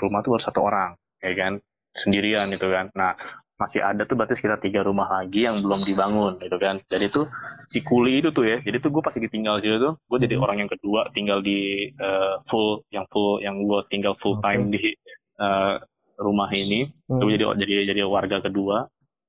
rumah 0.00 0.24
tuh 0.24 0.34
baru 0.34 0.42
satu 0.42 0.60
orang 0.64 0.96
ya 1.20 1.32
kan? 1.36 1.52
Sendirian 1.94 2.48
gitu 2.50 2.72
kan. 2.72 2.88
Nah 2.96 3.14
masih 3.54 3.86
ada 3.86 4.02
tuh 4.02 4.18
berarti 4.18 4.34
sekitar 4.34 4.58
tiga 4.58 4.82
rumah 4.82 5.06
lagi 5.06 5.46
yang 5.46 5.62
belum 5.62 5.86
dibangun 5.86 6.42
gitu 6.42 6.58
kan. 6.58 6.82
Jadi 6.90 7.06
tuh 7.08 7.30
si 7.70 7.86
kuli 7.86 8.18
itu 8.18 8.34
tuh 8.34 8.42
ya 8.42 8.58
jadi 8.58 8.82
tuh 8.82 8.90
gue 8.90 8.98
pas 8.98 9.14
lagi 9.14 9.30
tinggal 9.30 9.62
situ 9.62 9.78
tuh 9.78 9.94
gue 10.00 10.18
jadi 10.26 10.34
Mhm. 10.36 10.42
orang 10.42 10.56
yang 10.66 10.70
kedua 10.72 11.00
tinggal 11.14 11.38
di 11.38 11.86
eh, 11.88 12.34
full 12.50 12.82
yang 12.90 13.06
full 13.14 13.38
yang 13.38 13.62
gue 13.62 13.80
tinggal 13.88 14.18
full 14.18 14.42
time 14.42 14.74
di 14.74 14.96
eh, 15.38 15.74
rumah 16.18 16.50
ini. 16.50 16.90
Hmm. 17.06 17.22
Gue 17.22 17.34
jadi 17.34 17.46
jadi 17.54 17.94
jadi 17.94 18.02
warga 18.06 18.42
kedua 18.42 18.86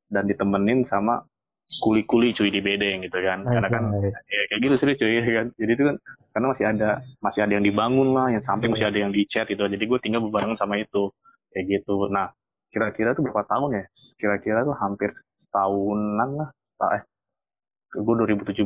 dan 0.10 0.26
ditemenin 0.26 0.86
sama 0.86 1.22
kuli-kuli 1.82 2.32
cuy 2.38 2.50
di 2.54 2.62
bedeng 2.62 3.02
gitu 3.04 3.18
kan. 3.20 3.42
Karena 3.44 3.68
kan 3.70 3.84
ya 4.30 4.42
kayak 4.50 4.60
gitu 4.62 4.74
sih 4.78 4.96
cuy 4.96 5.12
ya 5.18 5.22
kan. 5.44 5.48
Jadi 5.58 5.72
itu 5.74 5.84
kan 5.84 5.96
karena 6.34 6.48
masih 6.52 6.66
ada 6.68 6.90
masih 7.24 7.40
ada 7.46 7.54
yang 7.58 7.66
dibangun 7.66 8.14
lah, 8.14 8.28
yang 8.30 8.44
samping 8.44 8.72
masih 8.74 8.88
ada 8.90 9.00
yang 9.02 9.12
dicat 9.12 9.50
gitu. 9.50 9.66
Jadi 9.66 9.84
gue 9.84 10.00
tinggal 10.02 10.22
berbarengan 10.26 10.58
sama 10.60 10.78
itu 10.78 11.10
kayak 11.52 11.66
gitu. 11.82 12.08
Nah 12.12 12.32
kira-kira 12.70 13.16
tuh 13.16 13.24
berapa 13.26 13.44
tahun 13.48 13.70
ya? 13.82 13.86
Kira-kira 14.20 14.64
tuh 14.64 14.76
hampir 14.78 15.10
tahunan 15.50 16.30
lah. 16.38 16.50
Tak 16.76 16.92
eh 17.00 17.04
gue 17.96 18.14
2017 18.28 18.60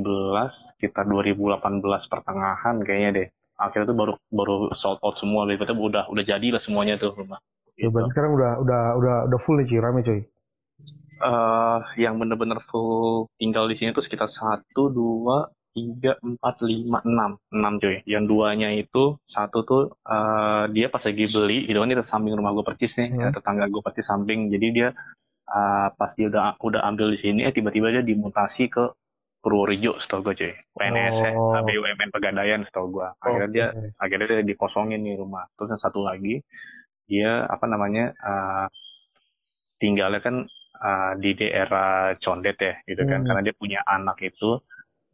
sekitar 0.73 1.05
2018 1.05 1.61
pertengahan 2.09 2.75
kayaknya 2.81 3.09
deh. 3.13 3.27
Akhirnya 3.59 3.91
tuh 3.91 3.97
baru 3.97 4.13
baru 4.31 4.55
sold 4.73 4.99
out 5.03 5.19
semua 5.21 5.45
gitu. 5.51 5.63
Udah 5.67 6.09
udah 6.09 6.23
jadi 6.25 6.47
lah 6.55 6.61
semuanya 6.63 6.97
tuh 6.97 7.13
rumah. 7.13 7.39
Ya, 7.79 7.87
Gitu. 7.87 7.95
berarti 7.95 8.11
sekarang 8.11 8.31
udah 8.35 8.51
udah 8.59 8.81
udah 8.99 9.15
udah 9.31 9.39
full 9.47 9.55
nih 9.55 9.67
cuy 9.71 9.79
rame 9.79 10.03
cuy 10.03 10.19
eh 11.19 11.79
yang 11.99 12.15
bener-bener 12.17 12.59
full 12.69 13.27
tinggal 13.35 13.67
di 13.67 13.75
sini 13.75 13.91
tuh 13.91 14.03
sekitar 14.03 14.27
satu 14.31 14.89
dua 14.89 15.37
tiga 15.69 16.17
empat 16.19 16.65
lima 16.65 16.99
enam 17.05 17.31
enam 17.53 17.73
cuy 17.77 18.01
yang 18.09 18.25
duanya 18.25 18.73
itu 18.73 19.15
satu 19.29 19.57
tuh 19.63 19.83
eh 20.07 20.63
dia 20.73 20.87
pas 20.89 21.03
lagi 21.05 21.29
beli 21.29 21.69
itu 21.69 21.77
kan 21.77 21.87
di 21.87 21.97
samping 22.03 22.33
rumah 22.33 22.51
gue 22.57 22.65
persis 22.65 22.91
nih 22.97 23.09
Hmm. 23.13 23.21
ya, 23.21 23.27
tetangga 23.35 23.65
gue 23.69 23.81
persis 23.85 24.05
samping 24.07 24.49
jadi 24.49 24.67
dia 24.73 24.87
eh, 25.49 25.87
pas 25.93 26.11
dia 26.17 26.27
udah 26.31 26.57
udah 26.59 26.81
ambil 26.89 27.13
di 27.13 27.19
sini 27.21 27.39
eh 27.47 27.53
tiba-tiba 27.53 27.93
dia 27.93 28.03
dimutasi 28.03 28.67
ke 28.69 28.83
Purworejo 29.39 29.95
setahu 30.03 30.19
gue 30.27 30.35
cuy 30.35 30.53
PNS 30.75 31.15
ya 31.21 31.31
Oh. 31.31 31.55
BUMN 31.63 32.09
Pegadaian 32.11 32.61
setahu 32.67 32.87
gue 32.99 33.07
akhirnya 33.23 33.49
dia 33.55 33.65
Oke. 33.71 33.87
akhirnya 34.03 34.27
dia 34.41 34.45
dikosongin 34.51 34.99
nih 34.99 35.15
rumah 35.15 35.47
terus 35.55 35.69
yang 35.73 35.81
satu 35.81 36.01
lagi 36.03 36.41
dia 37.07 37.45
apa 37.47 37.65
namanya 37.69 38.11
eh, 38.19 38.67
tinggalnya 39.79 40.19
kan 40.19 40.35
eh, 40.87 41.11
di 41.23 41.31
daerah 41.39 42.15
Condet 42.23 42.57
ya 42.59 42.73
gitu 42.87 43.03
kan 43.03 43.19
Hmm. 43.21 43.27
karena 43.27 43.41
dia 43.45 43.55
punya 43.55 43.79
anak 43.85 44.17
itu 44.23 44.59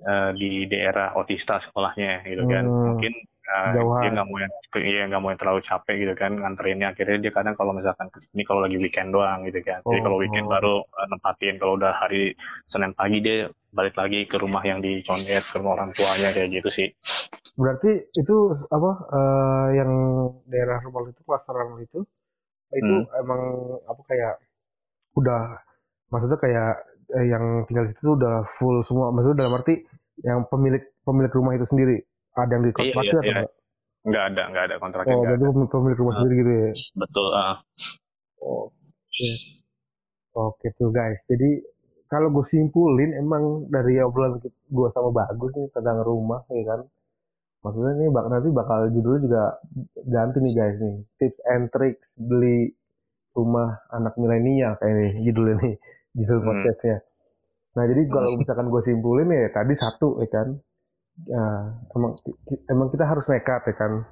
eh, 0.05 0.29
di 0.35 0.49
daerah 0.71 1.15
Otista 1.15 1.59
sekolahnya 1.63 2.23
gitu 2.27 2.43
kan 2.45 2.63
Hmm. 2.65 2.85
mungkin 2.93 3.13
Jauhan. 3.45 4.01
dia 4.01 4.09
nggak 4.09 4.25
mau 4.25 4.37
yang 4.41 4.53
iya 4.81 5.03
nggak 5.05 5.21
mau 5.21 5.29
yang 5.29 5.37
terlalu 5.37 5.61
capek 5.61 5.95
gitu 6.01 6.13
kan 6.17 6.31
nganterinnya 6.33 6.87
akhirnya 6.91 7.17
dia 7.21 7.29
kadang 7.29 7.53
kalau 7.53 7.77
misalkan 7.77 8.09
ke 8.09 8.17
sini 8.25 8.41
kalau 8.41 8.65
lagi 8.65 8.77
weekend 8.81 9.13
doang 9.13 9.45
gitu 9.45 9.61
kan 9.61 9.85
jadi 9.85 10.01
kalau 10.01 10.17
Oh. 10.17 10.21
weekend 10.25 10.49
baru 10.49 10.81
eh, 10.81 11.07
nempatin 11.13 11.55
kalau 11.61 11.73
udah 11.77 11.93
hari 11.93 12.33
Senin 12.73 12.97
pagi 12.97 13.21
dia 13.21 13.45
balik 13.69 13.93
lagi 13.95 14.25
ke 14.25 14.35
rumah 14.41 14.65
yang 14.65 14.81
di 14.81 15.05
Condet 15.05 15.45
ke 15.45 15.55
rumah 15.61 15.77
orang 15.77 15.93
tuanya 15.93 16.33
kayak 16.33 16.49
gitu 16.57 16.69
sih 16.73 16.89
Berarti 17.55 17.91
itu 18.17 18.35
apa 18.67 18.91
eh, 19.13 19.67
yang 19.79 19.91
daerah 20.49 20.81
rumah 20.83 21.05
itu 21.07 21.21
klasteran 21.23 21.79
itu 21.79 22.01
itu 22.73 22.95
Hmm. 23.07 23.21
emang 23.21 23.41
apa 23.85 24.01
kayak 24.09 24.33
udah 25.15 25.41
maksudnya 26.07 26.37
kayak 26.37 26.71
eh, 27.11 27.25
yang 27.27 27.43
tinggal 27.65 27.85
di 27.85 27.93
situ 27.95 28.11
udah 28.13 28.35
full 28.55 28.83
semua 28.85 29.09
maksudnya 29.09 29.43
dalam 29.43 29.55
arti 29.55 29.81
yang 30.21 30.47
pemilik 30.47 30.83
pemilik 31.01 31.31
rumah 31.31 31.53
itu 31.53 31.65
sendiri 31.67 31.97
ada 32.33 32.51
yang 32.51 32.63
Iya, 32.63 32.69
dikontrak 32.69 33.03
iya, 33.03 33.11
atau 33.11 33.23
iya. 33.23 33.31
enggak? 33.33 33.51
nggak 34.05 34.23
ada 34.29 34.43
nggak 34.47 34.63
ada 34.63 34.75
kontraknya 34.77 35.15
Oh, 35.15 35.19
berarti 35.19 35.35
ada 35.35 35.45
pemilik, 35.49 35.69
pemilik 35.71 35.97
rumah 35.97 36.13
Ah. 36.13 36.17
sendiri 36.19 36.35
gitu 36.37 36.51
ya. 36.51 36.69
betul 36.95 37.27
ah. 37.33 37.55
Oke. 38.37 39.29
Oke 40.35 40.67
tuh 40.75 40.89
guys. 40.91 41.17
Jadi 41.25 41.49
kalau 42.05 42.29
gue 42.29 42.45
simpulin 42.47 43.11
emang 43.15 43.43
dari 43.67 43.97
obrolan 43.97 44.37
gue 44.37 44.87
sama 44.93 45.09
Bagus 45.09 45.51
nih 45.55 45.67
tentang 45.71 46.03
rumah 46.03 46.43
ya 46.49 46.63
kan. 46.67 46.79
Maksudnya 47.63 47.91
nih 47.97 48.09
bak 48.13 48.25
nanti 48.29 48.49
bakal 48.51 48.93
judulnya 48.93 49.19
juga 49.25 49.43
ganti 50.05 50.37
nih 50.37 50.53
guys 50.53 50.77
nih. 50.77 50.95
Tips 51.17 51.39
and 51.49 51.63
tricks 51.73 52.05
beli 52.13 52.75
rumah 53.35 53.69
anak 53.91 54.15
milenial 54.17 54.73
kayak 54.79 54.95
nih 54.95 55.11
judulnya 55.27 55.55
nih 55.63 55.75
judul 56.17 56.39
Hmm. 56.39 56.47
podcastnya. 56.47 56.97
Nah 57.75 57.83
jadi 57.91 58.01
kalau 58.09 58.29
misalkan 58.39 58.67
gue 58.73 58.81
simpulin 58.87 59.29
ya 59.31 59.49
tadi 59.53 59.73
satu 59.77 60.09
ya 60.23 60.29
kan. 60.31 60.49
Ya, 61.15 61.45
emang 61.95 62.11
emang 62.67 62.87
kita 62.91 63.07
harus 63.07 63.23
nekat 63.31 63.61
ya 63.71 63.75
kan 63.79 64.03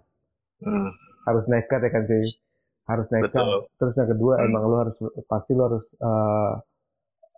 Hmm, 0.64 0.88
harus 1.28 1.46
nekat 1.52 1.80
ya 1.84 1.90
kan 1.92 2.04
cuy 2.08 2.26
harus 2.88 3.08
nekat 3.12 3.44
betul 3.44 3.60
terus 3.80 3.94
yang 4.00 4.10
kedua 4.12 4.34
Hmm. 4.40 4.48
emang 4.48 4.64
lu 4.72 4.76
harus 4.80 4.96
pasti 5.28 5.52
lu 5.56 5.64
harus 5.68 5.84
eh, 6.00 6.52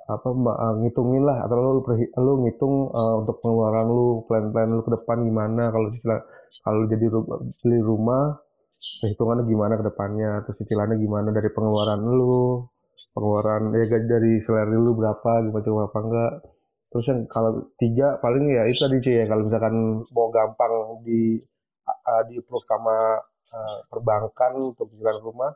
apa 0.06 0.28
eh, 0.30 0.74
ngitungin 0.86 1.24
lah 1.26 1.38
atau 1.46 1.56
lu 1.58 1.82
perhi- 1.82 2.14
lu 2.14 2.34
ngitung 2.46 2.76
eh, 2.94 3.14
untuk 3.26 3.36
pengeluaran 3.42 3.86
lu 3.90 4.08
plan-plan 4.30 4.70
lu 4.70 4.82
ke 4.86 4.92
depan 5.02 5.18
gimana 5.26 5.64
kalau 5.74 5.90
kalau 6.66 6.82
jadi 6.90 7.06
beli 7.62 7.80
rumah 7.82 8.38
perhitungannya 9.02 9.44
gimana 9.48 9.74
ke 9.80 9.84
depannya? 9.90 10.30
Terus 10.46 10.58
cicilannya 10.64 10.98
gimana 11.00 11.30
dari 11.36 11.50
pengeluaran 11.52 12.02
lu? 12.04 12.66
Pengeluaran 13.16 13.72
ya 13.72 13.86
gaji 13.88 14.08
dari 14.08 14.34
salary 14.44 14.76
lu 14.76 14.92
berapa? 14.98 15.32
Gimana 15.48 15.64
coba 15.64 15.82
apa 15.88 16.00
enggak? 16.04 16.34
Terus 16.92 17.06
yang 17.12 17.20
kalau 17.28 17.52
tiga 17.76 18.08
paling 18.24 18.44
ya 18.48 18.64
itu 18.72 18.80
tadi 18.80 19.04
cuy 19.04 19.16
ya 19.20 19.26
kalau 19.28 19.44
misalkan 19.48 19.76
mau 20.16 20.28
gampang 20.32 20.74
di 21.04 21.40
uh, 21.88 22.24
di 22.32 22.40
approve 22.40 22.64
sama 22.72 23.20
uh, 23.52 23.78
perbankan 23.92 24.52
untuk 24.72 24.88
cicilan 24.96 25.20
rumah 25.20 25.52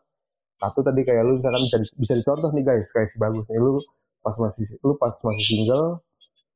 satu 0.59 0.83
tadi 0.83 1.07
kayak 1.07 1.23
lu 1.23 1.39
misalkan 1.39 1.63
bisa 1.71 1.77
bisa 1.95 2.13
dicontoh 2.19 2.51
nih 2.51 2.63
guys. 2.67 2.87
Kayak 2.91 3.15
si 3.15 3.17
bagus 3.17 3.47
nih 3.47 3.59
lu 3.63 3.79
pas 4.19 4.35
masih 4.35 4.67
lu 4.83 4.93
pas 4.99 5.15
masih 5.23 5.45
single 5.47 6.03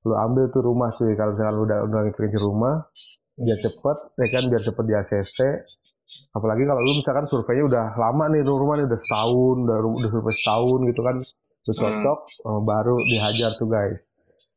lu 0.03 0.13
ambil 0.19 0.51
tuh 0.51 0.59
rumah 0.59 0.91
cuy 0.99 1.15
kalau 1.15 1.31
misalkan 1.31 1.55
lu 1.55 1.63
udah 1.63 1.79
udah 1.87 1.99
ngitung 2.03 2.43
rumah 2.43 2.75
biar 3.39 3.59
cepet 3.63 3.97
ya 4.19 4.27
kan 4.35 4.43
biar 4.51 4.61
cepet 4.61 4.83
di 4.83 4.93
ACC 4.93 5.37
apalagi 6.33 6.65
kalau 6.65 6.81
lu 6.81 6.93
misalkan 6.97 7.25
surveinya 7.29 7.63
udah 7.69 7.85
lama 7.95 8.25
nih 8.33 8.41
rumah 8.41 8.75
nih 8.81 8.85
udah 8.89 8.99
setahun 9.05 9.57
udah 9.69 9.77
udah 9.85 10.09
survei 10.09 10.35
setahun 10.41 10.79
gitu 10.89 11.01
kan 11.05 11.15
lu 11.63 11.73
cocok 11.77 12.19
eh, 12.27 12.61
baru 12.67 12.95
dihajar 13.07 13.51
tuh 13.55 13.67
guys. 13.69 13.99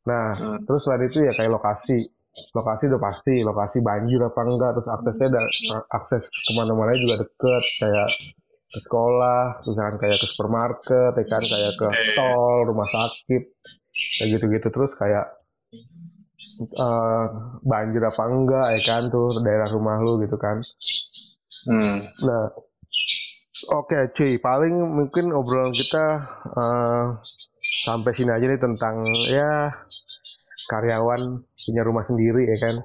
Nah 0.08 0.26
Hmm. 0.34 0.58
terus 0.66 0.80
selain 0.86 1.06
itu 1.06 1.18
ya 1.22 1.32
kayak 1.36 1.52
lokasi. 1.52 2.10
Lokasi 2.52 2.92
udah 2.92 3.00
pasti 3.00 3.34
lokasi 3.40 3.80
banjir 3.80 4.20
apa 4.20 4.40
enggak 4.44 4.76
terus 4.76 4.88
aksesnya 4.92 5.40
dan 5.40 5.44
akses 5.88 6.20
ke 6.28 6.52
mana-mana 6.52 6.92
juga 6.92 7.24
deket 7.24 7.64
kayak 7.80 8.08
ke 8.66 8.78
sekolah 8.84 9.64
misalkan 9.64 9.96
kayak 9.96 10.20
ke 10.20 10.26
supermarket 10.36 11.12
ya 11.16 11.24
kan 11.32 11.40
kayak 11.40 11.72
ke 11.80 11.88
tol 12.12 12.68
rumah 12.68 12.88
sakit 12.92 13.42
kayak 14.20 14.28
gitu-gitu. 14.36 14.68
Terus 14.68 14.92
kayak 15.00 15.26
uh, 16.76 17.26
banjir 17.64 18.02
apa 18.04 18.22
enggak 18.28 18.66
ya 18.76 18.80
kan 18.84 19.02
tuh 19.08 19.40
daerah 19.40 19.68
rumah 19.72 19.96
lu 20.00 20.20
gitu 20.20 20.36
kan 20.36 20.60
hmm. 21.66 21.96
nah 22.22 22.42
oke 23.74 23.90
okay, 23.90 24.02
cuy 24.14 24.32
paling 24.38 24.74
mungkin 24.74 25.34
obrolan 25.34 25.74
kita 25.74 26.04
uh, 26.54 27.04
sampai 27.84 28.10
sini 28.14 28.30
aja 28.30 28.46
nih 28.46 28.60
tentang 28.62 29.04
ya 29.28 29.74
karyawan 30.70 31.42
punya 31.66 31.82
rumah 31.82 32.04
sendiri 32.06 32.46
ya 32.46 32.58
kan. 32.62 32.76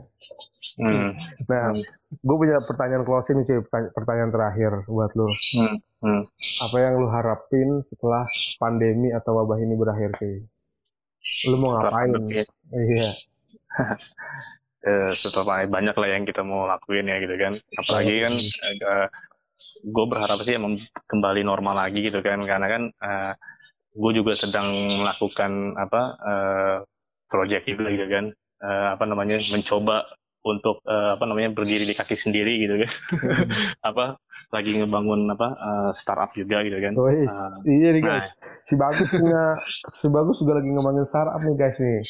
Hmm. 0.81 1.11
Nah, 1.51 1.65
gue 2.09 2.37
punya 2.39 2.57
pertanyaan 2.63 3.05
closing 3.05 3.43
nih 3.43 3.45
cuy, 3.45 3.59
pertanyaan 3.93 4.31
terakhir 4.33 4.71
buat 4.89 5.11
lo. 5.13 5.29
Hmm. 5.29 5.77
Hmm. 6.01 6.21
Apa 6.65 6.77
yang 6.81 6.93
lo 6.97 7.07
harapin 7.13 7.85
setelah 7.91 8.25
pandemi 8.57 9.13
atau 9.13 9.37
wabah 9.37 9.61
ini 9.61 9.77
berakhir 9.77 10.09
cuy? 10.17 10.41
Lo 11.53 11.55
mau 11.61 11.77
ngapain? 11.77 12.09
Iya. 12.73 13.09
eh, 14.85 15.11
setelah 15.13 15.65
banyak 15.67 15.95
lah 15.95 16.09
yang 16.09 16.23
kita 16.25 16.41
mau 16.45 16.65
lakuin 16.69 17.09
ya 17.09 17.17
gitu 17.21 17.35
kan. 17.37 17.53
Apalagi 17.77 18.15
kan 18.25 18.33
uh, 18.87 19.07
gue 19.81 20.05
berharap 20.05 20.37
sih 20.45 20.53
emang 20.57 20.77
kembali 21.09 21.41
normal 21.41 21.75
lagi 21.87 22.05
gitu 22.05 22.21
kan, 22.21 22.41
karena 22.45 22.67
kan 22.69 22.83
uh, 23.01 23.33
gue 23.91 24.11
juga 24.15 24.33
sedang 24.37 24.67
melakukan 25.01 25.75
apa 25.77 26.01
uh, 26.21 26.77
project 27.29 27.65
juga 27.65 27.89
gitu 27.89 28.07
kan. 28.09 28.25
Uh, 28.61 28.93
apa 28.93 29.09
namanya 29.09 29.41
mencoba 29.49 30.05
untuk 30.41 30.81
uh, 30.85 31.17
apa 31.17 31.23
namanya 31.29 31.53
berdiri 31.53 31.85
di 31.85 31.93
kaki 31.93 32.17
sendiri 32.17 32.53
gitu 32.65 32.75
kan. 32.81 32.91
Apa 33.89 34.17
lagi 34.51 34.71
ngebangun 34.75 35.31
apa 35.31 35.47
uh, 35.55 35.91
startup 35.95 36.31
juga 36.35 36.59
gitu 36.67 36.77
kan 36.83 36.93
oh, 36.99 37.07
iya, 37.07 37.27
uh, 37.31 37.51
iya 37.63 37.89
nih 37.95 38.03
guys 38.03 38.27
nah. 38.27 38.31
si 38.67 38.73
bagus 38.75 39.07
punya 39.07 39.43
si 39.95 40.07
bagus 40.11 40.35
juga 40.43 40.59
lagi 40.59 40.69
ngembangin 40.69 41.07
startup 41.07 41.41
nih 41.41 41.55
guys 41.55 41.77
nih 41.79 42.01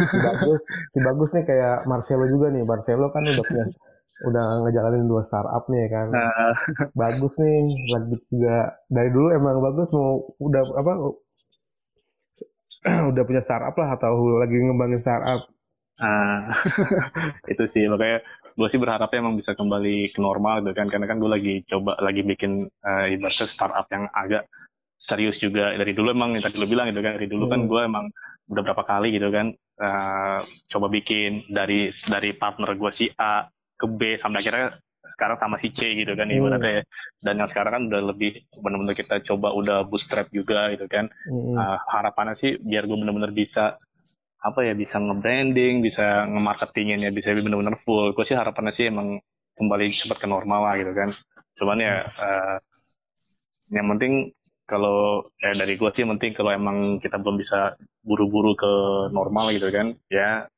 si 0.00 0.18
bagus 0.18 0.60
si 0.64 0.98
bagus 1.04 1.28
nih 1.36 1.44
kayak 1.44 1.76
Marcelo 1.84 2.24
juga 2.26 2.46
nih 2.48 2.64
Marcelo 2.64 3.06
kan 3.12 3.22
udah 3.22 3.44
punya 3.44 3.64
udah 4.22 4.62
ngejalanin 4.66 5.10
dua 5.10 5.26
startup 5.26 5.66
nih 5.66 5.90
kan. 5.90 6.06
Nah. 6.14 6.54
Bagus 6.94 7.32
nih, 7.42 7.74
lagi 7.90 8.16
juga 8.30 8.78
dari 8.86 9.10
dulu 9.10 9.34
emang 9.34 9.58
bagus 9.58 9.88
mau 9.90 10.22
udah 10.38 10.62
apa 10.78 10.92
udah 13.10 13.22
punya 13.26 13.42
startup 13.42 13.74
lah 13.74 13.98
atau 13.98 14.14
lagi 14.38 14.54
ngembangin 14.54 15.02
startup. 15.02 15.50
Ah, 16.02 16.50
itu 17.52 17.64
sih 17.68 17.86
makanya 17.86 18.24
gue 18.52 18.68
sih 18.68 18.80
berharapnya 18.80 19.18
emang 19.24 19.36
bisa 19.40 19.56
kembali 19.56 20.12
ke 20.12 20.20
normal 20.20 20.60
gitu 20.62 20.72
kan 20.76 20.86
karena 20.92 21.06
kan 21.08 21.18
gue 21.18 21.30
lagi 21.30 21.54
coba 21.68 21.96
lagi 22.00 22.22
bikin 22.24 22.68
uh, 22.68 23.06
ibaratnya 23.08 23.48
startup 23.48 23.86
yang 23.88 24.08
agak 24.12 24.48
serius 25.02 25.40
juga 25.42 25.74
dari 25.74 25.92
dulu 25.92 26.14
emang 26.14 26.38
yang 26.38 26.44
tadi 26.46 26.62
lo 26.62 26.68
bilang 26.70 26.92
gitu 26.92 27.02
kan 27.02 27.18
dari 27.18 27.28
dulu 27.28 27.50
kan 27.50 27.64
hmm. 27.64 27.66
kan 27.66 27.70
gue 27.70 27.80
emang 27.82 28.06
udah 28.52 28.62
berapa 28.62 28.84
kali 28.84 29.08
gitu 29.16 29.28
kan 29.34 29.46
uh, 29.82 30.40
coba 30.70 30.86
bikin 30.92 31.48
dari 31.50 31.90
dari 32.06 32.30
partner 32.36 32.76
gue 32.76 32.90
si 32.94 33.06
A 33.18 33.48
ke 33.74 33.86
B 33.90 34.20
sampai 34.22 34.38
akhirnya 34.38 34.68
sekarang 35.12 35.36
sama 35.42 35.56
si 35.58 35.68
C 35.74 35.98
gitu 35.98 36.14
kan 36.14 36.30
hmm. 36.30 36.38
ibaratnya 36.38 36.72
ya. 36.80 36.82
dan 37.26 37.34
yang 37.42 37.48
sekarang 37.50 37.72
kan 37.74 37.82
udah 37.90 38.02
lebih 38.14 38.32
benar-benar 38.62 38.94
kita 38.94 39.20
coba 39.26 39.50
udah 39.52 39.84
bootstrap 39.90 40.30
juga 40.30 40.70
gitu 40.70 40.86
kan 40.86 41.10
hmm. 41.26 41.58
uh, 41.58 41.78
harapannya 41.90 42.38
sih 42.38 42.56
biar 42.62 42.86
gue 42.86 42.96
benar-benar 42.96 43.34
bisa 43.34 43.76
apa 44.42 44.66
ya 44.66 44.74
bisa 44.74 44.98
nge-branding 44.98 45.86
bisa 45.86 46.26
nge-marketingin 46.26 47.06
ya 47.06 47.10
bisa 47.14 47.30
benar-benar 47.30 47.78
full. 47.86 48.10
Gue 48.10 48.26
sih 48.26 48.34
harapannya 48.34 48.74
sih 48.74 48.90
emang 48.90 49.22
kembali 49.54 49.86
cepat 49.94 50.18
ke 50.18 50.26
normal 50.26 50.60
lah 50.66 50.74
gitu 50.82 50.92
kan. 50.92 51.14
Cuman 51.54 51.78
ya 51.78 51.94
uh, 52.10 52.58
yang 53.70 53.86
penting 53.94 54.34
kalau 54.66 55.30
eh, 55.38 55.54
dari 55.54 55.78
gue 55.78 55.90
sih 55.94 56.02
yang 56.02 56.18
penting 56.18 56.34
kalau 56.34 56.50
emang 56.50 56.98
kita 56.98 57.22
belum 57.22 57.38
bisa 57.38 57.78
buru-buru 58.02 58.58
ke 58.58 58.72
normal 59.14 59.54
gitu 59.54 59.70
kan 59.70 59.94
ya 60.10 60.48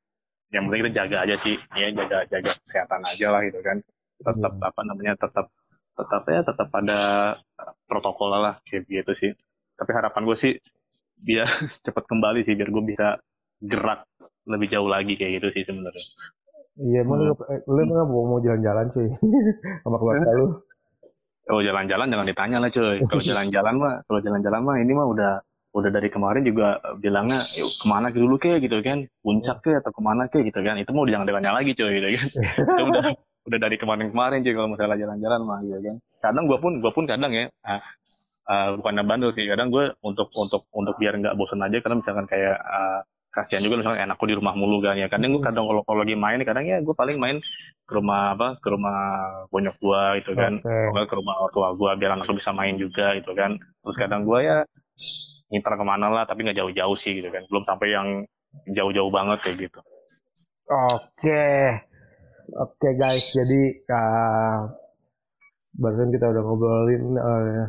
yang 0.49 0.71
penting 0.71 0.89
kita 0.89 0.93
jaga 1.05 1.17
aja 1.29 1.37
sih. 1.45 1.57
Ya 1.77 1.93
jaga 1.93 2.25
jaga 2.33 2.51
kesehatan 2.65 3.01
aja 3.05 3.27
lah 3.29 3.41
gitu 3.45 3.61
kan. 3.61 3.85
Tetap 4.17 4.53
hmm. 4.57 4.69
apa 4.73 4.81
namanya 4.89 5.13
tetap 5.21 5.47
tetap 5.95 6.23
ya 6.27 6.41
tetap 6.41 6.69
ada 6.73 7.01
protokol 7.85 8.33
lah 8.33 8.65
kayak 8.65 8.89
gitu 8.89 9.13
sih. 9.13 9.31
Tapi 9.77 9.91
harapan 9.93 10.25
gue 10.25 10.37
sih 10.41 10.53
biar 11.21 11.49
cepat 11.85 12.05
kembali 12.09 12.41
sih 12.49 12.57
biar 12.57 12.73
gue 12.73 12.85
bisa 12.89 13.21
gerak 13.65 14.05
lebih 14.45 14.69
jauh 14.69 14.89
lagi 14.89 15.17
kayak 15.17 15.41
gitu 15.41 15.49
sih 15.57 15.63
sebenarnya. 15.65 16.05
Iya 16.75 17.07
emang 17.07 17.19
hmm. 17.23 17.29
lu, 17.31 17.35
lu 17.71 17.79
emang 17.87 18.09
mau 18.11 18.25
mau 18.35 18.39
jalan-jalan 18.43 18.87
sih 18.99 19.09
sama 19.87 19.97
keluarga 19.97 20.31
lu? 20.35 20.47
Oh 21.53 21.61
jalan-jalan 21.61 22.09
jangan 22.09 22.27
ditanya 22.27 22.59
lah 22.59 22.71
cuy. 22.73 22.99
Kalau 23.05 23.23
jalan-jalan 23.31 23.75
mah, 23.77 23.95
kalau 24.09 24.21
jalan-jalan 24.25 24.61
mah 24.65 24.77
ini 24.81 24.93
mah 24.97 25.07
udah 25.07 25.33
udah 25.75 25.91
dari 25.91 26.07
kemarin 26.07 26.47
juga 26.47 26.79
bilangnya 27.03 27.39
yuk 27.59 27.71
ke 27.83 27.87
mana 27.87 28.09
dulu 28.11 28.37
ke 28.41 28.59
gitu 28.59 28.81
kan. 28.83 29.07
Puncak 29.23 29.63
ke 29.63 29.73
atau 29.79 29.93
ke 29.95 30.01
mana 30.03 30.27
ke 30.27 30.43
gitu 30.43 30.61
kan. 30.65 30.81
Itu 30.81 30.91
mau 30.97 31.07
jangan 31.07 31.29
ditanya 31.29 31.53
lagi 31.55 31.77
cuy 31.79 32.01
gitu 32.01 32.09
kan. 32.11 32.29
Itu 32.75 32.83
udah 32.91 33.05
udah 33.45 33.59
dari 33.61 33.77
kemarin-kemarin 33.77 34.41
cuy 34.43 34.55
kalau 34.57 34.69
misalnya 34.73 34.99
jalan-jalan 34.99 35.41
mah 35.47 35.59
gitu 35.63 35.79
kan. 35.79 35.97
Kadang 36.25 36.45
gue 36.51 36.59
pun 36.59 36.73
gue 36.83 36.93
pun 36.97 37.05
kadang 37.05 37.31
ya 37.31 37.47
uh, 37.69 37.83
uh, 38.51 38.69
bukan 38.83 39.05
bandel 39.07 39.31
sih. 39.37 39.47
Kadang 39.47 39.69
gue 39.71 39.95
untuk 40.03 40.27
untuk 40.35 40.67
untuk 40.75 40.99
biar 40.99 41.21
nggak 41.23 41.37
bosan 41.39 41.63
aja 41.63 41.79
karena 41.85 42.01
misalkan 42.03 42.27
kayak 42.27 42.57
uh, 42.57 43.05
kasihan 43.35 43.67
juga 43.67 43.83
misalnya 43.83 44.07
enakku 44.07 44.31
di 44.31 44.39
rumah 44.39 44.55
mulu 44.55 44.79
kan 44.79 44.95
ya 44.95 45.11
kadang 45.11 45.35
gue 45.35 45.43
kadang 45.43 45.67
kalau 45.67 45.83
kalau 45.83 46.07
lagi 46.07 46.15
main 46.15 46.39
kadang 46.47 46.65
ya 46.65 46.79
gue 46.79 46.95
paling 46.95 47.19
main 47.19 47.43
ke 47.85 47.93
rumah 47.93 48.39
apa 48.39 48.57
ke 48.63 48.69
rumah 48.71 48.99
bonyok 49.51 49.77
gue 49.83 50.03
gitu 50.23 50.33
kan. 50.39 50.63
Okay. 50.63 51.05
ke 51.11 51.15
rumah 51.19 51.35
orang 51.43 51.53
tua 51.53 51.69
gue 51.75 51.91
biar 51.99 52.11
anak 52.15 52.31
bisa 52.31 52.55
main 52.55 52.79
juga 52.79 53.19
gitu 53.19 53.35
kan. 53.35 53.59
Terus 53.59 53.97
kadang 53.99 54.23
gue 54.23 54.39
ya 54.41 54.63
nginter 55.51 55.75
ke 55.75 55.85
mana 55.85 56.07
lah 56.09 56.25
tapi 56.25 56.47
nggak 56.47 56.57
jauh-jauh 56.57 56.97
sih 56.97 57.19
gitu 57.19 57.29
kan. 57.35 57.43
Belum 57.51 57.67
sampai 57.67 57.89
yang 57.91 58.09
jauh-jauh 58.71 59.11
banget 59.11 59.39
kayak 59.43 59.57
gitu. 59.69 59.81
Oke. 60.71 61.45
Oke 62.55 62.89
guys. 62.97 63.35
Jadi 63.35 63.83
uh, 63.91 64.71
barusan 65.75 66.15
kita 66.15 66.31
udah 66.31 66.43
ngobrolin 66.47 67.05
uh, 67.19 67.69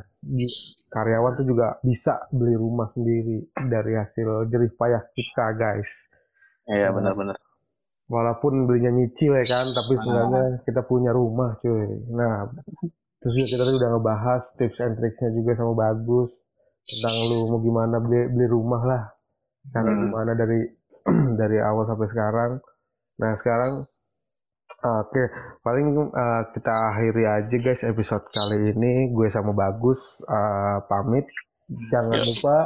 karyawan 0.89 1.37
tuh 1.37 1.45
juga 1.45 1.77
bisa 1.85 2.25
beli 2.33 2.57
rumah 2.57 2.89
sendiri 2.97 3.45
dari 3.69 3.93
hasil 3.93 4.49
jerih 4.49 4.73
payah 4.73 5.03
kita 5.13 5.45
guys. 5.53 5.89
Iya 6.65 6.89
benar-benar. 6.89 7.37
Walaupun 8.09 8.69
belinya 8.69 8.93
nyicil 8.93 9.33
ya 9.41 9.45
kan 9.45 9.65
tapi 9.73 9.97
sebenarnya 9.97 10.65
kita 10.65 10.81
punya 10.85 11.13
rumah 11.13 11.57
cuy. 11.61 11.89
Nah 12.13 12.49
terus 13.21 13.33
kita 13.49 13.63
tuh 13.65 13.77
udah 13.81 13.89
ngebahas 13.97 14.41
tips 14.57 14.77
and 14.81 14.97
tricksnya 14.97 15.29
juga 15.33 15.57
sama 15.57 15.73
bagus 15.73 16.29
tentang 16.85 17.15
lu 17.25 17.37
mau 17.49 17.59
gimana 17.61 17.97
beli, 17.97 18.29
beli 18.29 18.47
rumah 18.49 18.81
lah. 18.85 19.03
Cara 19.73 19.89
hmm. 19.89 20.01
gimana 20.09 20.31
dari 20.37 20.59
dari 21.41 21.57
awal 21.61 21.85
sampai 21.89 22.07
sekarang. 22.09 22.51
Nah 23.21 23.31
sekarang 23.41 23.73
oke 24.85 25.23
paling 25.65 25.87
uh, 26.13 26.41
kita 26.53 26.73
akhiri 26.93 27.23
aja 27.25 27.57
guys 27.57 27.81
episode 27.81 28.25
kali 28.29 28.71
ini 28.71 29.09
gue 29.09 29.27
sama 29.33 29.51
bagus 29.57 29.99
uh, 30.29 30.85
pamit 30.85 31.25
jangan 31.89 32.21
yes. 32.21 32.29
lupa 32.29 32.57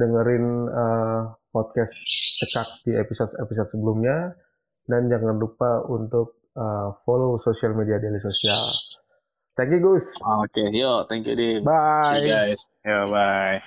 dengerin 0.00 0.46
uh, 0.72 1.20
podcast 1.52 1.96
cekak 2.40 2.68
di 2.88 2.96
episode 2.96 3.32
episode 3.36 3.68
sebelumnya 3.68 4.32
dan 4.88 5.12
jangan 5.12 5.36
lupa 5.36 5.84
untuk 5.92 6.40
uh, 6.56 6.96
follow 7.04 7.36
sosial 7.44 7.76
media 7.76 8.00
daily 8.00 8.18
sosial 8.24 8.64
Thank 9.58 9.76
you, 9.76 9.80
Gus. 9.82 10.08
Oke, 10.24 10.56
okay, 10.56 10.72
yo, 10.72 11.04
thank 11.04 11.26
you, 11.28 11.36
Dim. 11.36 11.60
Bye. 11.60 12.16
See 12.16 12.24
you 12.24 12.32
guys. 12.32 12.60
Yo, 12.80 13.12
bye. 13.12 13.60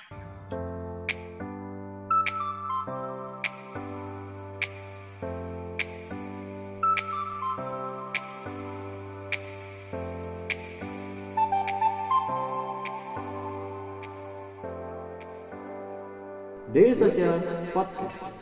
Social 16.74 17.40
Podcast. 17.72 18.33